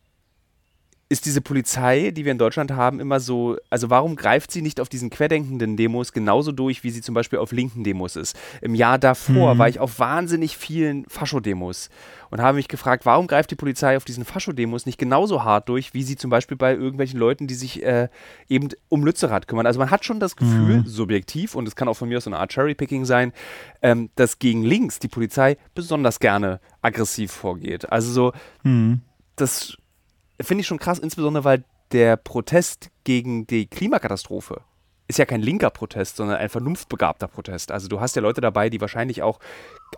ist 1.09 1.25
diese 1.25 1.41
Polizei, 1.41 2.11
die 2.11 2.25
wir 2.25 2.31
in 2.31 2.37
Deutschland 2.37 2.71
haben, 2.71 2.99
immer 2.99 3.19
so, 3.19 3.57
also 3.69 3.89
warum 3.89 4.15
greift 4.15 4.51
sie 4.51 4.61
nicht 4.61 4.79
auf 4.79 4.89
diesen 4.89 5.09
querdenkenden 5.09 5.77
Demos 5.77 6.11
genauso 6.11 6.51
durch, 6.51 6.83
wie 6.83 6.89
sie 6.89 7.01
zum 7.01 7.13
Beispiel 7.13 7.39
auf 7.39 7.51
linken 7.51 7.83
Demos 7.83 8.15
ist? 8.15 8.35
Im 8.61 8.73
Jahr 8.73 8.97
davor 8.97 9.53
mhm. 9.53 9.59
war 9.59 9.69
ich 9.69 9.79
auf 9.79 9.99
wahnsinnig 9.99 10.57
vielen 10.57 11.05
Fascho-Demos 11.07 11.89
und 12.31 12.41
habe 12.41 12.55
mich 12.55 12.67
gefragt, 12.67 13.05
warum 13.05 13.27
greift 13.27 13.51
die 13.51 13.55
Polizei 13.55 13.95
auf 13.95 14.05
diesen 14.05 14.25
Fascho-Demos 14.25 14.85
nicht 14.85 14.97
genauso 14.97 15.43
hart 15.43 15.69
durch, 15.69 15.93
wie 15.93 16.03
sie 16.03 16.15
zum 16.15 16.31
Beispiel 16.31 16.57
bei 16.57 16.73
irgendwelchen 16.73 17.19
Leuten, 17.19 17.45
die 17.45 17.55
sich 17.55 17.83
äh, 17.83 18.07
eben 18.49 18.69
um 18.89 19.05
Lützerath 19.05 19.47
kümmern. 19.47 19.67
Also 19.67 19.79
man 19.79 19.91
hat 19.91 20.05
schon 20.05 20.19
das 20.19 20.35
Gefühl, 20.35 20.77
mhm. 20.77 20.85
subjektiv, 20.87 21.53
und 21.53 21.67
es 21.67 21.75
kann 21.75 21.87
auch 21.87 21.95
von 21.95 22.09
mir 22.09 22.17
aus 22.17 22.23
so 22.23 22.31
eine 22.31 22.39
Art 22.39 22.51
Cherry-Picking 22.51 23.05
sein, 23.05 23.33
ähm, 23.81 24.09
dass 24.15 24.39
gegen 24.39 24.63
links 24.63 24.99
die 24.99 25.09
Polizei 25.09 25.57
besonders 25.75 26.19
gerne 26.19 26.59
aggressiv 26.81 27.31
vorgeht. 27.31 27.91
Also 27.91 28.11
so, 28.11 28.33
mhm. 28.63 29.01
das 29.35 29.77
finde 30.43 30.61
ich 30.61 30.67
schon 30.67 30.79
krass, 30.79 30.99
insbesondere 30.99 31.43
weil 31.43 31.63
der 31.91 32.17
Protest 32.17 32.89
gegen 33.03 33.47
die 33.47 33.67
Klimakatastrophe 33.67 34.61
ist 35.07 35.19
ja 35.19 35.25
kein 35.25 35.41
linker 35.41 35.69
Protest, 35.69 36.15
sondern 36.17 36.37
ein 36.37 36.49
vernunftbegabter 36.49 37.27
Protest. 37.27 37.71
Also 37.71 37.87
du 37.87 37.99
hast 37.99 38.15
ja 38.15 38.21
Leute 38.21 38.41
dabei, 38.41 38.69
die 38.69 38.81
wahrscheinlich 38.81 39.21
auch 39.21 39.39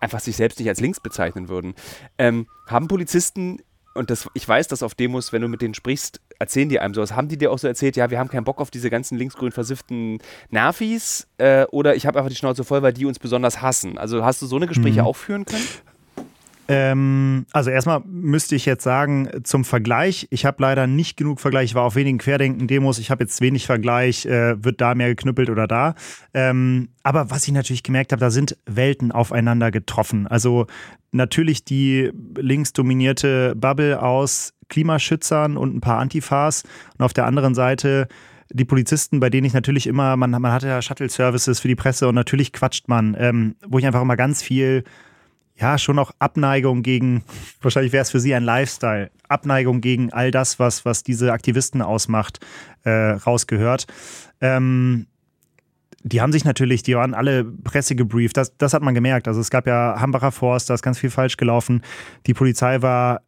einfach 0.01 0.19
sich 0.19 0.35
selbst 0.35 0.59
nicht 0.59 0.67
als 0.67 0.79
links 0.79 0.99
bezeichnen 0.99 1.47
würden. 1.47 1.75
Ähm, 2.17 2.47
haben 2.67 2.87
Polizisten, 2.87 3.59
und 3.93 4.09
das, 4.09 4.27
ich 4.33 4.47
weiß, 4.47 4.67
dass 4.67 4.83
auf 4.83 4.95
Demos, 4.95 5.31
wenn 5.31 5.41
du 5.41 5.47
mit 5.47 5.61
denen 5.61 5.73
sprichst, 5.73 6.21
erzählen 6.39 6.67
die 6.67 6.79
einem 6.79 6.93
sowas. 6.93 7.13
Haben 7.13 7.29
die 7.29 7.37
dir 7.37 7.51
auch 7.51 7.59
so 7.59 7.67
erzählt, 7.67 7.95
ja, 7.95 8.09
wir 8.09 8.19
haben 8.19 8.29
keinen 8.29 8.43
Bock 8.43 8.59
auf 8.59 8.71
diese 8.71 8.89
ganzen 8.89 9.17
linksgrün 9.17 9.51
versifften 9.51 10.19
Nervis 10.49 11.27
äh, 11.37 11.65
oder 11.67 11.95
ich 11.95 12.05
habe 12.05 12.19
einfach 12.19 12.29
die 12.29 12.35
Schnauze 12.35 12.63
voll, 12.63 12.81
weil 12.81 12.93
die 12.93 13.05
uns 13.05 13.19
besonders 13.19 13.61
hassen. 13.61 13.97
Also 13.97 14.25
hast 14.25 14.41
du 14.41 14.47
so 14.47 14.57
eine 14.57 14.67
Gespräche 14.67 15.01
mhm. 15.01 15.07
auch 15.07 15.15
führen 15.15 15.45
können? 15.45 15.63
Ähm, 16.67 17.45
also 17.51 17.69
erstmal 17.69 18.01
müsste 18.05 18.55
ich 18.55 18.65
jetzt 18.65 18.84
sagen, 18.84 19.29
zum 19.43 19.65
Vergleich, 19.65 20.27
ich 20.31 20.45
habe 20.45 20.62
leider 20.62 20.88
nicht 20.88 21.15
genug 21.15 21.39
Vergleich, 21.39 21.65
ich 21.65 21.75
war 21.75 21.84
auf 21.84 21.95
wenigen 21.95 22.17
Querdenken-Demos, 22.17 22.98
ich 22.98 23.12
habe 23.12 23.24
jetzt 23.24 23.39
wenig 23.41 23.65
Vergleich, 23.65 24.25
äh, 24.25 24.63
wird 24.63 24.81
da 24.81 24.95
mehr 24.95 25.10
geknüppelt 25.10 25.50
oder 25.50 25.67
da. 25.67 25.95
Ähm, 26.34 26.89
aber 27.03 27.29
was 27.29 27.48
ich 27.48 27.53
natürlich 27.53 27.84
gemerkt 27.84 28.12
habe, 28.12 28.19
da 28.19 28.31
sind 28.31 28.57
Welten 28.65 29.12
aufeinander 29.12 29.69
getroffen. 29.69 30.25
Also 30.25 30.65
natürlich 31.12 31.65
die 31.65 32.12
linksdominierte 32.36 33.55
Bubble 33.55 34.01
aus 34.01 34.53
Klimaschützern 34.69 35.57
und 35.57 35.75
ein 35.75 35.81
paar 35.81 36.00
Antifas 36.00 36.63
und 36.98 37.05
auf 37.05 37.13
der 37.13 37.27
anderen 37.27 37.53
Seite 37.53 38.07
die 38.51 38.65
Polizisten, 38.65 39.19
bei 39.19 39.29
denen 39.29 39.45
ich 39.45 39.53
natürlich 39.53 39.88
immer, 39.88 40.15
man, 40.17 40.29
man 40.31 40.51
hat 40.51 40.63
ja 40.63 40.81
Shuttle-Services 40.81 41.60
für 41.60 41.67
die 41.67 41.75
Presse 41.75 42.07
und 42.07 42.15
natürlich 42.15 42.53
quatscht 42.53 42.88
man, 42.88 43.15
ähm, 43.19 43.55
wo 43.67 43.79
ich 43.79 43.86
einfach 43.86 44.01
immer 44.01 44.15
ganz 44.15 44.41
viel 44.41 44.84
ja, 45.57 45.77
schon 45.77 46.00
auch 46.00 46.12
Abneigung 46.19 46.83
gegen, 46.83 47.24
wahrscheinlich 47.62 47.93
wäre 47.93 48.01
es 48.01 48.12
für 48.12 48.19
sie 48.19 48.35
ein 48.35 48.43
Lifestyle, 48.43 49.09
Abneigung 49.29 49.81
gegen 49.81 50.12
all 50.12 50.31
das, 50.31 50.59
was, 50.59 50.83
was 50.83 51.03
diese 51.03 51.31
Aktivisten 51.31 51.81
ausmacht, 51.81 52.39
äh, 52.83 52.91
rausgehört. 52.91 53.88
Ähm, 54.41 55.07
die 56.03 56.21
haben 56.21 56.33
sich 56.33 56.45
natürlich, 56.45 56.83
die 56.83 56.95
waren 56.95 57.13
alle 57.13 57.43
Presse 57.43 57.95
gebrieft, 57.95 58.38
das, 58.38 58.55
das 58.57 58.74
hat 58.74 58.83
man 58.83 58.93
gemerkt. 58.93 59.27
Also 59.27 59.39
es 59.39 59.50
gab 59.50 59.65
ja 59.65 59.95
Hambacher 60.00 60.31
Forst, 60.31 60.69
da 60.69 60.74
ist 60.74 60.83
ganz 60.83 61.00
viel 61.00 61.09
falsch 61.09 61.38
gelaufen. 61.38 61.81
Die 62.27 62.33
Polizei 62.33 62.81
war 62.81 63.21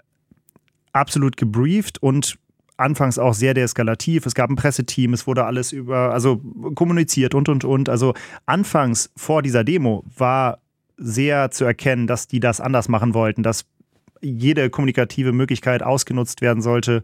absolut 0.93 1.37
gebrieft 1.37 2.03
und 2.03 2.37
anfangs 2.75 3.17
auch 3.17 3.33
sehr 3.33 3.53
deeskalativ. 3.53 4.25
Es 4.25 4.35
gab 4.35 4.49
ein 4.49 4.55
Presseteam, 4.55 5.13
es 5.13 5.25
wurde 5.25 5.45
alles 5.45 5.71
über, 5.71 6.13
also 6.13 6.37
kommuniziert 6.75 7.33
und 7.33 7.49
und 7.49 7.63
und. 7.63 7.89
Also 7.89 8.13
anfangs 8.45 9.11
vor 9.15 9.41
dieser 9.41 9.63
Demo 9.63 10.03
war 10.15 10.59
sehr 10.97 11.51
zu 11.51 11.65
erkennen, 11.65 12.07
dass 12.07 12.27
die 12.27 12.39
das 12.39 12.59
anders 12.59 12.89
machen 12.89 13.13
wollten, 13.13 13.43
dass 13.43 13.65
jede 14.21 14.69
kommunikative 14.69 15.31
Möglichkeit 15.31 15.83
ausgenutzt 15.83 16.41
werden 16.41 16.61
sollte, 16.61 17.03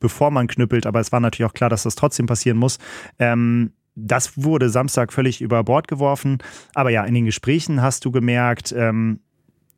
bevor 0.00 0.30
man 0.30 0.46
knüppelt. 0.46 0.86
Aber 0.86 1.00
es 1.00 1.12
war 1.12 1.20
natürlich 1.20 1.50
auch 1.50 1.54
klar, 1.54 1.70
dass 1.70 1.82
das 1.82 1.94
trotzdem 1.94 2.26
passieren 2.26 2.58
muss. 2.58 2.78
Ähm, 3.18 3.72
das 3.94 4.42
wurde 4.42 4.70
Samstag 4.70 5.12
völlig 5.12 5.40
über 5.40 5.62
Bord 5.62 5.88
geworfen. 5.88 6.38
Aber 6.74 6.90
ja, 6.90 7.04
in 7.04 7.14
den 7.14 7.26
Gesprächen 7.26 7.80
hast 7.80 8.04
du 8.04 8.10
gemerkt, 8.10 8.74
ähm, 8.76 9.20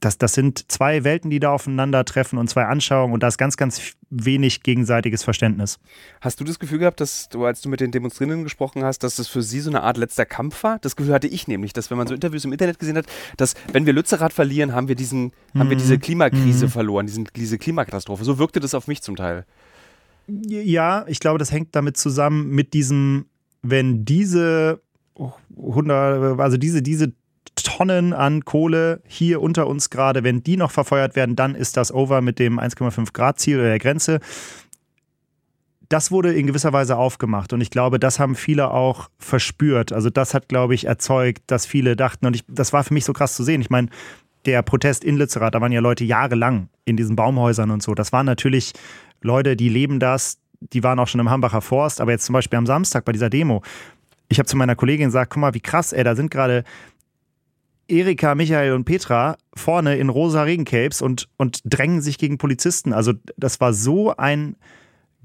das, 0.07 0.19
das 0.19 0.35
sind 0.35 0.71
zwei 0.71 1.03
Welten, 1.03 1.31
die 1.31 1.41
da 1.41 1.51
aufeinandertreffen 1.51 2.39
und 2.39 2.49
zwei 2.49 2.65
Anschauungen 2.67 3.13
und 3.13 3.25
da 3.25 3.29
ist 3.29 3.39
ganz, 3.39 3.57
ganz 3.57 3.95
wenig 4.09 4.63
gegenseitiges 4.63 5.25
Verständnis. 5.25 5.81
Hast 6.21 6.39
du 6.39 6.45
das 6.45 6.61
Gefühl 6.61 6.79
gehabt, 6.79 7.01
dass 7.01 7.29
du, 7.29 7.45
als 7.45 7.61
du 7.61 7.69
mit 7.69 7.81
den 7.81 7.91
Demonstrierenden 7.91 8.45
gesprochen 8.45 8.85
hast, 8.85 9.01
dass 9.01 9.17
das 9.17 9.27
für 9.27 9.43
sie 9.43 9.59
so 9.59 9.69
eine 9.69 9.83
Art 9.83 9.97
letzter 9.97 10.25
Kampf 10.25 10.63
war? 10.63 10.79
Das 10.79 10.95
Gefühl 10.95 11.13
hatte 11.13 11.27
ich 11.27 11.49
nämlich, 11.49 11.73
dass 11.73 11.91
wenn 11.91 11.99
man 11.99 12.07
so 12.07 12.15
Interviews 12.15 12.45
im 12.45 12.53
Internet 12.53 12.79
gesehen 12.79 12.97
hat, 12.97 13.07
dass 13.37 13.55
wenn 13.73 13.85
wir 13.85 13.93
Lützerath 13.93 14.33
verlieren, 14.33 14.75
haben 14.75 14.87
wir, 14.87 14.95
diesen, 14.95 15.33
mhm. 15.55 15.59
haben 15.59 15.71
wir 15.71 15.77
diese 15.77 15.95
mhm. 15.95 16.01
Klimakrise 16.01 16.67
mhm. 16.67 16.71
verloren, 16.71 17.07
diesen, 17.07 17.29
diese 17.35 17.59
Klimakatastrophe. 17.59 18.23
So 18.23 18.39
wirkte 18.39 18.61
das 18.61 18.75
auf 18.75 18.87
mich 18.87 19.03
zum 19.03 19.17
Teil. 19.17 19.45
Ja, 20.29 21.05
ich 21.09 21.19
glaube, 21.19 21.41
das 21.41 21.51
hängt 21.51 21.75
damit 21.75 21.97
zusammen 21.97 22.51
mit 22.51 22.75
diesem, 22.75 23.27
wenn 23.63 24.05
diese 24.05 24.81
100, 25.19 26.39
also 26.39 26.57
diese, 26.59 26.81
diese 26.81 27.13
Tonnen 27.57 28.13
an 28.13 28.45
Kohle 28.45 29.01
hier 29.07 29.41
unter 29.41 29.67
uns 29.67 29.91
gerade, 29.91 30.25
wenn 30.25 30.43
die 30.43 30.57
noch 30.57 30.71
verfeuert 30.71 31.17
werden, 31.17 31.37
dann 31.37 31.55
ist 31.55 31.77
das 31.77 31.93
over 31.93 32.21
mit 32.21 32.39
dem 32.39 32.59
1,5 32.59 33.13
Grad 33.13 33.41
Ziel 33.41 33.59
oder 33.59 33.69
der 33.69 33.79
Grenze. 33.79 34.21
Das 35.89 36.11
wurde 36.11 36.33
in 36.33 36.47
gewisser 36.47 36.73
Weise 36.73 36.97
aufgemacht 36.97 37.53
und 37.53 37.61
ich 37.61 37.71
glaube, 37.71 38.01
das 38.01 38.19
haben 38.19 38.35
viele 38.35 38.73
auch 38.73 39.09
verspürt. 39.19 39.93
Also 39.93 40.11
das 40.11 40.35
hat, 40.35 40.49
glaube 40.49 40.75
ich, 40.75 40.87
erzeugt, 40.87 41.43
dass 41.47 41.65
viele 41.65 41.97
dachten 41.97 42.27
und 42.27 42.35
ich, 42.35 42.45
das 42.49 42.73
war 42.73 42.83
für 42.83 42.95
mich 42.95 43.05
so 43.05 43.13
krass 43.13 43.35
zu 43.35 43.45
sehen. 43.45 43.61
Ich 43.61 43.71
meine, 43.71 43.89
der 44.47 44.63
Protest 44.63 45.05
in 45.05 45.17
Lützerath, 45.17 45.55
da 45.55 45.61
waren 45.61 45.73
ja 45.73 45.81
Leute 45.81 46.05
jahrelang 46.05 46.69
in 46.85 46.97
diesen 46.97 47.17
Baumhäusern 47.17 47.71
und 47.71 47.83
so. 47.83 47.95
Das 47.95 48.13
waren 48.13 48.27
natürlich 48.27 48.73
Leute, 49.23 49.57
die 49.57 49.69
leben 49.69 50.01
das, 50.01 50.39
die 50.61 50.83
waren 50.83 50.99
auch 50.99 51.09
schon 51.09 51.21
im 51.21 51.31
Hambacher 51.31 51.61
Forst, 51.61 52.01
aber 52.01 52.13
jetzt 52.13 52.27
zum 52.27 52.33
Beispiel 52.33 52.59
am 52.59 52.67
Samstag 52.67 53.05
bei 53.05 53.13
dieser 53.13 53.31
Demo. 53.31 53.63
Ich 54.29 54.39
habe 54.39 54.47
zu 54.47 54.57
meiner 54.57 54.75
Kollegin 54.75 55.07
gesagt, 55.07 55.33
guck 55.33 55.41
mal, 55.41 55.55
wie 55.55 55.61
krass, 55.61 55.93
ey, 55.93 56.03
da 56.03 56.17
sind 56.17 56.31
gerade 56.31 56.65
Erika, 57.89 58.35
Michael 58.35 58.73
und 58.73 58.85
Petra 58.85 59.37
vorne 59.55 59.97
in 59.97 60.09
rosa 60.09 60.43
Regencapes 60.43 61.03
und, 61.03 61.29
und 61.37 61.61
drängen 61.65 62.03
sich 62.03 62.19
gegen 62.19 62.39
Polizisten. 62.39 62.93
Also 62.93 63.13
das 63.37 63.61
war 63.61 63.73
so 63.73 64.17
ein 64.17 64.57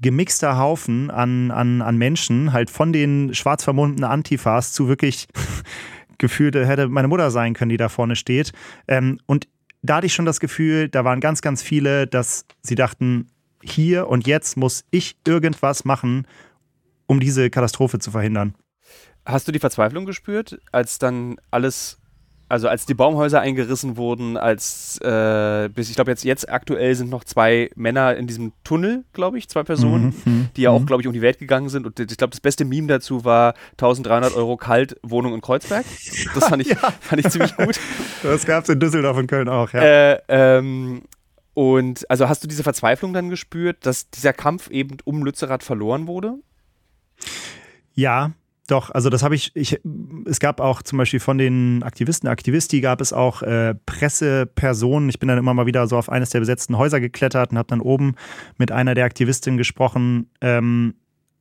gemixter 0.00 0.58
Haufen 0.58 1.10
an, 1.10 1.50
an, 1.50 1.80
an 1.80 1.96
Menschen, 1.96 2.52
halt 2.52 2.70
von 2.70 2.92
den 2.92 3.34
schwarz 3.34 3.64
vermummten 3.64 4.04
Antifas 4.04 4.72
zu 4.72 4.88
wirklich 4.88 5.28
gefühlt 6.18 6.54
hätte 6.54 6.88
meine 6.88 7.08
Mutter 7.08 7.30
sein 7.30 7.54
können, 7.54 7.70
die 7.70 7.76
da 7.76 7.88
vorne 7.88 8.16
steht. 8.16 8.52
Ähm, 8.86 9.18
und 9.26 9.48
da 9.82 9.96
hatte 9.96 10.06
ich 10.06 10.14
schon 10.14 10.26
das 10.26 10.40
Gefühl, 10.40 10.88
da 10.88 11.04
waren 11.04 11.20
ganz, 11.20 11.42
ganz 11.42 11.62
viele, 11.62 12.06
dass 12.06 12.46
sie 12.62 12.76
dachten, 12.76 13.28
hier 13.62 14.08
und 14.08 14.26
jetzt 14.26 14.56
muss 14.56 14.84
ich 14.90 15.16
irgendwas 15.26 15.84
machen, 15.84 16.26
um 17.06 17.20
diese 17.20 17.50
Katastrophe 17.50 17.98
zu 17.98 18.10
verhindern. 18.10 18.54
Hast 19.24 19.46
du 19.46 19.52
die 19.52 19.58
Verzweiflung 19.58 20.04
gespürt, 20.04 20.60
als 20.72 20.98
dann 20.98 21.36
alles 21.50 22.01
also 22.52 22.68
als 22.68 22.84
die 22.84 22.92
Baumhäuser 22.92 23.40
eingerissen 23.40 23.96
wurden, 23.96 24.36
als 24.36 24.98
äh, 24.98 25.70
bis 25.74 25.88
ich 25.88 25.94
glaube 25.94 26.10
jetzt 26.10 26.22
jetzt 26.22 26.50
aktuell 26.50 26.94
sind 26.94 27.08
noch 27.08 27.24
zwei 27.24 27.70
Männer 27.76 28.14
in 28.14 28.26
diesem 28.26 28.52
Tunnel, 28.62 29.04
glaube 29.14 29.38
ich, 29.38 29.48
zwei 29.48 29.62
Personen, 29.62 30.14
mhm, 30.26 30.32
mhm 30.32 30.48
die 30.54 30.62
ja 30.62 30.70
auch 30.70 30.80
mhm. 30.80 30.84
glaube 30.84 31.00
ich 31.00 31.06
um 31.06 31.14
die 31.14 31.22
Welt 31.22 31.38
gegangen 31.38 31.70
sind 31.70 31.86
und 31.86 31.98
ich 31.98 32.14
glaube 32.18 32.32
das 32.32 32.40
beste 32.40 32.66
Meme 32.66 32.88
dazu 32.88 33.24
war 33.24 33.54
1300 33.78 34.36
Euro 34.36 34.58
kalt 34.58 34.98
Wohnung 35.02 35.32
in 35.32 35.40
Kreuzberg. 35.40 35.86
Das 36.34 36.48
fand 36.48 36.60
ich 36.60 36.68
ja. 36.82 36.92
fand 37.00 37.24
ich 37.24 37.32
ziemlich 37.32 37.56
gut. 37.56 37.80
Das 38.22 38.44
gab 38.44 38.64
es 38.64 38.68
in 38.68 38.78
Düsseldorf 38.78 39.16
und 39.16 39.28
Köln 39.28 39.48
auch. 39.48 39.72
Ja. 39.72 39.80
Äh, 39.80 40.20
ähm, 40.28 41.04
und 41.54 42.08
also 42.10 42.28
hast 42.28 42.44
du 42.44 42.48
diese 42.48 42.62
Verzweiflung 42.62 43.14
dann 43.14 43.30
gespürt, 43.30 43.78
dass 43.86 44.10
dieser 44.10 44.34
Kampf 44.34 44.68
eben 44.68 44.98
um 45.04 45.24
Lützerath 45.24 45.62
verloren 45.62 46.06
wurde? 46.06 46.34
Ja, 47.94 48.32
doch, 48.68 48.90
also 48.90 49.10
das 49.10 49.22
habe 49.22 49.34
ich, 49.34 49.50
ich, 49.54 49.80
es 50.24 50.38
gab 50.38 50.60
auch 50.60 50.82
zum 50.82 50.98
Beispiel 50.98 51.20
von 51.20 51.36
den 51.36 51.82
Aktivisten, 51.82 52.28
Aktivisti 52.28 52.80
gab 52.80 53.00
es 53.00 53.12
auch 53.12 53.42
äh, 53.42 53.74
Pressepersonen. 53.86 55.08
Ich 55.08 55.18
bin 55.18 55.28
dann 55.28 55.38
immer 55.38 55.52
mal 55.52 55.66
wieder 55.66 55.86
so 55.88 55.96
auf 55.96 56.08
eines 56.08 56.30
der 56.30 56.40
besetzten 56.40 56.78
Häuser 56.78 57.00
geklettert 57.00 57.50
und 57.50 57.58
habe 57.58 57.68
dann 57.68 57.80
oben 57.80 58.14
mit 58.58 58.70
einer 58.70 58.94
der 58.94 59.04
Aktivistinnen 59.04 59.58
gesprochen. 59.58 60.30
Ähm, 60.40 60.94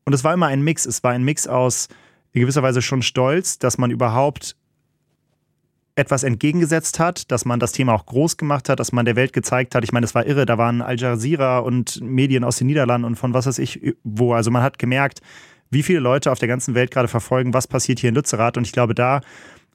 und 0.06 0.14
es 0.14 0.24
war 0.24 0.34
immer 0.34 0.48
ein 0.48 0.64
Mix. 0.64 0.86
Es 0.86 1.04
war 1.04 1.12
ein 1.12 1.24
Mix 1.24 1.48
aus 1.48 1.90
in 2.34 2.42
gewisser 2.42 2.64
Weise 2.64 2.82
schon 2.82 3.04
stolz, 3.04 3.60
dass 3.60 3.78
man 3.78 3.92
überhaupt 3.92 4.56
etwas 5.96 6.24
entgegengesetzt 6.24 7.00
hat, 7.00 7.32
dass 7.32 7.46
man 7.46 7.60
das 7.60 7.74
Thema 7.74 7.94
auch 7.94 8.06
groß 8.06 8.38
gemacht 8.38 8.70
hat, 8.70 8.80
dass 8.80 8.94
man 8.94 9.06
der 9.06 9.16
Welt 9.16 9.34
gezeigt 9.34 9.76
hat. 9.76 9.84
Ich 9.84 9.92
meine, 9.92 10.06
es 10.06 10.16
war 10.16 10.26
irre, 10.26 10.46
da 10.46 10.58
waren 10.58 10.82
Al 10.82 11.00
Jazeera 11.00 11.60
und 11.60 12.02
Medien 12.02 12.44
aus 12.44 12.58
den 12.58 12.68
Niederlanden 12.68 13.06
und 13.06 13.18
von 13.18 13.34
was 13.34 13.46
weiß 13.46 13.60
ich 13.60 13.96
wo. 14.04 14.34
Also 14.34 14.50
man 14.50 14.64
hat 14.64 14.80
gemerkt, 14.80 15.20
wie 15.72 15.84
viele 15.84 16.00
Leute 16.00 16.32
auf 16.32 16.40
der 16.40 16.48
ganzen 16.48 16.76
Welt 16.76 16.92
gerade 16.92 17.08
verfolgen, 17.08 17.54
was 17.54 17.68
passiert 17.68 18.00
hier 18.00 18.10
in 18.10 18.16
Lützerath. 18.16 18.58
Und 18.58 18.68
ich 18.68 18.74
glaube, 18.74 18.94
da 18.94 19.22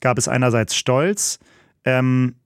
gab 0.01 0.19
es 0.19 0.29
einerseits 0.29 0.77
Stolz, 0.77 1.39
ähm, 1.85 2.37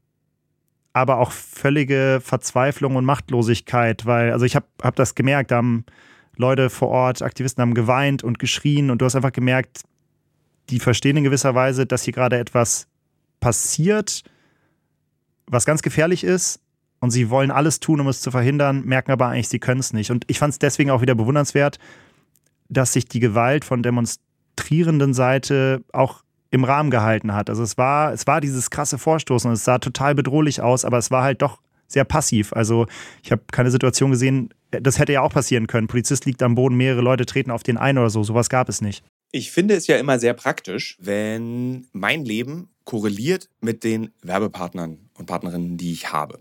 aber 0.92 1.18
auch 1.18 1.32
völlige 1.32 2.20
Verzweiflung 2.22 2.96
und 2.96 3.04
Machtlosigkeit, 3.04 4.06
weil, 4.06 4.32
also 4.32 4.44
ich 4.44 4.56
habe 4.56 4.66
hab 4.82 4.96
das 4.96 5.14
gemerkt, 5.14 5.50
da 5.50 5.56
haben 5.56 5.84
Leute 6.36 6.70
vor 6.70 6.88
Ort, 6.88 7.22
Aktivisten 7.22 7.60
haben 7.62 7.74
geweint 7.74 8.24
und 8.24 8.38
geschrien 8.38 8.90
und 8.90 9.00
du 9.00 9.04
hast 9.04 9.16
einfach 9.16 9.32
gemerkt, 9.32 9.82
die 10.70 10.80
verstehen 10.80 11.16
in 11.16 11.24
gewisser 11.24 11.54
Weise, 11.54 11.86
dass 11.86 12.04
hier 12.04 12.14
gerade 12.14 12.38
etwas 12.38 12.86
passiert, 13.40 14.22
was 15.46 15.64
ganz 15.64 15.82
gefährlich 15.82 16.22
ist 16.22 16.60
und 17.00 17.10
sie 17.10 17.30
wollen 17.30 17.50
alles 17.50 17.80
tun, 17.80 18.00
um 18.00 18.08
es 18.08 18.20
zu 18.20 18.30
verhindern, 18.30 18.84
merken 18.84 19.10
aber 19.10 19.28
eigentlich, 19.28 19.48
sie 19.48 19.58
können 19.58 19.80
es 19.80 19.92
nicht. 19.92 20.10
Und 20.10 20.24
ich 20.28 20.38
fand 20.38 20.52
es 20.52 20.58
deswegen 20.58 20.90
auch 20.90 21.02
wieder 21.02 21.14
bewundernswert, 21.14 21.78
dass 22.70 22.92
sich 22.92 23.04
die 23.04 23.20
Gewalt 23.20 23.64
von 23.64 23.83
demonstrierenden 23.83 25.12
Seite 25.12 25.83
auch 25.92 26.22
im 26.50 26.64
Rahmen 26.64 26.90
gehalten 26.90 27.35
hat. 27.35 27.50
Also 27.50 27.62
es 27.62 27.78
war, 27.78 28.12
es 28.12 28.26
war 28.26 28.40
dieses 28.40 28.70
krasse 28.70 28.98
Vorstoßen 28.98 29.48
und 29.48 29.54
es 29.54 29.64
sah 29.64 29.78
total 29.78 30.14
bedrohlich 30.14 30.61
aus, 30.61 30.85
aber 30.85 30.98
es 30.98 31.11
war 31.11 31.22
halt 31.22 31.42
doch 31.42 31.61
sehr 31.87 32.04
passiv. 32.04 32.52
Also 32.52 32.87
ich 33.22 33.33
habe 33.33 33.42
keine 33.52 33.70
Situation 33.70 34.11
gesehen, 34.11 34.50
das 34.70 34.98
hätte 34.98 35.12
ja 35.12 35.22
auch 35.22 35.33
passieren 35.33 35.66
können. 35.66 35.88
Polizist 35.88 36.24
liegt 36.24 36.42
am 36.42 36.54
Boden, 36.54 36.76
mehrere 36.76 37.02
Leute 37.02 37.26
treten 37.26 37.50
auf 37.50 37.62
den 37.62 37.76
ein 37.76 37.98
oder 37.98 38.11
so. 38.11 38.22
Sowas 38.22 38.48
gab 38.48 38.68
es 38.68 38.80
nicht. 38.80 39.04
Ich 39.33 39.52
finde 39.52 39.74
es 39.74 39.87
ja 39.87 39.96
immer 39.96 40.18
sehr 40.18 40.35
praktisch, 40.35 40.96
wenn 41.00 41.87
mein 41.92 42.24
Leben 42.24 42.68
korreliert 42.85 43.48
mit 43.61 43.85
den 43.85 44.11
Werbepartnern 44.22 44.98
und 45.16 45.26
Partnerinnen, 45.26 45.76
die 45.76 45.92
ich 45.92 46.12
habe. 46.12 46.40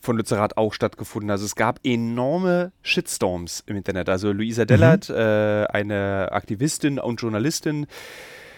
von 0.00 0.16
Lützerath 0.16 0.56
auch 0.56 0.72
stattgefunden. 0.72 1.30
Also 1.30 1.44
es 1.44 1.54
gab 1.54 1.80
enorme 1.84 2.72
Shitstorms 2.82 3.62
im 3.66 3.76
Internet. 3.76 4.08
Also 4.08 4.32
Luisa 4.32 4.64
Dellert, 4.64 5.08
mhm. 5.08 5.16
äh, 5.16 5.66
eine 5.66 6.32
Aktivistin 6.32 6.98
und 6.98 7.20
Journalistin 7.20 7.86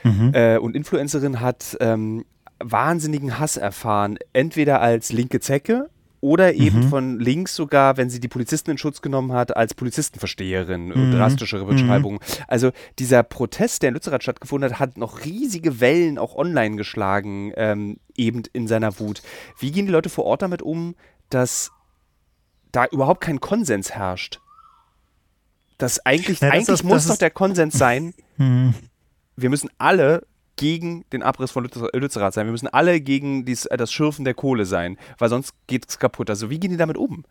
mhm. 0.05 0.31
äh, 0.33 0.57
und 0.57 0.77
Influencerin, 0.77 1.41
hat 1.41 1.77
ähm, 1.81 2.25
wahnsinnigen 2.59 3.39
Hass 3.39 3.57
erfahren. 3.57 4.19
Entweder 4.33 4.81
als 4.81 5.13
linke 5.13 5.41
Zecke 5.41 5.89
oder 6.23 6.55
eben 6.55 6.85
mhm. 6.85 6.89
von 6.89 7.21
links 7.21 7.57
sogar, 7.57 7.97
wenn 7.97 8.09
sie 8.09 8.21
die 8.21 8.29
Polizisten 8.29 8.71
in 8.71 8.79
Schutz 8.79 9.03
genommen 9.03 9.33
hat, 9.33 9.57
als 9.57 9.75
Polizistenversteherin 9.75 10.87
mhm. 10.87 10.93
und 10.93 11.11
drastischere 11.11 11.65
Beschreibungen. 11.65 12.21
Mhm. 12.23 12.45
Also 12.47 12.71
dieser 13.01 13.25
Protest, 13.25 13.83
der 13.83 13.89
in 13.89 13.95
Lützerath 13.95 14.23
stattgefunden 14.23 14.71
hat, 14.71 14.79
hat 14.79 14.97
noch 14.99 15.25
riesige 15.25 15.81
Wellen 15.81 16.19
auch 16.19 16.37
online 16.37 16.77
geschlagen, 16.77 17.53
ähm, 17.57 17.97
eben 18.17 18.45
in 18.53 18.69
seiner 18.69 19.01
Wut. 19.01 19.21
Wie 19.59 19.73
gehen 19.73 19.87
die 19.87 19.93
Leute 19.93 20.11
vor 20.11 20.25
Ort 20.25 20.43
damit 20.43 20.63
um, 20.63 20.95
dass 21.35 21.71
da 22.73 22.87
überhaupt 22.87 23.21
kein 23.21 23.41
Konsens 23.41 23.93
herrscht. 23.93 24.41
Das 25.79 26.05
eigentlich, 26.05 26.41
ja, 26.41 26.49
das 26.49 26.55
eigentlich 26.55 26.69
ist, 26.69 26.85
muss 26.85 27.07
doch 27.07 27.17
der 27.17 27.31
Konsens 27.31 27.75
sein, 27.75 28.15
hm. 28.37 28.75
wir 29.37 29.51
müssen 29.51 29.71
alle 29.79 30.27
gegen 30.57 31.05
den 31.13 31.23
Abriss 31.23 31.51
von 31.51 31.65
Lützerath 31.65 32.35
sein. 32.35 32.47
Wir 32.47 32.53
müssen 32.53 32.69
alle 32.69 33.01
gegen 33.01 33.45
dies, 33.45 33.67
äh, 33.67 33.77
das 33.77 33.93
Schürfen 33.93 34.25
der 34.25 34.35
Kohle 34.35 34.67
sein, 34.67 34.99
weil 35.19 35.29
sonst 35.29 35.55
geht 35.67 35.89
es 35.89 35.99
kaputt. 35.99 36.31
Also 36.31 36.51
wie 36.51 36.61
gehen 36.61 36.71
die 36.71 36.77
damit 36.77 36.97
um? 36.97 37.25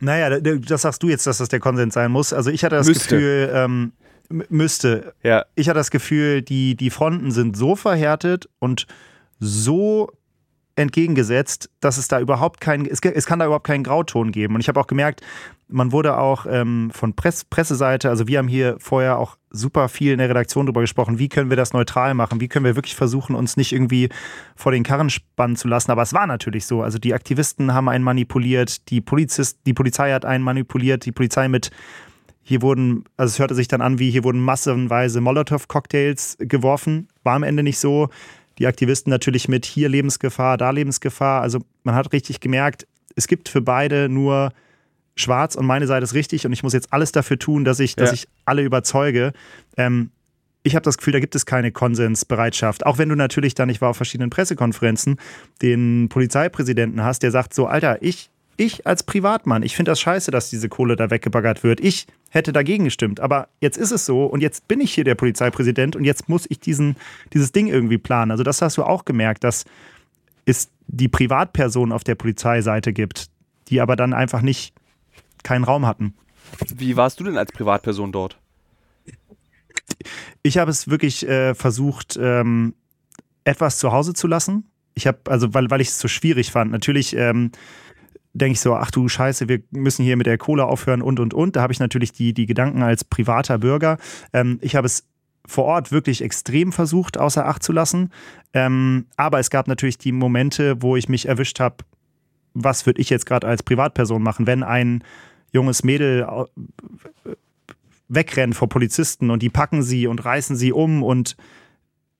Naja, 0.00 0.38
das 0.38 0.82
sagst 0.82 1.02
du 1.02 1.08
jetzt, 1.08 1.26
dass 1.26 1.38
das 1.38 1.48
der 1.48 1.60
Konsens 1.60 1.94
sein 1.94 2.12
muss. 2.12 2.32
Also 2.32 2.50
ich 2.50 2.64
hatte 2.64 2.76
das 2.76 2.86
müsste. 2.86 3.16
Gefühl, 3.16 3.50
ähm, 3.54 3.92
müsste. 4.28 5.14
Ja. 5.22 5.46
Ich 5.54 5.68
hatte 5.68 5.78
das 5.78 5.90
Gefühl, 5.90 6.42
die, 6.42 6.76
die 6.76 6.90
Fronten 6.90 7.30
sind 7.30 7.56
so 7.56 7.76
verhärtet 7.76 8.48
und 8.58 8.86
so 9.38 10.10
entgegengesetzt, 10.76 11.70
dass 11.80 11.98
es 11.98 12.08
da 12.08 12.20
überhaupt 12.20 12.60
kein, 12.60 12.86
es, 12.86 13.00
es 13.00 13.26
kann 13.26 13.38
da 13.38 13.46
überhaupt 13.46 13.66
keinen 13.66 13.84
Grauton 13.84 14.32
geben. 14.32 14.54
Und 14.54 14.60
ich 14.60 14.68
habe 14.68 14.80
auch 14.80 14.86
gemerkt, 14.86 15.20
man 15.68 15.92
wurde 15.92 16.18
auch 16.18 16.46
ähm, 16.48 16.90
von 16.92 17.14
Press, 17.14 17.44
Presseseite, 17.44 18.10
also 18.10 18.26
wir 18.26 18.38
haben 18.38 18.48
hier 18.48 18.76
vorher 18.78 19.18
auch 19.18 19.36
super 19.50 19.88
viel 19.88 20.12
in 20.12 20.18
der 20.18 20.28
Redaktion 20.28 20.66
darüber 20.66 20.80
gesprochen, 20.80 21.18
wie 21.18 21.28
können 21.28 21.48
wir 21.48 21.56
das 21.56 21.72
neutral 21.72 22.14
machen, 22.14 22.40
wie 22.40 22.48
können 22.48 22.64
wir 22.64 22.76
wirklich 22.76 22.96
versuchen, 22.96 23.34
uns 23.36 23.56
nicht 23.56 23.72
irgendwie 23.72 24.08
vor 24.56 24.72
den 24.72 24.82
Karren 24.82 25.10
spannen 25.10 25.56
zu 25.56 25.68
lassen. 25.68 25.90
Aber 25.90 26.02
es 26.02 26.12
war 26.12 26.26
natürlich 26.26 26.66
so. 26.66 26.82
Also 26.82 26.98
die 26.98 27.14
Aktivisten 27.14 27.72
haben 27.72 27.88
einen 27.88 28.04
manipuliert, 28.04 28.90
die 28.90 29.00
Polizist, 29.00 29.60
die 29.66 29.74
Polizei 29.74 30.12
hat 30.12 30.24
einen 30.24 30.44
manipuliert, 30.44 31.06
die 31.06 31.12
Polizei 31.12 31.48
mit 31.48 31.70
Hier 32.42 32.60
wurden, 32.60 33.04
also 33.16 33.32
es 33.32 33.38
hörte 33.38 33.54
sich 33.54 33.68
dann 33.68 33.80
an, 33.80 33.98
wie 33.98 34.10
hier 34.10 34.24
wurden 34.24 34.40
massenweise 34.40 35.20
Molotow-Cocktails 35.20 36.36
geworfen. 36.40 37.08
War 37.22 37.36
am 37.36 37.42
Ende 37.42 37.62
nicht 37.62 37.78
so. 37.78 38.10
Die 38.58 38.66
Aktivisten 38.66 39.10
natürlich 39.10 39.48
mit 39.48 39.66
hier 39.66 39.88
Lebensgefahr, 39.88 40.56
da 40.56 40.70
Lebensgefahr. 40.70 41.42
Also 41.42 41.60
man 41.82 41.94
hat 41.94 42.12
richtig 42.12 42.40
gemerkt, 42.40 42.86
es 43.16 43.26
gibt 43.26 43.48
für 43.48 43.60
beide 43.60 44.08
nur 44.08 44.52
schwarz 45.16 45.54
und 45.54 45.66
meine 45.66 45.86
Seite 45.86 46.04
ist 46.04 46.14
richtig 46.14 46.46
und 46.46 46.52
ich 46.52 46.62
muss 46.62 46.72
jetzt 46.72 46.92
alles 46.92 47.12
dafür 47.12 47.38
tun, 47.38 47.64
dass 47.64 47.78
ich, 47.80 47.94
dass 47.96 48.12
ich 48.12 48.28
alle 48.44 48.62
überzeuge. 48.62 49.32
Ähm, 49.76 50.10
ich 50.64 50.74
habe 50.74 50.82
das 50.82 50.96
Gefühl, 50.96 51.12
da 51.12 51.20
gibt 51.20 51.34
es 51.34 51.46
keine 51.46 51.72
Konsensbereitschaft. 51.72 52.86
Auch 52.86 52.98
wenn 52.98 53.10
du 53.10 53.14
natürlich 53.14 53.54
dann, 53.54 53.68
ich 53.68 53.80
war 53.80 53.90
auf 53.90 53.96
verschiedenen 53.96 54.30
Pressekonferenzen, 54.30 55.18
den 55.60 56.08
Polizeipräsidenten 56.08 57.04
hast, 57.04 57.22
der 57.22 57.30
sagt 57.30 57.54
so, 57.54 57.66
Alter, 57.66 58.02
ich, 58.02 58.30
ich 58.56 58.86
als 58.86 59.02
Privatmann, 59.02 59.62
ich 59.62 59.76
finde 59.76 59.90
das 59.90 60.00
scheiße, 60.00 60.30
dass 60.30 60.50
diese 60.50 60.68
Kohle 60.68 60.96
da 60.96 61.10
weggebaggert 61.10 61.62
wird. 61.62 61.80
Ich 61.80 62.06
hätte 62.30 62.52
dagegen 62.52 62.84
gestimmt. 62.84 63.20
Aber 63.20 63.48
jetzt 63.60 63.76
ist 63.76 63.90
es 63.90 64.06
so 64.06 64.24
und 64.26 64.40
jetzt 64.40 64.68
bin 64.68 64.80
ich 64.80 64.92
hier 64.92 65.04
der 65.04 65.14
Polizeipräsident 65.14 65.96
und 65.96 66.04
jetzt 66.04 66.28
muss 66.28 66.46
ich 66.48 66.60
diesen, 66.60 66.96
dieses 67.32 67.52
Ding 67.52 67.68
irgendwie 67.68 67.98
planen. 67.98 68.30
Also 68.30 68.42
das 68.42 68.62
hast 68.62 68.76
du 68.76 68.84
auch 68.84 69.04
gemerkt, 69.04 69.44
dass 69.44 69.64
es 70.44 70.70
die 70.86 71.08
Privatperson 71.08 71.92
auf 71.92 72.04
der 72.04 72.14
Polizeiseite 72.14 72.92
gibt, 72.92 73.30
die 73.68 73.80
aber 73.80 73.96
dann 73.96 74.12
einfach 74.12 74.42
nicht 74.42 74.74
keinen 75.42 75.64
Raum 75.64 75.86
hatten. 75.86 76.14
Wie 76.74 76.96
warst 76.96 77.20
du 77.20 77.24
denn 77.24 77.38
als 77.38 77.52
Privatperson 77.52 78.12
dort? 78.12 78.38
Ich 80.42 80.58
habe 80.58 80.70
es 80.70 80.88
wirklich 80.88 81.26
äh, 81.26 81.54
versucht, 81.54 82.18
ähm, 82.20 82.74
etwas 83.44 83.78
zu 83.78 83.92
Hause 83.92 84.12
zu 84.12 84.26
lassen. 84.26 84.70
Ich 84.94 85.06
habe, 85.06 85.18
also 85.28 85.54
weil, 85.54 85.70
weil 85.70 85.80
ich 85.80 85.88
es 85.88 85.98
so 85.98 86.08
schwierig 86.08 86.52
fand. 86.52 86.70
Natürlich 86.70 87.16
ähm, 87.16 87.50
denke 88.34 88.52
ich 88.52 88.60
so, 88.60 88.74
ach 88.74 88.90
du 88.90 89.08
Scheiße, 89.08 89.48
wir 89.48 89.60
müssen 89.70 90.04
hier 90.04 90.16
mit 90.16 90.26
der 90.26 90.38
Kohle 90.38 90.66
aufhören 90.66 91.02
und 91.02 91.20
und 91.20 91.32
und. 91.32 91.56
Da 91.56 91.62
habe 91.62 91.72
ich 91.72 91.80
natürlich 91.80 92.12
die, 92.12 92.34
die 92.34 92.46
Gedanken 92.46 92.82
als 92.82 93.04
privater 93.04 93.58
Bürger. 93.58 93.96
Ähm, 94.32 94.58
ich 94.60 94.76
habe 94.76 94.86
es 94.86 95.06
vor 95.46 95.64
Ort 95.64 95.92
wirklich 95.92 96.22
extrem 96.22 96.72
versucht, 96.72 97.18
außer 97.18 97.46
Acht 97.46 97.62
zu 97.62 97.72
lassen. 97.72 98.10
Ähm, 98.52 99.06
aber 99.16 99.38
es 99.38 99.50
gab 99.50 99.68
natürlich 99.68 99.98
die 99.98 100.12
Momente, 100.12 100.82
wo 100.82 100.96
ich 100.96 101.08
mich 101.08 101.28
erwischt 101.28 101.60
habe, 101.60 101.76
was 102.54 102.86
würde 102.86 103.00
ich 103.00 103.10
jetzt 103.10 103.26
gerade 103.26 103.46
als 103.46 103.62
Privatperson 103.62 104.22
machen, 104.22 104.46
wenn 104.46 104.62
ein 104.62 105.04
junges 105.52 105.84
Mädel 105.84 106.26
wegrennen 108.08 108.52
vor 108.52 108.68
Polizisten 108.68 109.30
und 109.30 109.42
die 109.42 109.50
packen 109.50 109.82
sie 109.82 110.06
und 110.06 110.24
reißen 110.24 110.56
sie 110.56 110.72
um 110.72 111.02
und 111.02 111.36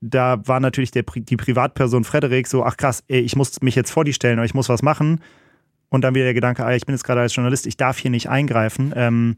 da 0.00 0.46
war 0.46 0.61
natürlich 0.61 0.90
der, 0.90 1.05
die 1.05 1.37
Privatperson 1.37 2.05
Frederik 2.05 2.46
so, 2.46 2.62
ach 2.64 2.77
krass, 2.77 3.03
ey, 3.09 3.20
ich 3.20 3.37
muss 3.37 3.61
mich 3.62 3.74
jetzt 3.74 3.90
vor 3.90 4.05
die 4.05 4.12
stellen 4.12 4.38
oder 4.38 4.44
ich 4.44 4.55
muss 4.55 4.68
was 4.68 4.83
machen. 4.83 5.20
Und 5.94 6.00
dann 6.00 6.16
wieder 6.16 6.24
der 6.24 6.35
Gedanke, 6.35 6.64
ah, 6.64 6.74
ich 6.74 6.85
bin 6.87 6.96
jetzt 6.96 7.04
gerade 7.04 7.20
als 7.20 7.37
Journalist, 7.37 7.68
ich 7.68 7.76
darf 7.76 7.98
hier 7.98 8.11
nicht 8.11 8.28
eingreifen. 8.28 8.92
Ähm, 8.96 9.37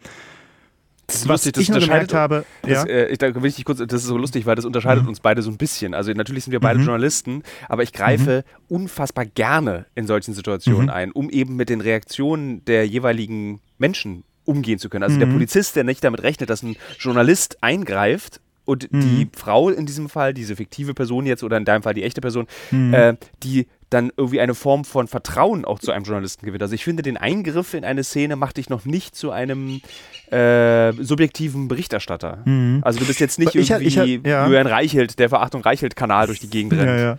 das 1.07 1.17
ist 1.17 1.29
was 1.29 1.45
lustig, 1.45 1.67
das 1.67 1.77
ich 1.77 1.85
gemerkt 1.85 2.15
habe, 2.15 2.47
das, 2.63 2.71
ja? 2.71 2.85
äh, 2.85 3.09
ich, 3.09 3.19
da 3.19 3.35
will 3.35 3.45
ich 3.45 3.63
kurz, 3.63 3.79
das 3.79 3.93
ist 3.93 4.07
so 4.07 4.17
lustig, 4.17 4.47
weil 4.47 4.57
das 4.57 4.65
unterscheidet 4.65 5.03
mhm. 5.03 5.11
uns 5.11 5.21
beide 5.21 5.43
so 5.43 5.51
ein 5.51 5.59
bisschen. 5.59 5.93
Also 5.93 6.13
natürlich 6.13 6.45
sind 6.45 6.53
wir 6.53 6.61
beide 6.61 6.79
mhm. 6.79 6.87
Journalisten, 6.87 7.43
aber 7.69 7.83
ich 7.83 7.93
greife 7.93 8.43
mhm. 8.69 8.75
unfassbar 8.75 9.27
gerne 9.27 9.85
in 9.95 10.07
solchen 10.07 10.33
Situationen 10.33 10.85
mhm. 10.85 10.91
ein, 10.91 11.13
um 11.13 11.29
eben 11.29 11.57
mit 11.57 11.69
den 11.69 11.83
Reaktionen 11.83 12.65
der 12.65 12.87
jeweiligen 12.87 13.61
Menschen 13.77 14.25
umgehen 14.47 14.79
zu 14.79 14.89
können. 14.89 15.05
Also 15.05 15.19
der 15.19 15.27
mhm. 15.27 15.35
Polizist, 15.35 15.77
der 15.77 15.85
nicht 15.85 16.03
damit 16.03 16.23
rechnet, 16.23 16.49
dass 16.49 16.63
ein 16.63 16.77
Journalist 16.99 17.63
eingreift 17.63 18.41
und 18.65 18.91
mhm. 18.91 19.01
die 19.03 19.29
Frau 19.37 19.69
in 19.69 19.85
diesem 19.85 20.09
Fall, 20.09 20.33
diese 20.33 20.57
fiktive 20.57 20.95
Person 20.95 21.27
jetzt 21.27 21.45
oder 21.45 21.59
in 21.59 21.67
deinem 21.67 21.83
Fall 21.83 21.93
die 21.93 22.03
echte 22.03 22.23
Person, 22.23 22.47
äh, 22.73 23.15
die 23.43 23.67
dann 23.91 24.11
irgendwie 24.17 24.41
eine 24.41 24.55
Form 24.55 24.85
von 24.85 25.07
Vertrauen 25.07 25.65
auch 25.65 25.79
zu 25.79 25.93
einem 25.93 26.05
Journalisten 26.05 26.45
gewinnt. 26.45 26.63
Also 26.63 26.75
ich 26.75 26.85
finde, 26.85 27.03
den 27.03 27.17
Eingriff 27.17 27.75
in 27.75 27.85
eine 27.85 28.03
Szene 28.03 28.37
macht 28.37 28.57
dich 28.57 28.69
noch 28.69 28.85
nicht 28.85 29.15
zu 29.15 29.31
einem 29.31 29.81
äh, 30.31 30.93
subjektiven 30.93 31.69
Berichterstatter. 31.69 32.43
Mhm. 32.45 32.81
Also 32.83 32.99
du 32.99 33.07
bist 33.07 33.21
jetzt 33.21 33.39
nicht 33.39 33.55
ich, 33.55 33.71
irgendwie 33.71 33.87
ich, 33.87 33.97
ich, 33.97 34.27
ja. 34.27 34.47
Julian 34.47 34.67
Reichelt, 34.67 35.19
der 35.19 35.29
Verachtung 35.29 35.63
Reichelt-Kanal 35.63 36.27
durch 36.27 36.41
die 36.41 36.51
Gegend 36.51 36.73
rennt. 36.73 36.87
Ja, 36.87 36.97
ja. 36.97 37.19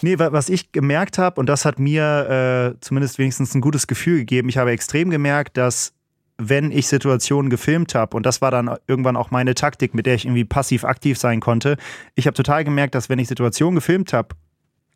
Nee, 0.00 0.16
was 0.18 0.48
ich 0.48 0.70
gemerkt 0.70 1.18
habe, 1.18 1.40
und 1.40 1.48
das 1.48 1.64
hat 1.64 1.80
mir 1.80 2.74
äh, 2.76 2.80
zumindest 2.80 3.18
wenigstens 3.18 3.54
ein 3.56 3.60
gutes 3.60 3.88
Gefühl 3.88 4.18
gegeben, 4.18 4.48
ich 4.48 4.56
habe 4.56 4.70
extrem 4.70 5.10
gemerkt, 5.10 5.56
dass 5.56 5.92
wenn 6.40 6.70
ich 6.70 6.86
Situationen 6.86 7.50
gefilmt 7.50 7.96
habe, 7.96 8.16
und 8.16 8.24
das 8.24 8.40
war 8.40 8.52
dann 8.52 8.70
irgendwann 8.86 9.16
auch 9.16 9.32
meine 9.32 9.54
Taktik, 9.54 9.94
mit 9.94 10.06
der 10.06 10.14
ich 10.14 10.24
irgendwie 10.24 10.44
passiv-aktiv 10.44 11.18
sein 11.18 11.40
konnte, 11.40 11.76
ich 12.14 12.28
habe 12.28 12.34
total 12.36 12.62
gemerkt, 12.62 12.94
dass 12.94 13.08
wenn 13.08 13.18
ich 13.18 13.26
Situationen 13.26 13.74
gefilmt 13.74 14.12
habe 14.12 14.28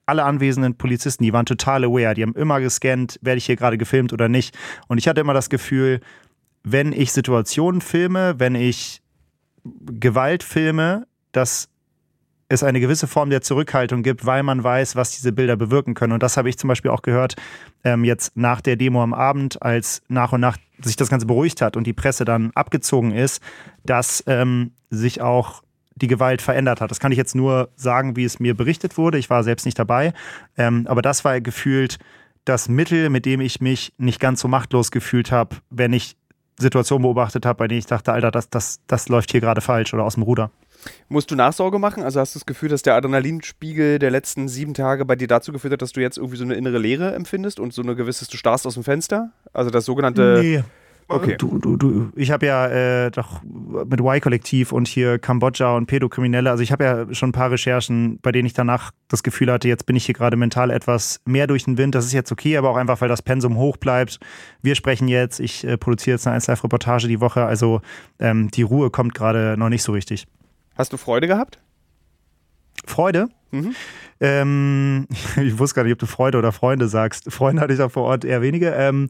alle 0.06 0.24
anwesenden 0.24 0.76
Polizisten, 0.76 1.24
die 1.24 1.32
waren 1.32 1.46
total 1.46 1.84
aware. 1.84 2.14
Die 2.14 2.22
haben 2.22 2.34
immer 2.34 2.60
gescannt, 2.60 3.18
werde 3.22 3.38
ich 3.38 3.46
hier 3.46 3.56
gerade 3.56 3.78
gefilmt 3.78 4.12
oder 4.12 4.28
nicht. 4.28 4.56
Und 4.88 4.98
ich 4.98 5.08
hatte 5.08 5.20
immer 5.20 5.34
das 5.34 5.50
Gefühl, 5.50 6.00
wenn 6.64 6.92
ich 6.92 7.12
Situationen 7.12 7.80
filme, 7.80 8.34
wenn 8.38 8.54
ich 8.54 9.02
Gewalt 9.64 10.42
filme, 10.42 11.06
dass 11.32 11.68
es 12.48 12.62
eine 12.62 12.80
gewisse 12.80 13.06
Form 13.06 13.30
der 13.30 13.40
Zurückhaltung 13.40 14.02
gibt, 14.02 14.26
weil 14.26 14.42
man 14.42 14.62
weiß, 14.62 14.94
was 14.94 15.12
diese 15.12 15.32
Bilder 15.32 15.56
bewirken 15.56 15.94
können. 15.94 16.12
Und 16.12 16.22
das 16.22 16.36
habe 16.36 16.48
ich 16.48 16.58
zum 16.58 16.68
Beispiel 16.68 16.90
auch 16.90 17.02
gehört, 17.02 17.36
ähm, 17.82 18.04
jetzt 18.04 18.36
nach 18.36 18.60
der 18.60 18.76
Demo 18.76 19.02
am 19.02 19.14
Abend, 19.14 19.62
als 19.62 20.02
nach 20.08 20.32
und 20.32 20.40
nach 20.40 20.58
sich 20.82 20.96
das 20.96 21.08
Ganze 21.08 21.26
beruhigt 21.26 21.62
hat 21.62 21.76
und 21.76 21.86
die 21.86 21.92
Presse 21.92 22.24
dann 22.24 22.50
abgezogen 22.54 23.12
ist, 23.12 23.42
dass 23.84 24.22
ähm, 24.26 24.72
sich 24.90 25.22
auch 25.22 25.62
die 26.02 26.08
Gewalt 26.08 26.42
verändert 26.42 26.80
hat. 26.80 26.90
Das 26.90 27.00
kann 27.00 27.12
ich 27.12 27.18
jetzt 27.18 27.34
nur 27.34 27.70
sagen, 27.76 28.16
wie 28.16 28.24
es 28.24 28.40
mir 28.40 28.54
berichtet 28.54 28.98
wurde. 28.98 29.18
Ich 29.18 29.30
war 29.30 29.42
selbst 29.44 29.64
nicht 29.64 29.78
dabei. 29.78 30.12
Ähm, 30.58 30.86
aber 30.86 31.00
das 31.00 31.24
war 31.24 31.40
gefühlt 31.40 31.98
das 32.44 32.68
Mittel, 32.68 33.08
mit 33.08 33.24
dem 33.24 33.40
ich 33.40 33.60
mich 33.60 33.92
nicht 33.98 34.20
ganz 34.20 34.40
so 34.40 34.48
machtlos 34.48 34.90
gefühlt 34.90 35.30
habe, 35.30 35.56
wenn 35.70 35.92
ich 35.92 36.16
Situationen 36.58 37.02
beobachtet 37.02 37.46
habe, 37.46 37.58
bei 37.58 37.68
denen 37.68 37.78
ich 37.78 37.86
dachte, 37.86 38.12
Alter, 38.12 38.30
das, 38.30 38.50
das, 38.50 38.80
das 38.86 39.08
läuft 39.08 39.30
hier 39.30 39.40
gerade 39.40 39.60
falsch 39.60 39.94
oder 39.94 40.04
aus 40.04 40.14
dem 40.14 40.24
Ruder. 40.24 40.50
Musst 41.08 41.30
du 41.30 41.36
Nachsorge 41.36 41.78
machen? 41.78 42.02
Also 42.02 42.18
hast 42.18 42.34
du 42.34 42.40
das 42.40 42.46
Gefühl, 42.46 42.68
dass 42.68 42.82
der 42.82 42.94
Adrenalinspiegel 42.94 43.98
der 43.98 44.10
letzten 44.10 44.48
sieben 44.48 44.74
Tage 44.74 45.04
bei 45.04 45.14
dir 45.14 45.28
dazu 45.28 45.52
geführt 45.52 45.72
hat, 45.72 45.82
dass 45.82 45.92
du 45.92 46.00
jetzt 46.00 46.16
irgendwie 46.16 46.36
so 46.36 46.44
eine 46.44 46.54
innere 46.54 46.78
Leere 46.78 47.14
empfindest 47.14 47.60
und 47.60 47.72
so 47.72 47.82
eine 47.82 47.94
gewisse, 47.94 48.26
du 48.28 48.36
starrst 48.36 48.66
aus 48.66 48.74
dem 48.74 48.82
Fenster? 48.82 49.30
Also 49.52 49.70
das 49.70 49.84
sogenannte. 49.84 50.40
Nee. 50.42 50.64
Okay. 51.08 51.36
Du, 51.36 51.58
du, 51.58 51.76
du, 51.76 52.12
ich 52.16 52.30
habe 52.30 52.46
ja 52.46 52.68
äh, 52.68 53.10
doch 53.10 53.42
mit 53.42 54.00
Y-Kollektiv 54.00 54.72
und 54.72 54.88
hier 54.88 55.18
Kambodscha 55.18 55.76
und 55.76 55.86
Pädokriminelle, 55.86 56.50
also 56.50 56.62
ich 56.62 56.72
habe 56.72 56.84
ja 56.84 57.14
schon 57.14 57.30
ein 57.30 57.32
paar 57.32 57.50
Recherchen, 57.50 58.18
bei 58.22 58.32
denen 58.32 58.46
ich 58.46 58.54
danach 58.54 58.92
das 59.08 59.22
Gefühl 59.22 59.52
hatte, 59.52 59.68
jetzt 59.68 59.84
bin 59.84 59.96
ich 59.96 60.06
hier 60.06 60.14
gerade 60.14 60.36
mental 60.36 60.70
etwas 60.70 61.20
mehr 61.24 61.46
durch 61.46 61.64
den 61.64 61.76
Wind. 61.76 61.94
Das 61.94 62.06
ist 62.06 62.12
jetzt 62.12 62.32
okay, 62.32 62.56
aber 62.56 62.70
auch 62.70 62.76
einfach, 62.76 63.00
weil 63.00 63.08
das 63.08 63.22
Pensum 63.22 63.56
hoch 63.56 63.76
bleibt. 63.76 64.20
Wir 64.62 64.74
sprechen 64.74 65.08
jetzt, 65.08 65.40
ich 65.40 65.64
äh, 65.64 65.76
produziere 65.76 66.14
jetzt 66.14 66.26
eine 66.26 66.34
1 66.34 66.46
Live-Reportage 66.46 67.08
die 67.08 67.20
Woche, 67.20 67.44
also 67.44 67.80
ähm, 68.18 68.50
die 68.50 68.62
Ruhe 68.62 68.90
kommt 68.90 69.14
gerade 69.14 69.56
noch 69.58 69.68
nicht 69.68 69.82
so 69.82 69.92
richtig. 69.92 70.26
Hast 70.76 70.92
du 70.92 70.96
Freude 70.96 71.26
gehabt? 71.26 71.58
Freude? 72.86 73.28
Mhm. 73.50 73.74
Ähm, 74.20 75.06
ich 75.36 75.58
wusste 75.58 75.76
gar 75.76 75.84
nicht, 75.84 75.92
ob 75.92 75.98
du 75.98 76.06
Freude 76.06 76.38
oder 76.38 76.52
Freunde 76.52 76.88
sagst. 76.88 77.30
Freunde 77.30 77.60
hatte 77.60 77.74
ich 77.74 77.80
auch 77.80 77.90
vor 77.90 78.04
Ort 78.04 78.24
eher 78.24 78.42
wenige. 78.42 78.70
Ähm, 78.70 79.08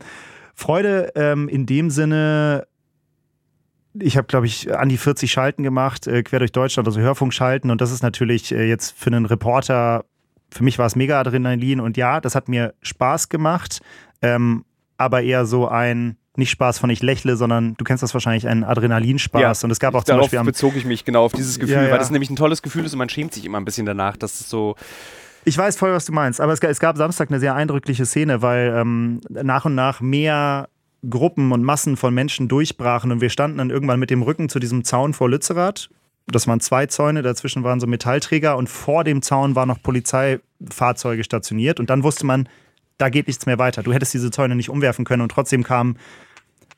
Freude 0.55 1.13
ähm, 1.15 1.49
in 1.49 1.67
dem 1.67 1.91
Sinne, 1.91 2.67
ich 3.95 4.17
habe, 4.17 4.27
glaube 4.27 4.47
ich, 4.47 4.75
an 4.75 4.89
die 4.89 4.97
40 4.97 5.31
Schalten 5.31 5.63
gemacht, 5.63 6.07
äh, 6.07 6.23
quer 6.23 6.39
durch 6.39 6.53
Deutschland, 6.53 6.89
also 6.89 7.01
Hörfunkschalten. 7.01 7.71
Und 7.71 7.81
das 7.81 7.93
ist 7.93 8.03
natürlich 8.03 8.53
äh, 8.53 8.69
jetzt 8.69 8.95
für 8.97 9.09
einen 9.09 9.27
Reporter, 9.27 10.05
für 10.51 10.65
mich 10.65 10.79
war 10.79 10.87
es 10.87 10.97
mega 10.97 11.21
Adrenalin. 11.21 11.81
Und 11.81 11.97
ja, 11.97 12.21
das 12.21 12.35
hat 12.35 12.49
mir 12.49 12.75
Spaß 12.83 13.29
gemacht, 13.29 13.81
ähm, 14.21 14.65
aber 14.97 15.23
eher 15.23 15.47
so 15.47 15.69
ein, 15.69 16.17
nicht 16.37 16.51
Spaß 16.51 16.79
von 16.79 16.89
ich 16.91 17.03
lächle, 17.03 17.37
sondern 17.37 17.75
du 17.77 17.85
kennst 17.85 18.03
das 18.03 18.15
wahrscheinlich, 18.15 18.49
ein 18.49 18.65
Adrenalinspaß. 18.65 19.61
Ja, 19.63 19.67
und 19.67 19.71
es 19.71 19.81
gab 19.81 19.95
auch 19.95 20.05
zum 20.05 20.19
Beispiel. 20.19 20.39
Am 20.39 20.47
bezog 20.47 20.77
ich 20.77 20.85
mich 20.85 21.05
genau 21.05 21.25
auf 21.25 21.33
dieses 21.33 21.59
Gefühl, 21.59 21.77
ja, 21.77 21.83
ja. 21.85 21.91
weil 21.91 21.99
das 21.99 22.11
nämlich 22.11 22.31
ein 22.31 22.37
tolles 22.37 22.63
Gefühl 22.63 22.85
ist 22.85 22.93
und 22.93 22.99
man 22.99 23.09
schämt 23.09 23.35
sich 23.35 23.45
immer 23.45 23.59
ein 23.59 23.65
bisschen 23.65 23.85
danach, 23.85 24.17
dass 24.17 24.41
es 24.41 24.49
so 24.49 24.77
ich 25.45 25.59
weiß 25.59 25.77
voll, 25.77 25.93
was 25.93 26.05
du 26.05 26.13
meinst, 26.13 26.41
aber 26.41 26.53
es, 26.53 26.61
es 26.61 26.81
gab 26.81 26.97
Samstag 26.97 27.31
eine 27.31 27.41
sehr 27.41 27.55
eindrückliche 27.55 28.07
Szene, 28.07 28.43
weil 28.43 28.75
ähm, 28.77 29.21
nach 29.29 29.65
und 29.65 29.75
nach 29.75 30.01
mehr 30.01 30.69
Gruppen 31.09 31.51
und 31.51 31.65
Massen 31.65 31.97
von 31.97 32.15
Menschen 32.15 32.49
durchbrachen 32.49 33.11
und 33.11 33.21
wir 33.21 33.31
standen 33.31 33.59
dann 33.59 33.71
irgendwann 33.71 33.99
mit 33.99 34.11
dem 34.11 34.23
Rücken 34.23 34.49
zu 34.49 34.61
diesem 34.61 34.85
Zaun 34.85 35.15
vor 35.15 35.29
Lützerath. 35.29 35.91
Das 36.29 36.47
waren 36.47 36.61
zwei 36.61 36.87
Zäune, 36.87 37.23
dazwischen 37.23 37.65
waren 37.65 37.81
so 37.81 37.89
Metallträger 37.89 38.57
und 38.57 38.69
vor 38.69 39.03
dem 39.03 39.23
Zaun 39.23 39.57
waren 39.57 39.67
noch 39.67 39.83
Polizeifahrzeuge 39.83 41.25
stationiert 41.25 41.81
und 41.81 41.91
dann 41.91 42.05
wusste 42.05 42.25
man, 42.25 42.49
da 42.99 43.09
geht 43.09 43.27
nichts 43.27 43.47
mehr 43.47 43.59
weiter. 43.59 43.83
Du 43.83 43.93
hättest 43.93 44.15
diese 44.15 44.31
Zäune 44.31 44.55
nicht 44.55 44.71
umwerfen 44.71 45.05
können 45.05 45.23
und 45.23 45.33
trotzdem 45.33 45.65
kamen 45.65 45.99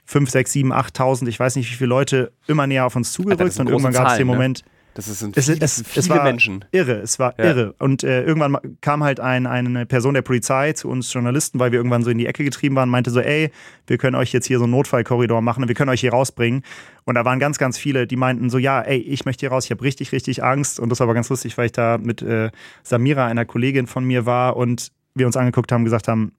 5, 0.07 0.31
6, 0.31 0.53
7, 0.53 0.72
8.000, 0.72 1.29
ich 1.29 1.38
weiß 1.38 1.57
nicht 1.57 1.70
wie 1.70 1.77
viele 1.77 1.88
Leute 1.88 2.33
immer 2.46 2.66
näher 2.66 2.87
auf 2.87 2.96
uns 2.96 3.12
zugerückt 3.12 3.59
und 3.59 3.68
irgendwann 3.68 3.92
gab 3.92 4.09
es 4.09 4.16
den 4.16 4.27
ne? 4.27 4.55
Das 4.95 5.07
sind 5.07 5.37
es, 5.37 5.47
viele, 5.47 5.59
es, 5.61 5.79
es, 5.79 5.89
viele 5.89 6.09
war 6.11 6.23
Menschen. 6.23 6.65
Irre, 6.71 7.01
es 7.01 7.19
war 7.19 7.35
ja. 7.37 7.47
irre. 7.47 7.75
Und 7.81 8.05
äh, 8.05 8.23
irgendwann 8.23 8.57
kam 8.81 9.03
halt 9.03 9.19
ein, 9.19 9.47
eine 9.47 9.87
Person 9.87 10.15
der 10.15 10.23
Polizei 10.23 10.73
zu 10.73 10.89
uns 10.89 11.13
Journalisten, 11.13 11.59
weil 11.59 11.73
wir 11.73 11.81
irgendwann 11.81 12.05
so 12.05 12.11
in 12.11 12.19
die 12.19 12.27
Ecke 12.27 12.45
getrieben 12.45 12.77
waren, 12.77 12.89
meinte 12.89 13.11
so, 13.11 13.19
ey, 13.19 13.51
wir 13.89 13.99
können 13.99 14.15
euch 14.15 14.33
jetzt 14.33 14.47
hier 14.47 14.59
so 14.59 14.65
einen 14.65 14.71
Notfallkorridor 14.71 15.43
machen 15.43 15.65
und 15.65 15.69
wir 15.69 15.75
können 15.75 15.91
euch 15.91 16.01
hier 16.01 16.13
rausbringen. 16.13 16.63
Und 17.05 17.17
da 17.17 17.25
waren 17.25 17.41
ganz, 17.41 17.59
ganz 17.59 17.77
viele, 17.77 18.07
die 18.07 18.17
meinten 18.17 18.51
so, 18.51 18.59
ja, 18.59 18.81
ey, 18.81 18.99
ich 18.99 19.25
möchte 19.25 19.41
hier 19.41 19.51
raus, 19.51 19.65
ich 19.65 19.73
habe 19.73 19.83
richtig, 19.83 20.13
richtig 20.13 20.45
Angst. 20.45 20.79
Und 20.79 20.91
das 20.91 21.01
war 21.01 21.07
aber 21.07 21.15
ganz 21.15 21.29
lustig, 21.29 21.59
weil 21.59 21.67
ich 21.67 21.73
da 21.73 21.99
mit 21.99 22.23
äh, 22.23 22.51
Samira, 22.85 23.27
einer 23.27 23.45
Kollegin 23.45 23.89
von 23.89 24.05
mir 24.05 24.27
war 24.27 24.57
und 24.57 24.93
wir 25.15 25.27
uns 25.27 25.37
angeguckt 25.37 25.73
haben, 25.73 25.85
gesagt 25.85 26.07
haben, 26.07 26.33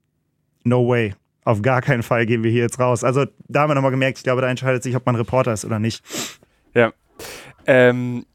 no 0.64 0.88
way. 0.88 1.14
auf 1.44 1.62
gar 1.62 1.80
keinen 1.80 2.02
Fall 2.02 2.26
gehen 2.26 2.42
wir 2.42 2.50
hier 2.50 2.62
jetzt 2.62 2.80
raus. 2.80 3.04
Also 3.04 3.24
da 3.48 3.60
haben 3.60 3.70
wir 3.70 3.74
nochmal 3.76 3.92
gemerkt, 3.92 4.18
ich 4.18 4.24
glaube, 4.24 4.40
da 4.40 4.48
entscheidet 4.48 4.82
sich, 4.82 4.96
ob 4.96 5.06
man 5.06 5.14
Reporter 5.14 5.52
ist 5.52 5.64
oder 5.64 5.78
nicht. 5.78 6.02
Ja. 6.74 6.92
Ähm, 7.66 8.26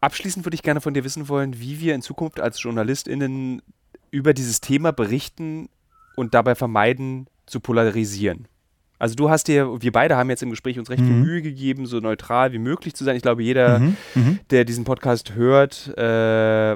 abschließend 0.00 0.44
würde 0.44 0.54
ich 0.54 0.62
gerne 0.62 0.80
von 0.80 0.94
dir 0.94 1.04
wissen 1.04 1.28
wollen, 1.28 1.58
wie 1.58 1.80
wir 1.80 1.94
in 1.94 2.02
Zukunft 2.02 2.40
als 2.40 2.62
JournalistInnen 2.62 3.62
über 4.10 4.34
dieses 4.34 4.60
Thema 4.60 4.92
berichten 4.92 5.68
und 6.16 6.34
dabei 6.34 6.54
vermeiden, 6.54 7.26
zu 7.46 7.60
polarisieren. 7.60 8.48
Also 8.98 9.14
du 9.14 9.28
hast 9.28 9.48
dir, 9.48 9.82
wir 9.82 9.92
beide 9.92 10.16
haben 10.16 10.30
jetzt 10.30 10.42
im 10.42 10.48
Gespräch 10.48 10.78
uns 10.78 10.88
recht 10.88 11.02
mhm. 11.02 11.06
viel 11.06 11.16
Mühe 11.16 11.42
gegeben, 11.42 11.84
so 11.84 12.00
neutral 12.00 12.52
wie 12.52 12.58
möglich 12.58 12.94
zu 12.94 13.04
sein. 13.04 13.14
Ich 13.14 13.22
glaube, 13.22 13.42
jeder, 13.42 13.78
mhm. 13.78 13.96
Mhm. 14.14 14.38
der 14.50 14.64
diesen 14.64 14.84
Podcast 14.84 15.34
hört, 15.34 15.96
äh, 15.98 16.02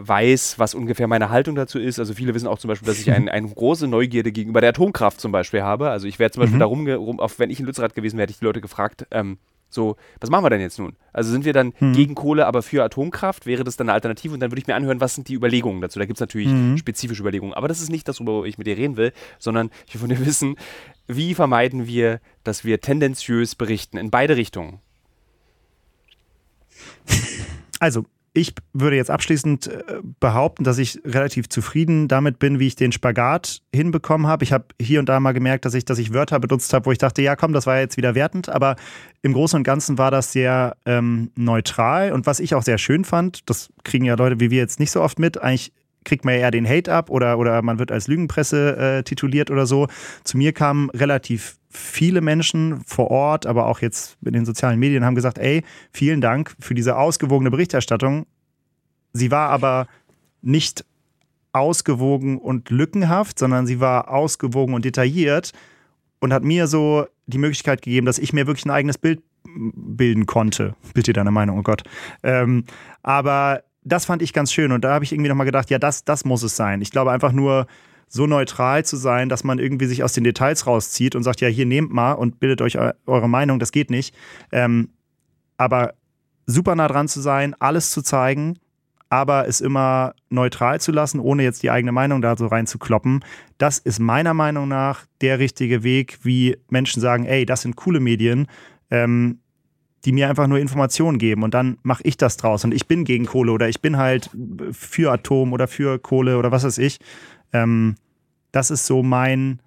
weiß, 0.07 0.59
was 0.59 0.75
ungefähr 0.75 1.07
meine 1.07 1.31
Haltung 1.31 1.55
dazu 1.55 1.79
ist. 1.79 1.99
Also 1.99 2.13
viele 2.13 2.35
wissen 2.35 2.47
auch 2.47 2.59
zum 2.59 2.69
Beispiel, 2.69 2.87
dass 2.87 3.01
ich 3.01 3.11
ein, 3.11 3.29
eine 3.31 3.49
große 3.49 3.87
Neugierde 3.87 4.33
gegenüber 4.33 4.61
der 4.61 4.71
Atomkraft 4.71 5.19
zum 5.19 5.33
Beispiel 5.33 5.63
habe. 5.63 5.89
Also 5.89 6.07
ich 6.07 6.19
wäre 6.19 6.31
zum 6.31 6.43
Beispiel 6.43 6.57
mhm. 6.57 6.61
darum, 6.61 6.87
rum, 6.89 7.21
auf, 7.21 7.39
wenn 7.39 7.49
ich 7.49 7.59
in 7.59 7.67
Lützerath 7.67 7.95
gewesen 7.95 8.19
wäre, 8.19 8.25
hätte 8.25 8.33
ich 8.33 8.41
die 8.41 8.45
Leute 8.45 8.61
gefragt, 8.61 9.07
ähm, 9.13 9.39
so, 9.71 9.97
was 10.21 10.31
machen 10.31 10.45
wir 10.45 10.51
denn 10.51 10.61
jetzt 10.61 10.79
nun? 10.79 10.97
Also 11.13 11.31
sind 11.31 11.45
wir 11.45 11.53
dann 11.53 11.73
mhm. 11.79 11.93
gegen 11.93 12.15
Kohle, 12.15 12.47
aber 12.47 12.63
für 12.63 12.85
Atomkraft? 12.85 13.47
Wäre 13.47 13.65
das 13.65 13.77
dann 13.77 13.89
eine 13.89 13.95
Alternative? 13.95 14.35
Und 14.35 14.41
dann 14.41 14.51
würde 14.51 14.61
ich 14.61 14.67
mir 14.67 14.75
anhören, 14.75 15.01
was 15.01 15.15
sind 15.15 15.29
die 15.29 15.35
Überlegungen 15.35 15.81
dazu? 15.81 15.99
Da 15.99 16.05
gibt 16.05 16.17
es 16.17 16.21
natürlich 16.21 16.49
mhm. 16.49 16.77
spezifische 16.77 17.23
Überlegungen. 17.23 17.55
Aber 17.55 17.69
das 17.69 17.81
ist 17.81 17.91
nicht 17.91 18.09
das, 18.09 18.21
worüber 18.21 18.47
ich 18.47 18.59
mit 18.59 18.67
dir 18.67 18.77
reden 18.77 18.97
will, 18.97 19.13
sondern 19.39 19.71
ich 19.87 19.95
will 19.95 20.01
von 20.01 20.09
dir 20.11 20.27
wissen, 20.27 20.57
wie 21.07 21.35
vermeiden 21.35 21.87
wir, 21.87 22.21
dass 22.45 22.65
wir 22.65 22.81
tendenziös 22.81 23.55
berichten 23.55 23.97
in 23.97 24.11
beide 24.11 24.37
Richtungen? 24.37 24.81
Also, 27.79 28.05
ich 28.33 28.55
würde 28.73 28.97
jetzt 28.97 29.11
abschließend 29.11 29.67
äh, 29.67 29.83
behaupten, 30.21 30.63
dass 30.63 30.79
ich 30.79 31.01
relativ 31.05 31.49
zufrieden 31.49 32.07
damit 32.07 32.39
bin, 32.39 32.61
wie 32.61 32.69
ich 32.69 32.77
den 32.77 32.93
Spagat 32.93 33.63
hinbekommen 33.75 34.27
habe. 34.27 34.45
Ich 34.45 34.53
habe 34.53 34.67
hier 34.81 35.01
und 35.01 35.09
da 35.09 35.19
mal 35.19 35.33
gemerkt, 35.33 35.65
dass 35.65 35.75
ich, 35.75 35.85
dass 35.85 35.99
ich 35.99 36.15
Wörter 36.15 36.39
benutzt 36.39 36.73
habe, 36.73 36.87
wo 36.87 36.93
ich 36.93 36.99
dachte, 36.99 37.23
ja 37.23 37.35
komm, 37.35 37.53
das 37.53 37.67
war 37.67 37.81
jetzt 37.81 37.97
wieder 37.97 38.15
wertend, 38.15 38.49
aber 38.49 38.77
im 39.23 39.33
Großen 39.33 39.57
und 39.57 39.65
Ganzen 39.65 39.99
war 39.99 40.11
das 40.11 40.33
sehr 40.33 40.77
ähm, 40.87 41.33
neutral 41.35 42.13
und 42.13 42.27
was 42.27 42.41
ich 42.41 42.55
auch 42.55 42.63
sehr 42.63 42.79
schön 42.79 43.05
fand, 43.05 43.49
das 43.51 43.71
kriegen 43.85 44.05
ja 44.05 44.15
Leute 44.15 44.39
wie 44.39 44.51
wir 44.51 44.59
jetzt 44.59 44.79
nicht 44.79 44.93
so 44.93 45.03
oft 45.03 45.19
mit, 45.19 45.39
eigentlich 45.39 45.73
kriegt 46.05 46.25
man 46.25 46.35
ja 46.35 46.41
eher 46.41 46.51
den 46.51 46.69
Hate 46.69 46.93
ab 46.93 47.11
oder, 47.11 47.39
oder 47.39 47.63
man 47.63 47.79
wird 47.79 47.93
als 47.93 48.09
Lügenpresse 48.09 48.77
äh, 48.77 49.03
tituliert 49.03 49.51
oder 49.51 49.67
so. 49.67 49.87
Zu 50.25 50.39
mir 50.39 50.53
kamen 50.53 50.89
relativ 50.91 51.60
viele 51.71 52.21
Menschen 52.21 52.83
vor 52.85 53.11
Ort, 53.11 53.47
aber 53.47 53.67
auch 53.67 53.81
jetzt 53.81 54.19
in 54.25 54.33
den 54.33 54.45
sozialen 54.45 54.79
Medien 54.79 55.05
haben 55.05 55.15
gesagt, 55.15 55.39
ey, 55.39 55.63
vielen 55.93 56.21
Dank 56.21 56.55
für 56.59 56.75
diese 56.75 56.97
ausgewogene 56.97 57.51
Berichterstattung. 57.51 58.27
Sie 59.13 59.31
war 59.31 59.51
aber 59.51 59.87
nicht 60.43 60.85
ausgewogen 61.53 62.39
und 62.39 62.71
lückenhaft, 62.71 63.39
sondern 63.39 63.67
sie 63.67 63.81
war 63.81 64.11
ausgewogen 64.11 64.75
und 64.75 64.85
detailliert 64.85 65.53
und 66.21 66.33
hat 66.33 66.45
mir 66.45 66.67
so 66.67 67.07
die 67.27 67.39
Möglichkeit 67.39 67.83
gegeben, 67.83 68.07
dass 68.07 68.19
ich 68.19 68.33
mir 68.33 68.47
wirklich 68.47 68.67
ein 68.67 68.71
eigenes 68.71 68.99
Bild 68.99 69.23
bilden 69.45 70.27
konnte. 70.27 70.75
Bitte 70.95 71.13
deine 71.13 71.31
Meinung, 71.31 71.59
oh 71.59 71.63
Gott. 71.63 71.83
Ähm, 72.23 72.65
aber 73.03 73.63
das 73.83 74.05
fand 74.05 74.23
ich 74.23 74.33
ganz 74.33 74.53
schön 74.53 74.73
und 74.73 74.85
da 74.85 74.93
habe 74.93 75.05
ich 75.05 75.13
irgendwie 75.13 75.29
nochmal 75.29 75.47
gedacht, 75.47 75.71
ja, 75.71 75.79
das, 75.79 76.05
das 76.05 76.25
muss 76.25 76.43
es 76.43 76.57
sein. 76.57 76.83
Ich 76.83 76.91
glaube 76.91 77.13
einfach 77.13 77.33
nur, 77.33 77.67
so 78.13 78.27
neutral 78.27 78.85
zu 78.85 78.97
sein, 78.97 79.29
dass 79.29 79.45
man 79.45 79.61
irgendwie 79.61 79.87
sich 79.87 80.03
aus 80.03 80.13
den 80.13 80.25
Details 80.25 80.67
rauszieht 80.67 81.15
und 81.15 81.23
sagt, 81.23 81.41
ja, 81.41 81.49
hier 81.49 81.65
nehmt 81.65 81.93
mal 81.93 82.13
und 82.13 82.41
bildet 82.41 82.61
euch 82.61 82.77
eure 83.07 83.29
Meinung, 83.29 83.61
das 83.61 83.71
geht 83.71 83.89
nicht. 83.89 84.15
Ähm, 84.51 84.91
aber 85.57 85.95
super 86.45 86.75
nah 86.75 86.89
dran 86.89 87.07
zu 87.07 87.21
sein, 87.21 87.55
alles 87.61 87.93
zu 87.93 88.03
zeigen, 88.03 88.59
aber 89.11 89.47
es 89.47 89.61
immer 89.61 90.15
neutral 90.29 90.81
zu 90.81 90.91
lassen, 90.91 91.21
ohne 91.21 91.45
jetzt 91.45 91.63
die 91.63 91.71
eigene 91.71 91.93
Meinung 91.93 92.21
da 92.21 92.37
so 92.37 92.49
reinzukloppen, 92.49 93.25
das 93.59 93.79
ist 93.79 94.01
meiner 94.01 94.35
Meinung 94.35 94.67
nach 94.67 95.07
der 95.21 95.39
richtige 95.39 95.85
Weg, 95.85 96.19
wie 96.23 96.57
Menschen 96.69 97.01
sagen, 97.01 97.27
ey, 97.27 97.47
das 97.47 97.63
sind 97.63 97.77
coole 97.77 98.01
Medien, 98.01 98.49
ähm, 98.91 99.39
die 100.05 100.13
mir 100.13 100.29
einfach 100.29 100.49
nur 100.49 100.59
Informationen 100.59 101.19
geben 101.19 101.45
und 101.45 101.55
dann 101.55 101.79
mache 101.83 102.03
ich 102.05 102.17
das 102.17 102.37
draus 102.37 102.65
und 102.65 102.75
ich 102.75 102.89
bin 102.89 103.05
gegen 103.05 103.27
Kohle 103.27 103.53
oder 103.53 103.69
ich 103.69 103.81
bin 103.81 103.99
halt 103.99 104.31
für 104.73 105.13
Atom 105.13 105.53
oder 105.53 105.69
für 105.69 106.01
Kohle 106.01 106.39
oder 106.39 106.51
was 106.51 106.65
weiß 106.65 106.79
ich. 106.79 106.99
Ähm, 107.53 107.97
das 108.53 108.71
ist 108.71 108.87
so 108.87 109.03
mein 109.03 109.61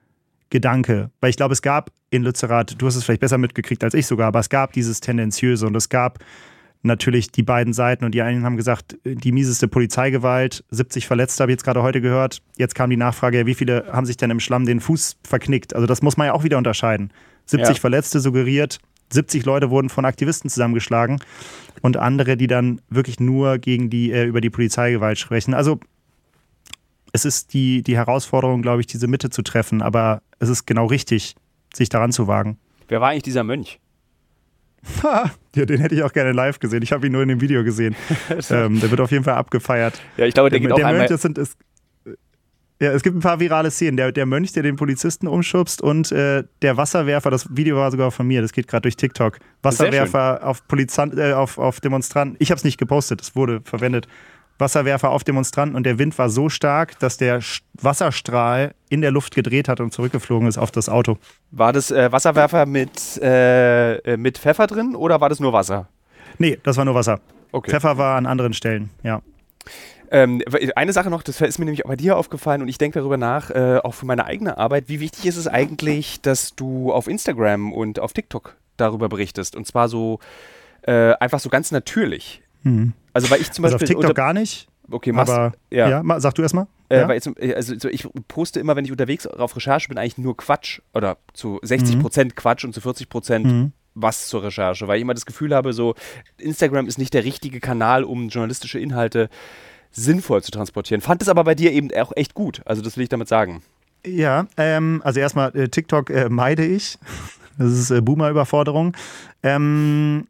Gedanke. 0.50 1.10
Weil 1.20 1.30
ich 1.30 1.38
glaube, 1.38 1.54
es 1.54 1.62
gab 1.62 1.92
in 2.10 2.24
Lützerath, 2.24 2.80
du 2.80 2.86
hast 2.86 2.96
es 2.96 3.04
vielleicht 3.04 3.22
besser 3.22 3.38
mitgekriegt 3.38 3.84
als 3.84 3.94
ich 3.94 4.06
sogar, 4.06 4.28
aber 4.28 4.40
es 4.40 4.50
gab 4.50 4.74
dieses 4.74 5.00
Tendenziöse 5.00 5.66
und 5.66 5.76
es 5.76 5.90
gab 5.90 6.20
natürlich 6.84 7.32
die 7.32 7.44
beiden 7.44 7.74
Seiten 7.74 8.06
und 8.06 8.14
die 8.14 8.22
einen 8.22 8.44
haben 8.44 8.58
gesagt, 8.58 8.98
die 9.06 9.32
mieseste 9.32 9.68
Polizeigewalt, 9.68 10.64
70 10.70 11.08
Verletzte 11.08 11.42
habe 11.42 11.52
ich 11.52 11.56
jetzt 11.56 11.64
gerade 11.64 11.82
heute 11.82 12.02
gehört. 12.02 12.42
Jetzt 12.58 12.76
kam 12.76 12.90
die 12.90 12.98
Nachfrage, 12.98 13.46
wie 13.46 13.56
viele 13.56 13.86
haben 13.92 14.06
sich 14.06 14.18
denn 14.18 14.30
im 14.30 14.40
Schlamm 14.40 14.66
den 14.66 14.80
Fuß 14.80 15.18
verknickt? 15.24 15.74
Also 15.74 15.88
das 15.88 16.02
muss 16.02 16.18
man 16.18 16.28
ja 16.28 16.34
auch 16.34 16.44
wieder 16.44 16.58
unterscheiden. 16.58 17.12
70 17.46 17.78
ja. 17.78 17.82
Verletzte 17.82 18.20
suggeriert, 18.20 18.80
70 19.12 19.46
Leute 19.46 19.70
wurden 19.70 19.90
von 19.90 20.06
Aktivisten 20.06 20.50
zusammengeschlagen 20.50 21.20
und 21.82 21.98
andere, 21.98 22.38
die 22.38 22.48
dann 22.48 22.82
wirklich 22.90 23.20
nur 23.20 23.58
gegen 23.58 23.90
die, 23.90 24.12
äh, 24.12 24.26
über 24.26 24.42
die 24.42 24.50
Polizeigewalt 24.50 25.18
sprechen. 25.18 25.54
Also 25.54 25.80
es 27.14 27.26
ist 27.26 27.54
die, 27.54 27.84
die 27.84 27.96
Herausforderung, 27.96 28.62
glaube 28.62 28.82
ich, 28.82 28.88
diese 28.88 29.08
Mitte 29.08 29.30
zu 29.30 29.44
treffen, 29.44 29.82
aber 29.82 30.22
es 30.40 30.50
ist 30.50 30.66
genau 30.66 30.88
richtig, 30.88 31.36
sich 31.74 31.88
daran 31.88 32.12
zu 32.12 32.28
wagen. 32.28 32.58
Wer 32.88 33.00
war 33.00 33.10
eigentlich 33.10 33.24
dieser 33.24 33.44
Mönch? 33.44 33.80
ja, 35.56 35.66
den 35.66 35.80
hätte 35.80 35.96
ich 35.96 36.04
auch 36.04 36.12
gerne 36.12 36.34
live 36.34 36.60
gesehen. 36.60 36.82
Ich 36.84 36.92
habe 36.92 37.06
ihn 37.06 37.14
nur 37.14 37.22
in 37.22 37.30
dem 37.30 37.40
Video 37.40 37.64
gesehen. 37.64 37.96
ähm, 38.50 38.82
der 38.82 38.92
wird 38.92 39.00
auf 39.00 39.12
jeden 39.12 39.24
Fall 39.24 39.36
abgefeiert. 39.36 40.02
Ja, 40.18 40.26
ich 40.26 40.34
glaube, 40.34 40.50
der, 40.50 40.60
der 40.60 40.68
geht 40.68 40.78
der 40.78 40.86
auch 40.86 40.92
Mönch, 40.92 41.04
einmal... 41.04 41.18
sind, 41.18 41.38
ist, 41.38 41.58
ja, 42.82 42.92
es 42.92 43.02
gibt 43.02 43.16
ein 43.16 43.22
paar 43.22 43.40
virale 43.40 43.72
Szenen. 43.72 43.96
Der, 43.96 44.12
der 44.12 44.26
Mönch, 44.26 44.52
der 44.52 44.64
den 44.64 44.76
Polizisten 44.76 45.28
umschubst 45.28 45.82
und 45.82 46.12
äh, 46.12 46.44
der 46.62 46.76
Wasserwerfer, 46.76 47.30
das 47.30 47.48
Video 47.56 47.78
war 47.78 47.92
sogar 47.92 48.12
von 48.12 48.28
mir, 48.28 48.42
das 48.42 48.52
geht 48.52 48.68
gerade 48.68 48.82
durch 48.82 48.98
TikTok. 48.98 49.38
Wasserwerfer 49.62 50.46
auf, 50.46 50.68
Polizan 50.68 51.18
äh, 51.18 51.32
auf, 51.32 51.58
auf 51.58 51.80
Demonstranten. 51.80 52.36
Ich 52.40 52.52
habe 52.52 52.58
es 52.58 52.66
nicht 52.66 52.78
gepostet, 52.78 53.22
es 53.22 53.36
wurde 53.38 53.62
verwendet. 53.64 54.08
Wasserwerfer 54.60 55.10
auf 55.10 55.24
Demonstranten 55.24 55.76
und 55.76 55.84
der 55.84 56.00
Wind 56.00 56.18
war 56.18 56.30
so 56.30 56.50
stark, 56.50 57.00
dass 57.00 57.18
der 57.18 57.42
Wasserstrahl 57.74 58.74
in 58.90 59.02
der 59.02 59.12
Luft 59.12 59.36
gedreht 59.36 59.68
hat 59.68 59.80
und 59.80 59.92
zurückgeflogen 59.92 60.48
ist 60.48 60.58
auf 60.58 60.72
das 60.72 60.90
Auto. 60.90 61.18
War 61.52 61.74
das 61.74 61.92
äh, 61.92 62.12
Wasserwerfer 62.12 62.66
mit, 62.66 63.22
äh, 63.22 63.96
äh 63.98 64.18
mit 64.18 64.38
Pfeffer 64.38 64.68
drin 64.68 64.96
oder 64.96 65.22
war 65.22 65.30
das 65.30 65.40
nur 65.40 65.54
Wasser? 65.54 65.88
Nee, 66.38 66.60
das 66.64 66.78
war 66.78 66.86
nur 66.86 66.96
Wasser. 66.96 67.20
Okay. 67.52 67.72
Pfeffer 67.72 67.98
war 67.98 68.18
an 68.18 68.26
anderen 68.26 68.54
Stellen, 68.54 68.90
ja. 69.04 69.22
Ähm, 70.12 70.44
eine 70.76 70.94
Sache 70.94 71.10
noch, 71.10 71.24
das 71.24 71.42
ist 71.42 71.58
mir 71.58 71.66
nämlich 71.66 71.86
auch 71.86 71.90
bei 71.90 71.96
dir 71.96 72.18
aufgefallen 72.18 72.62
und 72.62 72.68
ich 72.68 72.78
denke 72.78 73.00
darüber 73.00 73.18
nach, 73.18 73.50
äh, 73.50 73.80
auch 73.84 73.96
für 73.96 74.06
meine 74.06 74.26
eigene 74.26 74.60
Arbeit. 74.60 74.86
Wie 74.88 75.00
wichtig 75.00 75.26
ist 75.26 75.38
es 75.38 75.48
eigentlich, 75.48 76.22
dass 76.22 76.56
du 76.56 76.92
auf 76.92 77.08
Instagram 77.08 77.74
und 77.74 78.00
auf 78.00 78.14
TikTok 78.14 78.56
darüber 78.78 79.10
berichtest? 79.10 79.56
Und 79.56 79.66
zwar 79.66 79.90
so 79.90 80.20
äh, 80.84 81.14
einfach 81.14 81.40
so 81.40 81.50
ganz 81.50 81.72
natürlich. 81.72 82.44
Mhm. 82.62 82.94
Also, 83.14 83.30
weil 83.30 83.42
ich 83.42 83.52
zum 83.52 83.64
Beispiel. 83.64 83.82
Also 83.82 83.94
auf 83.94 84.02
TikTok 84.02 84.16
gar 84.16 84.34
nicht. 84.34 84.68
Okay, 84.92 85.12
machst, 85.12 85.32
aber 85.32 85.54
ja. 85.70 85.90
ja 85.90 86.20
sag 86.20 86.36
du 86.36 86.42
erstmal. 86.42 86.68
Äh, 86.90 87.02
ja? 87.02 87.22
Zum, 87.22 87.36
äh, 87.40 87.54
also 87.54 87.74
so 87.78 87.88
ich 87.88 88.08
poste 88.28 88.60
immer, 88.60 88.76
wenn 88.76 88.86
ich 88.86 88.92
unterwegs 88.92 89.26
auf 89.26 89.56
Recherche 89.56 89.88
bin, 89.88 89.98
eigentlich 89.98 90.18
nur 90.18 90.36
Quatsch 90.36 90.82
oder 90.94 91.18
zu 91.34 91.60
60 91.62 92.00
Prozent 92.00 92.32
mhm. 92.32 92.36
Quatsch 92.36 92.66
und 92.66 92.74
zu 92.74 92.82
40 92.82 93.10
Prozent 93.10 93.46
mhm. 93.46 93.72
was 93.96 94.28
zur 94.28 94.44
Recherche, 94.44 94.88
weil 94.88 94.98
ich 94.98 95.02
immer 95.02 95.14
das 95.14 95.26
Gefühl 95.26 95.56
habe, 95.56 95.74
so 95.74 95.96
Instagram 96.38 96.88
ist 96.88 96.98
nicht 96.98 97.14
der 97.14 97.24
richtige 97.24 97.60
Kanal, 97.60 98.04
um 98.04 98.28
journalistische 98.28 98.80
Inhalte 98.80 99.30
sinnvoll 99.92 100.44
zu 100.44 100.52
transportieren. 100.52 101.02
Fand 101.02 101.22
es 101.22 101.30
aber 101.30 101.44
bei 101.44 101.56
dir 101.56 101.72
eben 101.72 101.90
auch 101.96 102.12
echt 102.16 102.34
gut. 102.34 102.62
Also 102.66 102.82
das 102.82 102.98
will 102.98 103.04
ich 103.04 103.10
damit 103.10 103.28
sagen. 103.28 103.62
Ja, 104.06 104.48
ähm, 104.58 105.02
also 105.06 105.20
erstmal 105.20 105.56
äh, 105.56 105.70
TikTok 105.70 106.10
äh, 106.10 106.30
meide 106.30 106.66
ich. 106.66 106.98
Das 107.56 107.72
ist 107.72 107.92
äh, 107.92 108.02
Boomer-Überforderung. 108.02 108.98
Ähm, 109.44 110.26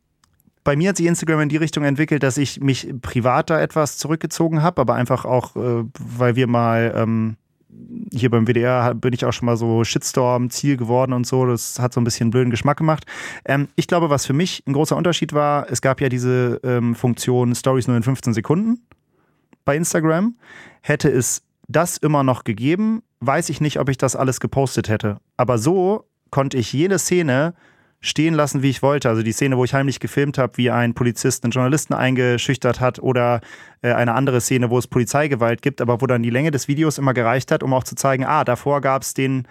bei 0.64 0.76
mir 0.76 0.90
hat 0.90 0.98
sich 0.98 1.06
Instagram 1.06 1.42
in 1.42 1.50
die 1.50 1.58
Richtung 1.58 1.84
entwickelt, 1.84 2.24
dass 2.24 2.38
ich 2.38 2.60
mich 2.60 2.94
privat 3.02 3.50
da 3.50 3.60
etwas 3.60 3.98
zurückgezogen 3.98 4.62
habe, 4.62 4.82
aber 4.82 4.96
einfach 4.96 5.26
auch, 5.26 5.56
äh, 5.56 5.84
weil 6.00 6.36
wir 6.36 6.48
mal 6.48 6.94
ähm, 6.96 7.36
hier 8.12 8.30
beim 8.30 8.46
WDR 8.46 8.94
bin 8.94 9.14
ich 9.14 9.26
auch 9.26 9.34
schon 9.34 9.46
mal 9.46 9.58
so 9.58 9.84
Shitstorm-Ziel 9.84 10.78
geworden 10.78 11.14
und 11.14 11.26
so. 11.26 11.46
Das 11.46 11.80
hat 11.80 11.94
so 11.94 12.00
ein 12.00 12.04
bisschen 12.04 12.30
blöden 12.30 12.52
Geschmack 12.52 12.78
gemacht. 12.78 13.06
Ähm, 13.46 13.68
ich 13.76 13.88
glaube, 13.88 14.10
was 14.10 14.26
für 14.26 14.34
mich 14.34 14.64
ein 14.68 14.74
großer 14.74 14.96
Unterschied 14.96 15.34
war, 15.34 15.70
es 15.70 15.82
gab 15.82 16.02
ja 16.02 16.10
diese 16.10 16.60
ähm, 16.64 16.96
Funktion 16.96 17.56
Stories 17.56 17.88
nur 17.88 17.98
in 17.98 18.04
15 18.04 18.34
Sekunden 18.34 18.82
bei 19.66 19.76
Instagram. 19.76 20.36
Hätte 20.82 21.10
es 21.10 21.44
das 21.68 21.98
immer 21.98 22.24
noch 22.24 22.44
gegeben, 22.44 23.04
weiß 23.22 23.50
ich 23.50 23.62
nicht, 23.62 23.80
ob 23.80 23.90
ich 23.90 23.98
das 23.98 24.16
alles 24.16 24.40
gepostet 24.40 24.90
hätte. 24.90 25.18
Aber 25.38 25.58
so 25.58 26.06
konnte 26.30 26.58
ich 26.58 26.74
jede 26.74 27.00
Szene 27.00 27.54
stehen 28.04 28.34
lassen, 28.34 28.62
wie 28.62 28.70
ich 28.70 28.84
wollte. 28.84 29.08
Also 29.08 29.24
die 29.24 29.32
Szene, 29.32 29.58
wo 29.58 29.64
ich 29.64 29.74
heimlich 29.74 30.02
gefilmt 30.02 30.38
habe, 30.38 30.58
wie 30.58 30.70
ein 30.70 30.94
Polizist 30.94 31.44
einen 31.44 31.52
Journalisten 31.52 31.94
eingeschüchtert 31.94 32.82
hat 32.82 33.00
oder 33.00 33.40
äh, 33.82 33.94
eine 33.94 34.14
andere 34.14 34.42
Szene, 34.42 34.70
wo 34.70 34.78
es 34.78 34.88
Polizeigewalt 34.88 35.62
gibt, 35.62 35.82
aber 35.82 36.02
wo 36.02 36.06
dann 36.06 36.22
die 36.22 36.30
Länge 36.30 36.52
des 36.52 36.68
Videos 36.68 36.98
immer 36.98 37.14
gereicht 37.14 37.50
hat, 37.50 37.64
um 37.64 37.74
auch 37.74 37.86
zu 37.86 37.96
zeigen, 37.96 38.26
ah, 38.26 38.44
davor 38.44 38.82
gab 38.82 39.04
es 39.04 39.14
den 39.14 39.48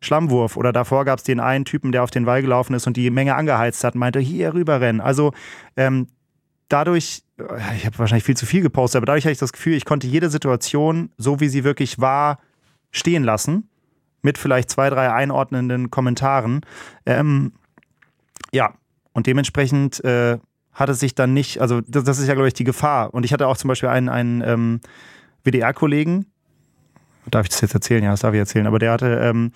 Schlammwurf 0.00 0.56
oder 0.56 0.72
davor 0.72 1.04
gab 1.04 1.18
es 1.18 1.24
den 1.24 1.40
einen 1.40 1.66
Typen, 1.66 1.92
der 1.92 2.02
auf 2.02 2.10
den 2.10 2.24
Wall 2.24 2.40
gelaufen 2.40 2.72
ist 2.72 2.86
und 2.86 2.96
die 2.96 3.10
Menge 3.10 3.36
angeheizt 3.36 3.84
hat 3.84 3.94
und 3.94 4.00
meinte, 4.00 4.18
hier 4.18 4.54
rüberrennen. 4.54 5.02
Also 5.02 5.32
ähm, 5.76 6.08
dadurch, 6.70 7.22
äh, 7.38 7.76
ich 7.76 7.84
habe 7.84 7.98
wahrscheinlich 7.98 8.24
viel 8.24 8.36
zu 8.36 8.46
viel 8.46 8.62
gepostet, 8.62 9.00
aber 9.00 9.06
dadurch 9.06 9.24
hatte 9.24 9.32
ich 9.32 9.38
das 9.38 9.52
Gefühl, 9.52 9.74
ich 9.74 9.84
konnte 9.84 10.06
jede 10.06 10.30
Situation, 10.30 11.10
so 11.18 11.38
wie 11.38 11.48
sie 11.48 11.64
wirklich 11.64 12.00
war, 12.00 12.38
stehen 12.92 13.24
lassen 13.24 13.68
mit 14.22 14.38
vielleicht 14.38 14.70
zwei, 14.70 14.88
drei 14.88 15.12
einordnenden 15.12 15.90
Kommentaren. 15.90 16.62
Ähm, 17.04 17.52
ja, 18.52 18.74
und 19.12 19.26
dementsprechend 19.26 20.02
äh, 20.04 20.38
hat 20.72 20.88
es 20.88 21.00
sich 21.00 21.14
dann 21.14 21.34
nicht, 21.34 21.60
also 21.60 21.80
das, 21.80 22.04
das 22.04 22.18
ist 22.18 22.28
ja, 22.28 22.34
glaube 22.34 22.48
ich, 22.48 22.54
die 22.54 22.64
Gefahr. 22.64 23.12
Und 23.12 23.24
ich 23.24 23.32
hatte 23.32 23.46
auch 23.48 23.56
zum 23.56 23.68
Beispiel 23.68 23.88
einen, 23.88 24.08
einen 24.08 24.42
ähm, 24.42 24.80
WDR-Kollegen, 25.44 26.26
darf 27.30 27.44
ich 27.46 27.50
das 27.50 27.60
jetzt 27.60 27.74
erzählen? 27.74 28.02
Ja, 28.02 28.12
das 28.12 28.20
darf 28.20 28.32
ich 28.34 28.38
erzählen, 28.38 28.66
aber 28.66 28.78
der 28.78 28.92
hatte 28.92 29.20
ähm, 29.22 29.52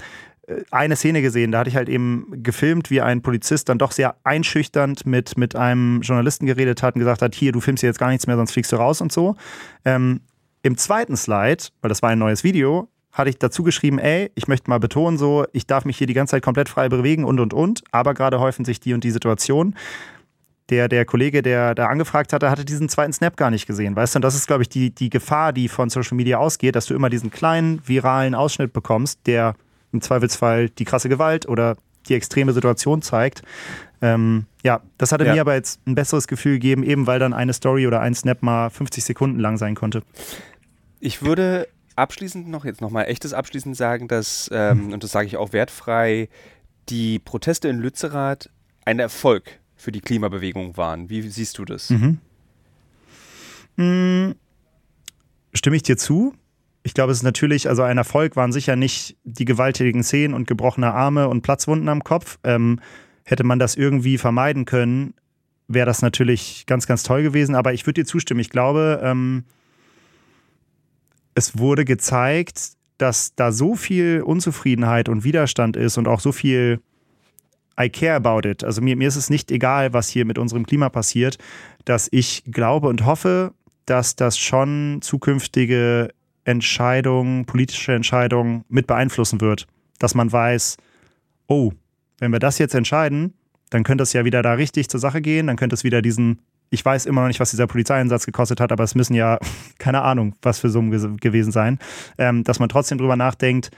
eine 0.71 0.97
Szene 0.97 1.23
gesehen, 1.23 1.53
da 1.53 1.61
hatte 1.61 1.71
ich 1.71 1.77
halt 1.77 1.89
eben 1.89 2.43
gefilmt, 2.43 2.91
wie 2.91 3.01
ein 3.01 3.23
Polizist 3.23 3.69
dann 3.69 3.79
doch 3.79 3.93
sehr 3.93 4.17
einschüchternd 4.25 5.07
mit, 5.07 5.39
mit 5.39 5.57
einem 5.57 6.03
Journalisten 6.03 6.47
geredet 6.47 6.83
hat 6.83 6.95
und 6.95 7.01
gesagt 7.01 7.23
hat, 7.23 7.35
hier, 7.35 7.53
du 7.53 7.61
filmst 7.61 7.81
hier 7.81 7.89
jetzt 7.89 7.99
gar 7.99 8.11
nichts 8.11 8.27
mehr, 8.27 8.37
sonst 8.37 8.53
fliegst 8.53 8.73
du 8.73 8.77
raus 8.77 9.01
und 9.01 9.13
so. 9.13 9.37
Ähm, 9.85 10.21
Im 10.63 10.77
zweiten 10.77 11.17
Slide, 11.17 11.65
weil 11.81 11.89
das 11.89 12.03
war 12.03 12.11
ein 12.11 12.19
neues 12.19 12.45
Video, 12.45 12.89
hatte 13.15 13.31
ich 13.31 13.39
dazu 13.39 13.63
geschrieben, 13.63 13.99
ey, 13.99 14.31
ich 14.35 14.49
möchte 14.49 14.69
mal 14.69 14.81
betonen, 14.81 15.17
so, 15.17 15.47
ich 15.53 15.67
darf 15.67 15.85
mich 15.85 15.97
hier 15.97 16.09
die 16.09 16.15
ganze 16.15 16.33
Zeit 16.33 16.43
komplett 16.43 16.69
frei 16.69 16.89
bewegen 16.89 17.25
und 17.25 17.41
und 17.41 17.55
und, 17.55 17.83
aber 17.93 18.13
gerade 18.13 18.41
häufen 18.41 18.65
sich 18.65 18.81
die 18.81 18.93
und 18.93 19.05
die 19.05 19.13
Situationen. 19.13 19.77
Der, 20.71 20.89
der 20.89 21.05
Kollege, 21.05 21.43
der 21.43 21.75
da 21.75 21.87
angefragt 21.87 22.33
hatte, 22.33 22.51
hatte 22.51 22.65
diesen 22.65 22.89
zweiten 22.89 23.13
Snap 23.13 23.37
gar 23.37 23.51
nicht 23.51 23.67
gesehen. 23.67 23.95
Weißt 23.95 24.15
du, 24.15 24.19
und 24.19 24.23
das 24.23 24.35
ist, 24.35 24.47
glaube 24.47 24.63
ich, 24.63 24.69
die, 24.69 24.91
die 24.91 25.11
Gefahr, 25.11 25.53
die 25.53 25.69
von 25.69 25.91
Social 25.91 26.17
Media 26.17 26.39
ausgeht, 26.39 26.75
dass 26.75 26.87
du 26.87 26.95
immer 26.95 27.11
diesen 27.11 27.31
kleinen 27.31 27.87
viralen 27.87 28.35
Ausschnitt 28.35 28.73
bekommst, 28.73 29.21
der 29.27 29.55
im 29.93 30.01
Zweifelsfall 30.01 30.71
die 30.71 30.85
krasse 30.85 31.09
Gewalt 31.09 31.47
oder 31.47 31.77
die 32.09 32.15
extreme 32.15 32.53
Situation 32.53 33.03
zeigt. 33.03 33.43
Ähm, 34.01 34.47
ja, 34.63 34.81
das 34.99 35.13
hatte 35.13 35.27
ja. 35.27 35.35
mir 35.35 35.41
aber 35.43 35.55
jetzt 35.55 35.81
ein 35.87 35.95
besseres 35.95 36.27
Gefühl 36.27 36.55
gegeben, 36.55 36.83
eben 36.83 37.07
weil 37.07 37.19
dann 37.19 37.35
eine 37.35 37.53
Story 37.53 37.87
oder 37.87 38.01
ein 38.01 38.15
Snap 38.15 38.43
mal 38.43 38.71
50 38.71 39.05
Sekunden 39.05 39.39
lang 39.39 39.59
sein 39.59 39.75
konnte. 39.75 40.03
Ich 40.99 41.23
würde 41.23 41.69
abschließend 41.97 42.49
noch, 42.49 42.65
jetzt 42.65 42.81
nochmal 42.81 43.07
echtes 43.07 43.33
abschließend 43.33 43.77
sagen, 43.77 44.09
dass, 44.09 44.51
ähm, 44.53 44.93
und 44.93 45.05
das 45.05 45.13
sage 45.13 45.27
ich 45.27 45.37
auch 45.37 45.53
wertfrei, 45.53 46.29
die 46.89 47.19
Proteste 47.19 47.69
in 47.69 47.79
Lützerath 47.79 48.51
ein 48.85 48.99
Erfolg 48.99 49.61
für 49.77 49.93
die 49.93 50.01
Klimabewegung 50.01 50.77
waren. 50.77 51.09
Wie 51.09 51.23
siehst 51.23 51.59
du 51.59 51.65
das? 51.65 51.91
Mhm. 51.91 52.19
Mhm. 53.77 54.35
Stimme 55.53 55.77
ich 55.77 55.83
dir 55.83 55.97
zu? 55.97 56.35
Ich 56.83 56.95
glaube, 56.95 57.13
es 57.13 57.19
ist 57.19 57.25
natürlich, 57.25 57.69
also 57.69 57.83
ein 57.83 57.97
Erfolg 57.97 58.37
waren 58.37 58.53
sicher 58.53 58.77
nicht 58.77 59.17
die 59.25 59.47
gewalttätigen 59.47 60.03
Szenen 60.03 60.35
und 60.35 60.47
gebrochene 60.47 60.93
Arme 60.93 61.29
und 61.29 61.43
Platzwunden 61.43 61.89
am 61.89 62.05
Kopf. 62.05 62.39
Ähm, 62.45 62.81
hätte 63.25 63.45
man 63.45 63.59
das 63.59 63.75
irgendwie 63.75 64.19
vermeiden 64.19 64.67
können, 64.67 65.15
wäre 65.67 65.87
das 65.87 66.03
natürlich 66.03 66.67
ganz, 66.67 66.87
ganz 66.87 67.03
toll 67.03 67.23
gewesen. 67.23 67.55
Aber 67.55 67.73
ich 67.73 67.87
würde 67.87 68.03
dir 68.03 68.07
zustimmen. 68.07 68.41
Ich 68.41 68.51
glaube, 68.51 69.01
ähm, 69.03 69.45
es 71.35 71.59
wurde 71.59 71.85
gezeigt, 71.85 72.73
dass 72.99 73.35
da 73.35 73.53
so 73.53 73.75
viel 73.75 74.23
Unzufriedenheit 74.23 75.09
und 75.09 75.25
Widerstand 75.25 75.77
ist 75.77 75.99
und 75.99 76.09
auch 76.09 76.21
so 76.21 76.33
viel 76.33 76.81
I 77.81 77.89
care 77.89 78.15
about 78.15 78.49
it. 78.49 78.63
Also 78.63 78.81
mir, 78.81 78.97
mir 78.97 79.09
ist 79.09 79.17
es 79.17 79.31
nicht 79.31 79.51
egal, 79.51 79.93
was 79.93 80.09
hier 80.09 80.25
mit 80.25 80.39
unserem 80.39 80.65
Klima 80.65 80.89
passiert, 80.89 81.39
dass 81.85 82.09
ich 82.13 82.45
glaube 82.47 82.89
und 82.89 83.05
hoffe, 83.05 83.53
dass 83.87 84.15
das 84.17 84.39
schon 84.39 85.01
zukünftige 85.03 86.11
Entscheidungen, 86.45 87.47
politische 87.47 87.93
Entscheidungen 87.93 88.65
mit 88.69 88.87
beeinflussen 88.87 89.41
wird. 89.41 89.67
Dass 89.99 90.15
man 90.15 90.31
weiß, 90.31 90.77
oh, 91.49 91.73
wenn 92.19 92.33
wir 92.33 92.39
das 92.39 92.59
jetzt 92.59 92.75
entscheiden, 92.75 93.35
dann 93.71 93.83
könnte 93.83 94.03
es 94.03 94.13
ja 94.13 94.25
wieder 94.25 94.43
da 94.43 94.53
richtig 94.53 94.89
zur 94.89 95.01
Sache 95.01 95.21
gehen, 95.21 95.49
dann 95.49 95.57
könnte 95.57 95.75
es 95.75 95.85
wieder 95.85 96.01
diesen 96.01 96.41
ich 96.75 96.85
weiß 96.85 97.07
immer 97.07 97.23
noch 97.23 97.29
nicht, 97.29 97.41
was 97.41 97.51
dieser 97.51 97.67
Polizeieinsatz 97.67 98.27
gekostet 98.27 98.61
hat, 98.61 98.73
aber 98.73 98.85
es 98.85 98.95
müssen 98.95 99.15
ja, 99.15 99.39
keine 99.79 100.03
Ahnung, 100.03 100.35
was 100.43 100.59
für 100.59 100.69
Summen 100.69 101.17
gewesen 101.17 101.53
sein, 101.53 101.79
ähm, 102.19 102.45
dass 102.45 102.59
man 102.59 102.69
trotzdem 102.69 102.99
drüber 102.99 103.17
nachdenkt, 103.17 103.71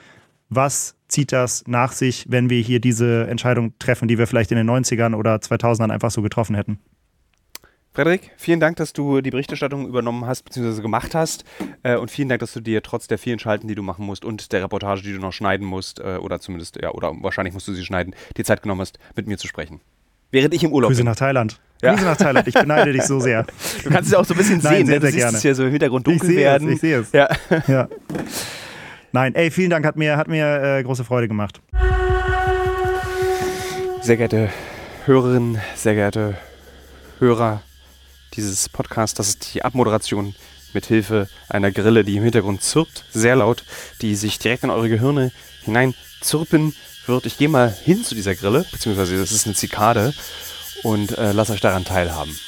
was 0.48 0.96
zieht 1.08 1.32
das 1.32 1.64
nach 1.66 1.92
sich, 1.92 2.26
wenn 2.28 2.50
wir 2.50 2.60
hier 2.60 2.80
diese 2.80 3.26
Entscheidung 3.28 3.74
treffen, 3.78 4.08
die 4.08 4.18
wir 4.18 4.26
vielleicht 4.26 4.50
in 4.50 4.56
den 4.56 4.68
90ern 4.68 5.14
oder 5.14 5.36
2000ern 5.36 5.90
einfach 5.90 6.10
so 6.10 6.22
getroffen 6.22 6.56
hätten. 6.56 6.78
Frederik, 7.92 8.30
vielen 8.36 8.60
Dank, 8.60 8.76
dass 8.76 8.92
du 8.92 9.22
die 9.22 9.30
Berichterstattung 9.30 9.88
übernommen 9.88 10.26
hast 10.26 10.42
bzw. 10.42 10.82
gemacht 10.82 11.14
hast. 11.14 11.44
Äh, 11.82 11.96
und 11.96 12.10
vielen 12.10 12.28
Dank, 12.28 12.40
dass 12.40 12.52
du 12.52 12.60
dir 12.60 12.82
trotz 12.82 13.06
der 13.06 13.16
vielen 13.16 13.38
Schalten, 13.38 13.68
die 13.68 13.74
du 13.74 13.82
machen 13.82 14.04
musst 14.04 14.24
und 14.24 14.52
der 14.52 14.62
Reportage, 14.62 15.00
die 15.00 15.14
du 15.14 15.18
noch 15.18 15.32
schneiden 15.32 15.66
musst, 15.66 16.00
äh, 16.00 16.18
oder 16.20 16.38
zumindest, 16.38 16.76
ja, 16.76 16.90
oder 16.90 17.14
wahrscheinlich 17.22 17.54
musst 17.54 17.68
du 17.68 17.72
sie 17.72 17.84
schneiden, 17.84 18.14
die 18.36 18.44
Zeit 18.44 18.60
genommen 18.60 18.82
hast, 18.82 18.98
mit 19.14 19.26
mir 19.26 19.38
zu 19.38 19.46
sprechen. 19.46 19.80
Während 20.30 20.52
ich 20.52 20.62
im 20.62 20.72
Urlaub 20.72 20.90
Grüße 20.90 21.00
bin. 21.00 21.06
nach 21.06 21.16
Thailand. 21.16 21.58
Ja. 21.82 21.92
Grüße 21.92 22.04
nach 22.04 22.16
Thailand. 22.16 22.48
Ich 22.48 22.54
beneide 22.54 22.92
dich 22.92 23.02
so 23.02 23.20
sehr. 23.20 23.44
Du 23.84 23.90
kannst 23.90 24.08
es 24.08 24.14
auch 24.14 24.24
so 24.24 24.34
ein 24.34 24.38
bisschen 24.38 24.60
Nein, 24.62 24.86
sehen. 24.86 24.86
Sehr, 24.86 24.94
ne? 24.96 25.00
sehr 25.00 25.10
du 25.10 25.16
gerne. 25.16 25.36
es 25.36 25.42
hier 25.42 25.54
so 25.54 25.64
im 25.64 25.70
Hintergrund 25.70 26.06
dunkel 26.06 26.30
ich 26.30 26.36
werden. 26.36 26.68
Es, 26.68 26.74
ich 26.74 26.80
sehe 26.80 27.00
es. 27.00 27.12
Ja. 27.12 27.28
ja. 27.66 27.88
Nein, 29.12 29.34
ey, 29.34 29.50
vielen 29.50 29.70
Dank. 29.70 29.84
Hat 29.84 29.96
mir, 29.96 30.16
hat 30.16 30.28
mir 30.28 30.78
äh, 30.78 30.82
große 30.82 31.04
Freude 31.04 31.28
gemacht. 31.28 31.60
Sehr 34.00 34.16
geehrte 34.16 34.50
Hörerinnen, 35.04 35.60
sehr 35.74 35.94
geehrte 35.94 36.36
Hörer 37.18 37.62
dieses 38.36 38.68
Podcasts, 38.68 39.16
das 39.16 39.28
ist 39.28 39.54
die 39.54 39.64
Abmoderation 39.64 40.34
mit 40.72 40.86
Hilfe 40.86 41.28
einer 41.48 41.70
Grille, 41.70 42.04
die 42.04 42.16
im 42.16 42.22
Hintergrund 42.22 42.62
zirpt, 42.62 43.04
sehr 43.10 43.36
laut, 43.36 43.64
die 44.02 44.14
sich 44.14 44.38
direkt 44.38 44.64
in 44.64 44.70
eure 44.70 44.88
Gehirne 44.88 45.32
hinein 45.62 45.94
zirpen 46.20 46.74
wird. 47.06 47.24
Ich 47.26 47.38
gehe 47.38 47.48
mal 47.48 47.72
hin 47.72 48.04
zu 48.04 48.14
dieser 48.14 48.34
Grille, 48.34 48.66
beziehungsweise 48.70 49.16
das 49.16 49.32
ist 49.32 49.46
eine 49.46 49.54
Zikade 49.54 50.12
und 50.82 51.16
äh, 51.16 51.32
lasst 51.32 51.50
euch 51.50 51.60
daran 51.60 51.84
teilhaben. 51.84 52.38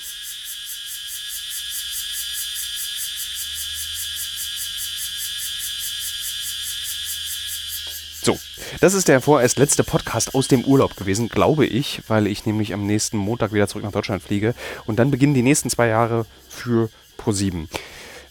So, 8.23 8.39
das 8.81 8.95
ist 8.95 9.09
der 9.09 9.21
vorerst 9.21 9.59
letzte 9.59 9.85
Podcast 9.85 10.35
aus 10.35 10.49
dem 10.49 10.65
Urlaub 10.65 10.97
gewesen, 10.97 11.29
glaube 11.29 11.67
ich, 11.67 12.03
weil 12.09 12.27
ich 12.27 12.47
nämlich 12.47 12.75
am 12.75 12.87
nächsten 12.87 13.17
Montag 13.17 13.53
wieder 13.53 13.69
zurück 13.69 13.85
nach 13.85 13.93
Deutschland 13.93 14.23
fliege. 14.23 14.55
Und 14.87 14.99
dann 14.99 15.11
beginnen 15.11 15.35
die 15.35 15.43
nächsten 15.43 15.71
zwei 15.71 15.89
Jahre 15.89 16.27
für 16.49 16.91
Pro7. 17.19 17.69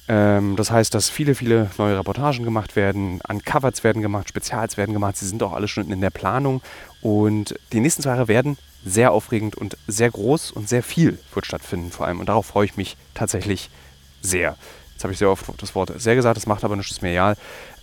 Ähm, 0.07 0.55
das 0.55 0.71
heißt, 0.71 0.93
dass 0.93 1.09
viele, 1.09 1.35
viele 1.35 1.69
neue 1.77 1.97
Reportagen 1.97 2.43
gemacht 2.43 2.75
werden, 2.75 3.19
Uncovers 3.27 3.83
werden 3.83 4.01
gemacht, 4.01 4.29
Spezials 4.29 4.77
werden 4.77 4.93
gemacht. 4.93 5.17
Sie 5.17 5.27
sind 5.27 5.43
auch 5.43 5.53
alle 5.53 5.67
schon 5.67 5.91
in 5.91 6.01
der 6.01 6.09
Planung. 6.09 6.61
Und 7.01 7.55
die 7.73 7.79
nächsten 7.79 8.03
zwei 8.03 8.11
Jahre 8.11 8.27
werden 8.27 8.57
sehr 8.85 9.11
aufregend 9.11 9.55
und 9.55 9.77
sehr 9.87 10.11
groß 10.11 10.51
und 10.51 10.69
sehr 10.69 10.83
viel 10.83 11.19
wird 11.33 11.45
stattfinden 11.45 11.91
vor 11.91 12.07
allem. 12.07 12.19
Und 12.19 12.29
darauf 12.29 12.47
freue 12.47 12.65
ich 12.65 12.77
mich 12.77 12.97
tatsächlich 13.13 13.69
sehr. 14.21 14.55
Jetzt 14.93 15.03
habe 15.03 15.13
ich 15.13 15.19
sehr 15.19 15.29
oft 15.29 15.45
das 15.61 15.75
Wort 15.75 15.91
sehr 15.99 16.15
gesagt, 16.15 16.37
das 16.37 16.47
macht 16.47 16.63
aber 16.63 16.75
nichts 16.75 17.01
mehr 17.01 17.11
egal. 17.11 17.37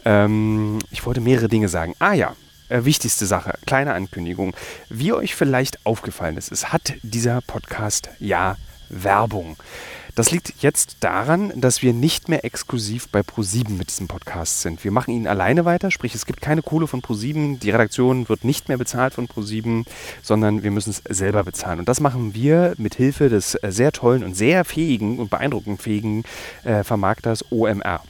Ähm, 0.05 0.81
ich 0.91 1.07
wollte 1.07 1.21
mehrere 1.21 1.49
Dinge 1.49 1.69
sagen. 1.69 1.95
Ah 1.99 2.13
ja, 2.13 2.35
äh, 2.69 2.85
wichtigste 2.85 3.27
Sache, 3.27 3.59
kleine 3.67 3.95
Ankündigung. 3.95 4.55
Wie 4.89 5.13
euch 5.13 5.35
vielleicht 5.35 5.85
aufgefallen 5.87 6.37
ist, 6.37 6.51
es 6.51 6.73
hat 6.73 6.95
dieser 7.03 7.41
Podcast 7.43 8.11
ja 8.19 8.57
Werbung. 8.89 9.57
Das 10.15 10.31
liegt 10.31 10.63
jetzt 10.63 10.99
daran, 11.01 11.53
dass 11.57 11.83
wir 11.83 11.93
nicht 11.93 12.29
mehr 12.29 12.45
exklusiv 12.45 13.09
bei 13.09 13.21
Pro7 13.21 13.71
mit 13.71 13.91
diesem 13.91 14.07
Podcast 14.07 14.63
sind. 14.63 14.85
Wir 14.85 14.93
machen 14.93 15.13
ihn 15.13 15.27
alleine 15.27 15.65
weiter, 15.65 15.91
sprich 15.91 16.15
es 16.15 16.25
gibt 16.25 16.41
keine 16.41 16.63
Kohle 16.63 16.87
von 16.87 17.03
Pro7, 17.03 17.59
die 17.59 17.71
Redaktion 17.71 18.29
wird 18.29 18.45
nicht 18.45 18.69
mehr 18.69 18.79
bezahlt 18.79 19.15
von 19.15 19.27
Pro7, 19.27 19.85
sondern 20.23 20.63
wir 20.63 20.71
müssen 20.71 20.91
es 20.91 21.03
selber 21.09 21.43
bezahlen. 21.43 21.81
Und 21.81 21.89
das 21.89 21.99
machen 21.99 22.33
wir 22.33 22.75
mit 22.79 22.95
Hilfe 22.95 23.29
des 23.29 23.57
äh, 23.57 23.73
sehr 23.73 23.91
tollen 23.91 24.23
und 24.23 24.37
sehr 24.37 24.65
fähigen 24.65 25.19
und 25.19 25.31
beeindruckend 25.31 25.83
fähigen 25.83 26.23
äh, 26.63 26.85
Vermarkters 26.85 27.45
OMR. 27.51 28.01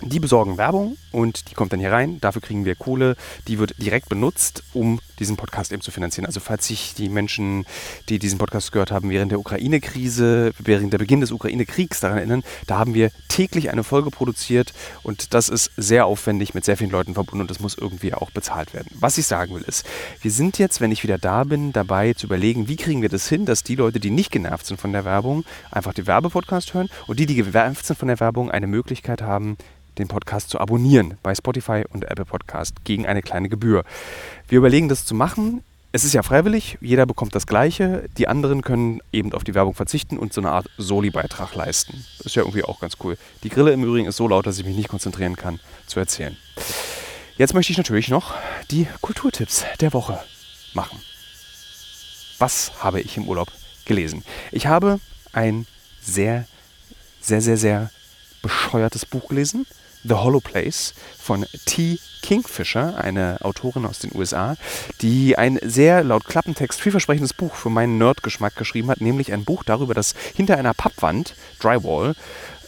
Die 0.00 0.20
besorgen 0.20 0.56
Werbung 0.56 0.96
und 1.12 1.50
die 1.50 1.54
kommt 1.54 1.74
dann 1.74 1.80
hier 1.80 1.92
rein. 1.92 2.20
Dafür 2.22 2.40
kriegen 2.40 2.64
wir 2.64 2.74
Kohle. 2.74 3.16
Die 3.48 3.58
wird 3.58 3.74
direkt 3.82 4.08
benutzt, 4.08 4.62
um 4.72 4.98
diesen 5.18 5.36
Podcast 5.36 5.72
eben 5.72 5.82
zu 5.82 5.90
finanzieren. 5.90 6.26
Also 6.26 6.40
falls 6.40 6.66
sich 6.66 6.94
die 6.94 7.08
Menschen, 7.08 7.64
die 8.08 8.18
diesen 8.18 8.38
Podcast 8.38 8.72
gehört 8.72 8.90
haben, 8.90 9.10
während 9.10 9.32
der 9.32 9.40
Ukraine-Krise, 9.40 10.52
während 10.58 10.92
der 10.92 10.98
Beginn 10.98 11.20
des 11.20 11.32
Ukraine-Kriegs 11.32 12.00
daran 12.00 12.18
erinnern, 12.18 12.42
da 12.66 12.78
haben 12.78 12.94
wir 12.94 13.10
täglich 13.28 13.70
eine 13.70 13.84
Folge 13.84 14.10
produziert 14.10 14.72
und 15.02 15.34
das 15.34 15.48
ist 15.48 15.70
sehr 15.76 16.06
aufwendig 16.06 16.54
mit 16.54 16.64
sehr 16.64 16.76
vielen 16.76 16.90
Leuten 16.90 17.14
verbunden 17.14 17.42
und 17.42 17.50
das 17.50 17.60
muss 17.60 17.76
irgendwie 17.76 18.14
auch 18.14 18.30
bezahlt 18.30 18.74
werden. 18.74 18.88
Was 18.98 19.18
ich 19.18 19.26
sagen 19.26 19.54
will 19.54 19.62
ist, 19.62 19.86
wir 20.22 20.30
sind 20.30 20.58
jetzt, 20.58 20.80
wenn 20.80 20.92
ich 20.92 21.02
wieder 21.02 21.18
da 21.18 21.44
bin, 21.44 21.72
dabei 21.72 22.14
zu 22.14 22.26
überlegen, 22.26 22.68
wie 22.68 22.76
kriegen 22.76 23.02
wir 23.02 23.08
das 23.08 23.28
hin, 23.28 23.44
dass 23.44 23.62
die 23.62 23.76
Leute, 23.76 24.00
die 24.00 24.10
nicht 24.10 24.30
genervt 24.30 24.66
sind 24.66 24.80
von 24.80 24.92
der 24.92 25.04
Werbung, 25.04 25.44
einfach 25.70 25.94
die 25.94 26.06
Werbepodcast 26.06 26.74
hören 26.74 26.88
und 27.06 27.18
die, 27.18 27.26
die 27.26 27.36
genervt 27.36 27.86
sind 27.86 27.98
von 27.98 28.08
der 28.08 28.20
Werbung, 28.20 28.50
eine 28.50 28.66
Möglichkeit 28.66 29.22
haben, 29.22 29.56
den 29.98 30.08
Podcast 30.08 30.50
zu 30.50 30.60
abonnieren 30.60 31.18
bei 31.22 31.34
Spotify 31.34 31.84
und 31.90 32.04
Apple 32.04 32.24
Podcast 32.24 32.84
gegen 32.84 33.06
eine 33.06 33.22
kleine 33.22 33.48
Gebühr. 33.48 33.84
Wir 34.48 34.58
überlegen 34.58 34.88
das 34.88 35.04
zu 35.04 35.14
machen. 35.14 35.62
Es 35.92 36.04
ist 36.04 36.14
ja 36.14 36.22
freiwillig, 36.22 36.78
jeder 36.80 37.04
bekommt 37.04 37.34
das 37.34 37.46
Gleiche. 37.46 38.08
Die 38.16 38.28
anderen 38.28 38.62
können 38.62 39.00
eben 39.12 39.32
auf 39.34 39.44
die 39.44 39.54
Werbung 39.54 39.74
verzichten 39.74 40.18
und 40.18 40.32
so 40.32 40.40
eine 40.40 40.50
Art 40.50 40.70
Soli-Beitrag 40.78 41.54
leisten. 41.54 42.04
Ist 42.24 42.34
ja 42.34 42.42
irgendwie 42.42 42.64
auch 42.64 42.80
ganz 42.80 42.96
cool. 43.04 43.18
Die 43.42 43.50
Grille 43.50 43.72
im 43.72 43.84
Übrigen 43.84 44.06
ist 44.06 44.16
so 44.16 44.26
laut, 44.26 44.46
dass 44.46 44.58
ich 44.58 44.64
mich 44.64 44.76
nicht 44.76 44.88
konzentrieren 44.88 45.36
kann, 45.36 45.60
zu 45.86 46.00
erzählen. 46.00 46.36
Jetzt 47.36 47.52
möchte 47.52 47.72
ich 47.72 47.78
natürlich 47.78 48.08
noch 48.08 48.34
die 48.70 48.86
Kulturtipps 49.02 49.64
der 49.80 49.92
Woche 49.92 50.18
machen. 50.72 50.98
Was 52.38 52.72
habe 52.82 53.00
ich 53.00 53.16
im 53.16 53.28
Urlaub 53.28 53.52
gelesen? 53.84 54.24
Ich 54.50 54.66
habe 54.66 54.98
ein 55.32 55.66
sehr, 56.00 56.46
sehr, 57.20 57.42
sehr, 57.42 57.58
sehr 57.58 57.90
bescheuertes 58.42 59.04
Buch 59.04 59.28
gelesen 59.28 59.66
The 60.08 60.14
Hollow 60.14 60.40
Place 60.40 60.94
von 61.18 61.44
T. 61.66 61.98
Kingfisher, 62.22 62.98
eine 62.98 63.38
Autorin 63.42 63.86
aus 63.86 64.00
den 64.00 64.10
USA, 64.14 64.56
die 65.00 65.38
ein 65.38 65.58
sehr 65.62 66.02
laut 66.04 66.24
Klappentext 66.26 66.80
vielversprechendes 66.80 67.32
Buch 67.32 67.54
für 67.54 67.70
meinen 67.70 67.98
Nerdgeschmack 67.98 68.56
geschrieben 68.56 68.90
hat, 68.90 69.00
nämlich 69.00 69.32
ein 69.32 69.44
Buch 69.44 69.64
darüber, 69.64 69.94
dass 69.94 70.14
hinter 70.34 70.56
einer 70.58 70.74
Pappwand, 70.74 71.34
Drywall, 71.60 72.14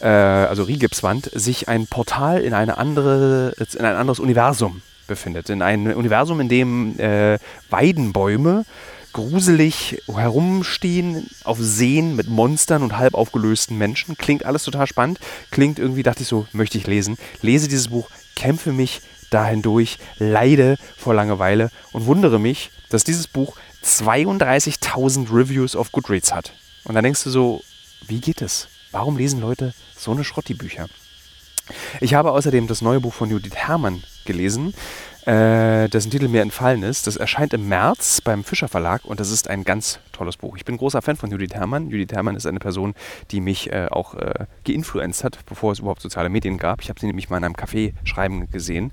äh, 0.01 0.07
also 0.07 0.63
Rigipswand, 0.63 1.29
sich 1.33 1.67
ein 1.67 1.87
Portal 1.87 2.41
in, 2.41 2.53
eine 2.53 2.77
andere, 2.77 3.53
in 3.57 3.85
ein 3.85 3.95
anderes 3.95 4.19
Universum 4.19 4.81
befindet. 5.07 5.49
In 5.49 5.61
ein 5.61 5.93
Universum, 5.93 6.39
in 6.39 6.49
dem 6.49 6.99
äh, 6.99 7.37
Weidenbäume 7.69 8.65
gruselig 9.13 10.01
herumstehen 10.07 11.29
auf 11.43 11.57
Seen 11.59 12.15
mit 12.15 12.27
Monstern 12.27 12.83
und 12.83 12.97
halb 12.97 13.13
aufgelösten 13.13 13.77
Menschen. 13.77 14.17
Klingt 14.17 14.45
alles 14.45 14.63
total 14.63 14.87
spannend. 14.87 15.19
Klingt 15.51 15.79
irgendwie, 15.79 16.03
dachte 16.03 16.23
ich 16.23 16.27
so, 16.27 16.47
möchte 16.51 16.77
ich 16.77 16.87
lesen. 16.87 17.17
Lese 17.41 17.67
dieses 17.67 17.89
Buch, 17.89 18.09
kämpfe 18.35 18.71
mich 18.71 19.01
dahin 19.29 19.61
durch, 19.61 19.97
leide 20.17 20.77
vor 20.97 21.13
Langeweile 21.13 21.71
und 21.91 22.05
wundere 22.05 22.39
mich, 22.39 22.71
dass 22.89 23.03
dieses 23.03 23.27
Buch 23.27 23.55
32.000 23.83 25.33
Reviews 25.33 25.75
auf 25.75 25.91
Goodreads 25.91 26.33
hat. 26.33 26.53
Und 26.83 26.95
dann 26.95 27.03
denkst 27.03 27.23
du 27.23 27.29
so, 27.29 27.63
wie 28.07 28.19
geht 28.19 28.41
es? 28.41 28.67
Warum 28.91 29.17
lesen 29.17 29.39
Leute 29.39 29.73
so 29.97 30.11
eine 30.11 30.23
Schrotti-Bücher? 30.23 30.87
Ich 32.01 32.13
habe 32.13 32.31
außerdem 32.31 32.67
das 32.67 32.81
neue 32.81 32.99
Buch 32.99 33.13
von 33.13 33.29
Judith 33.29 33.55
Herrmann 33.55 34.03
gelesen, 34.25 34.73
äh, 35.25 35.87
dessen 35.87 36.11
Titel 36.11 36.27
mir 36.27 36.41
entfallen 36.41 36.83
ist. 36.83 37.07
Das 37.07 37.17
erscheint 37.17 37.53
im 37.53 37.67
März 37.67 38.21
beim 38.21 38.43
Fischer 38.43 38.67
Verlag 38.67 39.05
und 39.05 39.19
das 39.19 39.31
ist 39.31 39.49
ein 39.49 39.63
ganz 39.63 39.99
tolles 40.11 40.37
Buch. 40.37 40.57
Ich 40.57 40.65
bin 40.65 40.77
großer 40.77 41.01
Fan 41.01 41.15
von 41.15 41.29
Judith 41.31 41.53
Herrmann. 41.53 41.89
Judith 41.89 42.11
Herrmann 42.11 42.35
ist 42.35 42.45
eine 42.45 42.59
Person, 42.59 42.93
die 43.31 43.41
mich 43.41 43.71
äh, 43.71 43.87
auch 43.89 44.15
äh, 44.15 44.45
geinfluenzt 44.63 45.23
hat, 45.23 45.39
bevor 45.45 45.71
es 45.71 45.79
überhaupt 45.79 46.01
soziale 46.01 46.29
Medien 46.29 46.57
gab. 46.57 46.81
Ich 46.81 46.89
habe 46.89 46.99
sie 46.99 47.07
nämlich 47.07 47.29
mal 47.29 47.37
in 47.37 47.43
einem 47.43 47.55
Café 47.55 47.93
schreiben 48.03 48.49
gesehen, 48.49 48.91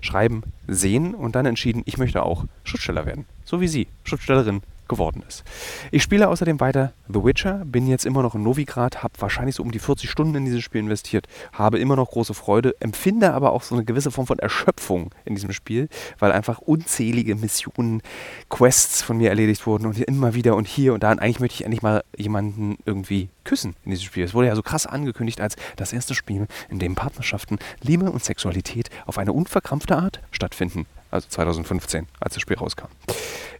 schreiben 0.00 0.42
sehen 0.66 1.14
und 1.14 1.36
dann 1.36 1.46
entschieden, 1.46 1.82
ich 1.86 1.98
möchte 1.98 2.22
auch 2.22 2.44
Schriftsteller 2.64 3.06
werden. 3.06 3.26
So 3.44 3.60
wie 3.60 3.68
sie, 3.68 3.88
Schriftstellerin 4.04 4.62
geworden 4.92 5.24
ist. 5.26 5.42
Ich 5.90 6.02
spiele 6.02 6.28
außerdem 6.28 6.60
weiter 6.60 6.92
The 7.08 7.24
Witcher, 7.24 7.62
bin 7.64 7.86
jetzt 7.86 8.04
immer 8.04 8.22
noch 8.22 8.34
in 8.34 8.42
Novigrad, 8.42 9.02
habe 9.02 9.14
wahrscheinlich 9.18 9.56
so 9.56 9.62
um 9.62 9.70
die 9.70 9.78
40 9.78 10.10
Stunden 10.10 10.34
in 10.34 10.44
dieses 10.44 10.62
Spiel 10.62 10.80
investiert, 10.80 11.26
habe 11.52 11.78
immer 11.78 11.96
noch 11.96 12.10
große 12.10 12.34
Freude, 12.34 12.74
empfinde 12.80 13.32
aber 13.32 13.52
auch 13.52 13.62
so 13.62 13.74
eine 13.74 13.84
gewisse 13.84 14.10
Form 14.10 14.26
von 14.26 14.38
Erschöpfung 14.38 15.10
in 15.24 15.34
diesem 15.34 15.52
Spiel, 15.52 15.88
weil 16.18 16.32
einfach 16.32 16.58
unzählige 16.58 17.34
Missionen, 17.34 18.02
Quests 18.50 19.02
von 19.02 19.16
mir 19.16 19.30
erledigt 19.30 19.66
wurden 19.66 19.86
und 19.86 19.98
immer 19.98 20.34
wieder 20.34 20.56
und 20.56 20.68
hier 20.68 20.92
und 20.94 21.02
da. 21.02 21.10
Und 21.10 21.20
eigentlich 21.20 21.40
möchte 21.40 21.54
ich 21.54 21.64
endlich 21.64 21.82
mal 21.82 22.02
jemanden 22.16 22.76
irgendwie 22.84 23.28
küssen 23.44 23.74
in 23.84 23.92
diesem 23.92 24.06
Spiel. 24.06 24.24
Es 24.24 24.34
wurde 24.34 24.48
ja 24.48 24.56
so 24.56 24.62
krass 24.62 24.86
angekündigt 24.86 25.40
als 25.40 25.56
das 25.76 25.92
erste 25.92 26.14
Spiel, 26.14 26.46
in 26.68 26.78
dem 26.78 26.94
Partnerschaften, 26.94 27.58
Liebe 27.80 28.10
und 28.10 28.22
Sexualität 28.22 28.90
auf 29.06 29.18
eine 29.18 29.32
unverkrampfte 29.32 29.96
Art 29.96 30.20
stattfinden. 30.30 30.86
Also 31.12 31.28
2015, 31.28 32.08
als 32.20 32.34
das 32.34 32.40
Spiel 32.40 32.56
rauskam. 32.56 32.86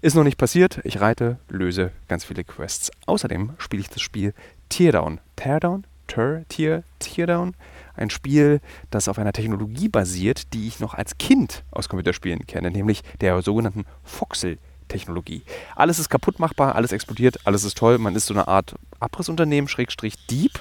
Ist 0.01 0.17
noch 0.17 0.25
nicht 0.25 0.39
passiert. 0.39 0.81
Ich 0.85 1.01
reite, 1.01 1.39
löse 1.49 1.93
ganz 2.09 2.25
viele 2.25 2.45
Quests. 2.45 2.91
Außerdem 3.07 3.53
spiele 3.59 3.83
ich 3.83 3.91
das 3.91 4.01
Spiel 4.01 4.33
Teardown. 4.71 5.21
Teardown? 5.37 5.85
Tear, 6.07 6.45
Tear, 6.49 6.83
Teardown? 6.99 7.55
Ein 7.95 8.09
Spiel, 8.09 8.61
das 8.91 9.07
auf 9.07 9.19
einer 9.19 9.35
Technologie 9.35 9.91
basiert, 9.91 10.55
die 10.55 10.67
ich 10.67 10.81
noch 10.81 10.95
als 10.95 11.19
Kind 11.19 11.63
aus 11.71 11.91
Computerspielen 11.91 12.47
kenne, 12.47 12.71
nämlich 12.71 13.03
der 13.21 13.41
sogenannten 13.43 13.85
Voxel. 14.03 14.59
Technologie. 14.89 15.43
Alles 15.75 15.99
ist 15.99 16.11
kaputt 16.11 16.39
machbar, 16.39 16.75
alles 16.75 16.93
explodiert, 16.93 17.47
alles 17.47 17.65
ist 17.65 17.79
toll. 17.79 17.97
Man 17.97 18.15
ist 18.15 18.27
so 18.27 18.35
eine 18.35 18.47
Art 18.47 18.75
Abrissunternehmen, 19.01 19.69
Schrägstrich 19.69 20.27
Dieb 20.27 20.61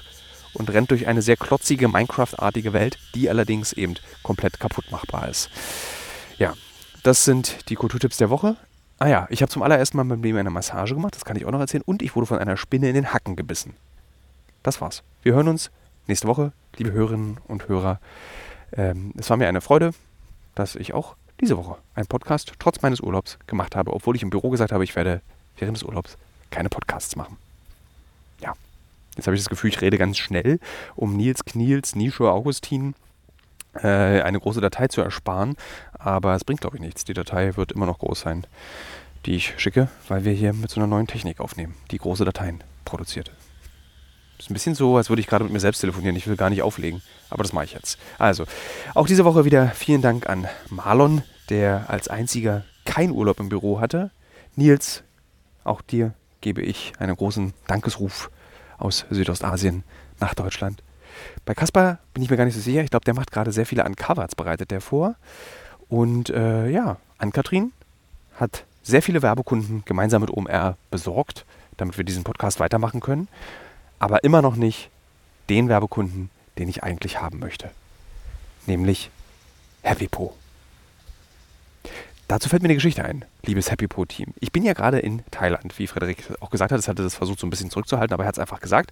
und 0.54 0.70
rennt 0.70 0.92
durch 0.92 1.08
eine 1.08 1.22
sehr 1.22 1.36
klotzige 1.36 1.90
Minecraft-artige 1.90 2.72
Welt, 2.72 2.98
die 3.14 3.30
allerdings 3.30 3.74
eben 3.74 3.96
komplett 4.24 4.60
kaputt 4.60 4.90
machbar 4.90 5.28
ist. 5.28 5.50
Das 7.04 7.26
sind 7.26 7.70
die 7.70 7.76
Kulturtipps 7.76 8.18
der 8.18 8.30
Woche. 8.30 8.56
Ah 9.00 9.08
ja, 9.08 9.28
ich 9.32 9.42
habe 9.42 9.52
zum 9.52 9.64
allerersten 9.64 9.98
Mal 9.98 10.04
meinem 10.04 10.22
Leben 10.22 10.38
eine 10.38 10.52
Massage 10.52 10.94
gemacht, 10.94 11.16
das 11.16 11.26
kann 11.26 11.36
ich 11.36 11.46
auch 11.46 11.52
noch 11.52 11.60
erzählen. 11.60 11.82
Und 11.84 12.04
ich 12.04 12.16
wurde 12.16 12.28
von 12.28 12.38
einer 12.38 12.58
Spinne 12.58 12.90
in 12.90 12.94
den 12.94 13.12
Hacken 13.12 13.36
gebissen. 13.36 13.74
Das 14.62 14.80
war's. 14.82 15.02
Wir 15.24 15.34
hören 15.34 15.48
uns 15.48 15.72
nächste 16.06 16.28
Woche, 16.28 16.52
liebe 16.78 16.92
Hörerinnen 16.92 17.38
und 17.48 17.68
Hörer. 17.68 18.00
Ähm, 18.74 19.14
es 19.18 19.30
war 19.32 19.38
mir 19.38 19.48
eine 19.48 19.62
Freude, 19.62 19.92
dass 20.54 20.76
ich 20.76 20.94
auch 20.94 21.16
diese 21.40 21.58
Woche 21.58 21.78
einen 21.96 22.06
Podcast 22.06 22.54
trotz 22.60 22.84
meines 22.84 23.00
Urlaubs 23.00 23.40
gemacht 23.48 23.76
habe, 23.76 23.94
obwohl 23.94 24.16
ich 24.16 24.22
im 24.22 24.30
Büro 24.30 24.52
gesagt 24.52 24.72
habe, 24.72 24.84
ich 24.84 24.96
werde 24.96 25.22
während 25.58 25.78
des 25.78 25.84
Urlaubs 25.84 26.18
keine 26.52 26.70
Podcasts 26.70 27.16
machen. 27.16 27.38
Ja, 28.40 28.54
jetzt 29.16 29.26
habe 29.26 29.36
ich 29.36 29.42
das 29.42 29.50
Gefühl, 29.50 29.72
ich 29.72 29.82
rede 29.82 29.98
ganz 29.98 30.20
schnell, 30.20 30.60
um 30.96 31.18
Nils 31.18 31.44
Kniels, 31.46 31.96
Nische 31.96 32.30
Augustin 32.30 32.94
eine 33.74 34.40
große 34.40 34.62
Datei 34.62 34.88
zu 34.88 35.02
ersparen. 35.02 35.56
Aber 35.94 36.36
es 36.36 36.44
bringt, 36.44 36.62
glaube 36.62 36.78
ich, 36.78 36.82
nichts. 36.82 37.06
Die 37.06 37.14
Datei 37.14 37.56
wird 37.56 37.72
immer 37.72 37.86
noch 37.86 38.00
groß 38.00 38.22
sein, 38.22 38.46
die 39.26 39.36
ich 39.36 39.54
schicke, 39.58 39.90
weil 40.08 40.26
wir 40.26 40.34
hier 40.34 40.54
mit 40.54 40.70
so 40.70 40.80
einer 40.80 40.88
neuen 40.88 41.08
Technik 41.08 41.40
aufnehmen, 41.40 41.76
die 41.92 41.98
große 41.98 42.26
Dateien 42.26 42.64
produziert. 42.86 43.32
Ist 44.40 44.50
ein 44.50 44.56
bisschen 44.56 44.74
so, 44.74 44.98
als 44.98 45.10
würde 45.10 45.20
ich 45.20 45.28
gerade 45.28 45.44
mit 45.44 45.54
mir 45.54 45.60
selbst 45.60 45.82
telefonieren. 45.82 46.16
Ich 46.16 46.26
will 46.26 46.36
gar 46.36 46.50
nicht 46.50 46.64
auflegen, 46.64 47.04
aber 47.30 47.44
das 47.44 47.54
mache 47.54 47.66
ich 47.66 47.74
jetzt. 47.74 48.00
Also, 48.18 48.46
auch 48.96 49.06
diese 49.06 49.24
Woche 49.24 49.46
wieder 49.46 49.68
vielen 49.70 50.02
Dank 50.02 50.28
an 50.28 50.48
Marlon, 50.70 51.22
der 51.50 51.86
als 51.90 52.08
einziger 52.08 52.66
kein 52.84 53.12
Urlaub 53.12 53.40
im 53.40 53.50
Büro 53.50 53.80
hatte. 53.80 54.10
Nils, 54.56 55.04
auch 55.64 55.82
dir 55.84 56.16
gebe 56.42 56.64
ich 56.64 56.94
einen 56.98 57.16
großen 57.16 57.54
Dankesruf 57.68 58.32
aus 58.80 59.06
Südostasien 59.12 59.84
nach 60.20 60.34
Deutschland. 60.34 60.82
Bei 61.46 61.54
Kaspar 61.54 62.00
bin 62.14 62.24
ich 62.24 62.30
mir 62.30 62.38
gar 62.38 62.46
nicht 62.46 62.56
so 62.56 62.62
sicher. 62.62 62.84
Ich 62.84 62.90
glaube, 62.90 63.06
der 63.06 63.14
macht 63.14 63.32
gerade 63.32 63.52
sehr 63.52 63.66
viele 63.66 63.84
Uncovers, 63.84 64.36
bereitet 64.36 64.72
der 64.72 64.82
vor. 64.82 65.16
Und 65.90 66.30
äh, 66.30 66.70
ja, 66.70 66.98
Ann-Kathrin 67.18 67.72
hat 68.40 68.66
sehr 68.84 69.02
viele 69.02 69.22
Werbekunden 69.22 69.84
gemeinsam 69.86 70.22
mit 70.22 70.32
OMR 70.32 70.78
besorgt, 70.90 71.46
damit 71.78 71.98
wir 71.98 72.04
diesen 72.04 72.24
Podcast 72.24 72.60
weitermachen 72.60 73.00
können. 73.00 73.28
Aber 74.00 74.24
immer 74.24 74.42
noch 74.42 74.56
nicht 74.56 74.90
den 75.50 75.70
Werbekunden, 75.70 76.30
den 76.58 76.70
ich 76.70 76.84
eigentlich 76.84 77.22
haben 77.22 77.40
möchte. 77.40 77.70
Nämlich 78.66 79.12
HappyPo. 79.84 80.34
Dazu 82.32 82.48
fällt 82.48 82.62
mir 82.62 82.68
eine 82.68 82.76
Geschichte 82.76 83.04
ein, 83.04 83.26
liebes 83.44 83.72
Happy 83.72 83.90
Pro 83.90 84.06
Team. 84.06 84.28
Ich 84.40 84.54
bin 84.54 84.64
ja 84.64 84.72
gerade 84.72 85.00
in 85.00 85.22
Thailand, 85.32 85.78
wie 85.78 85.86
Frederik 85.86 86.24
auch 86.40 86.50
gesagt 86.50 86.72
hat. 86.72 86.78
Das 86.80 86.88
hatte 86.88 87.04
das 87.04 87.14
versucht 87.14 87.42
so 87.42 87.46
ein 87.46 87.50
bisschen 87.50 87.70
zurückzuhalten, 87.70 88.14
aber 88.14 88.24
er 88.24 88.28
hat 88.28 88.36
es 88.36 88.40
einfach 88.40 88.62
gesagt. 88.62 88.92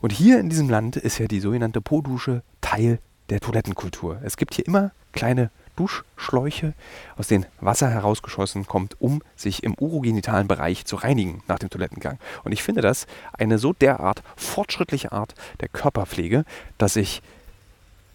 Und 0.00 0.10
hier 0.10 0.40
in 0.40 0.48
diesem 0.48 0.70
Land 0.70 0.96
ist 0.96 1.18
ja 1.18 1.26
die 1.26 1.40
sogenannte 1.40 1.82
Po-Dusche 1.82 2.40
Teil 2.62 2.98
der 3.28 3.40
Toilettenkultur. 3.40 4.22
Es 4.24 4.38
gibt 4.38 4.54
hier 4.54 4.66
immer 4.66 4.92
kleine 5.12 5.50
Duschschläuche, 5.76 6.72
aus 7.18 7.28
denen 7.28 7.44
Wasser 7.60 7.90
herausgeschossen 7.90 8.66
kommt, 8.66 8.96
um 9.02 9.20
sich 9.36 9.64
im 9.64 9.74
urogenitalen 9.74 10.48
Bereich 10.48 10.86
zu 10.86 10.96
reinigen 10.96 11.42
nach 11.46 11.58
dem 11.58 11.68
Toilettengang. 11.68 12.18
Und 12.42 12.52
ich 12.52 12.62
finde 12.62 12.80
das 12.80 13.06
eine 13.34 13.58
so 13.58 13.74
derart 13.74 14.22
fortschrittliche 14.34 15.12
Art 15.12 15.34
der 15.60 15.68
Körperpflege, 15.68 16.46
dass 16.78 16.96
ich 16.96 17.20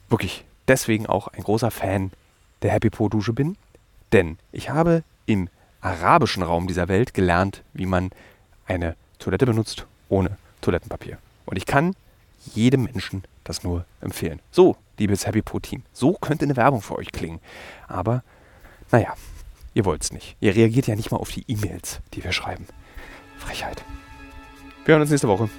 wirklich 0.09 0.45
deswegen 0.67 1.05
auch 1.05 1.27
ein 1.27 1.43
großer 1.43 1.69
Fan 1.69 2.09
der 2.63 2.71
Happy 2.71 2.89
Po 2.89 3.07
Dusche 3.07 3.33
bin 3.33 3.55
denn 4.13 4.37
ich 4.51 4.69
habe 4.69 5.03
im 5.25 5.49
arabischen 5.81 6.43
Raum 6.43 6.67
dieser 6.67 6.87
Welt 6.87 7.13
gelernt, 7.13 7.63
wie 7.73 7.85
man 7.85 8.11
eine 8.65 8.95
Toilette 9.19 9.45
benutzt 9.45 9.85
ohne 10.07 10.37
Toilettenpapier. 10.61 11.17
Und 11.45 11.57
ich 11.57 11.65
kann 11.65 11.95
jedem 12.53 12.83
Menschen 12.83 13.23
das 13.43 13.63
nur 13.63 13.85
empfehlen. 13.99 14.39
So, 14.51 14.77
liebes 14.97 15.25
Happy 15.25 15.41
Pro 15.41 15.59
Team, 15.59 15.83
so 15.91 16.13
könnte 16.13 16.45
eine 16.45 16.55
Werbung 16.55 16.81
für 16.81 16.95
euch 16.95 17.11
klingen. 17.11 17.39
Aber, 17.87 18.23
naja, 18.91 19.13
ihr 19.73 19.85
wollt 19.85 20.03
es 20.03 20.13
nicht. 20.13 20.37
Ihr 20.39 20.55
reagiert 20.55 20.87
ja 20.87 20.95
nicht 20.95 21.11
mal 21.11 21.17
auf 21.17 21.31
die 21.31 21.43
E-Mails, 21.47 21.99
die 22.13 22.23
wir 22.23 22.31
schreiben. 22.31 22.67
Frechheit. 23.37 23.83
Wir 24.85 24.93
hören 24.93 25.01
uns 25.01 25.11
nächste 25.11 25.27
Woche. 25.27 25.49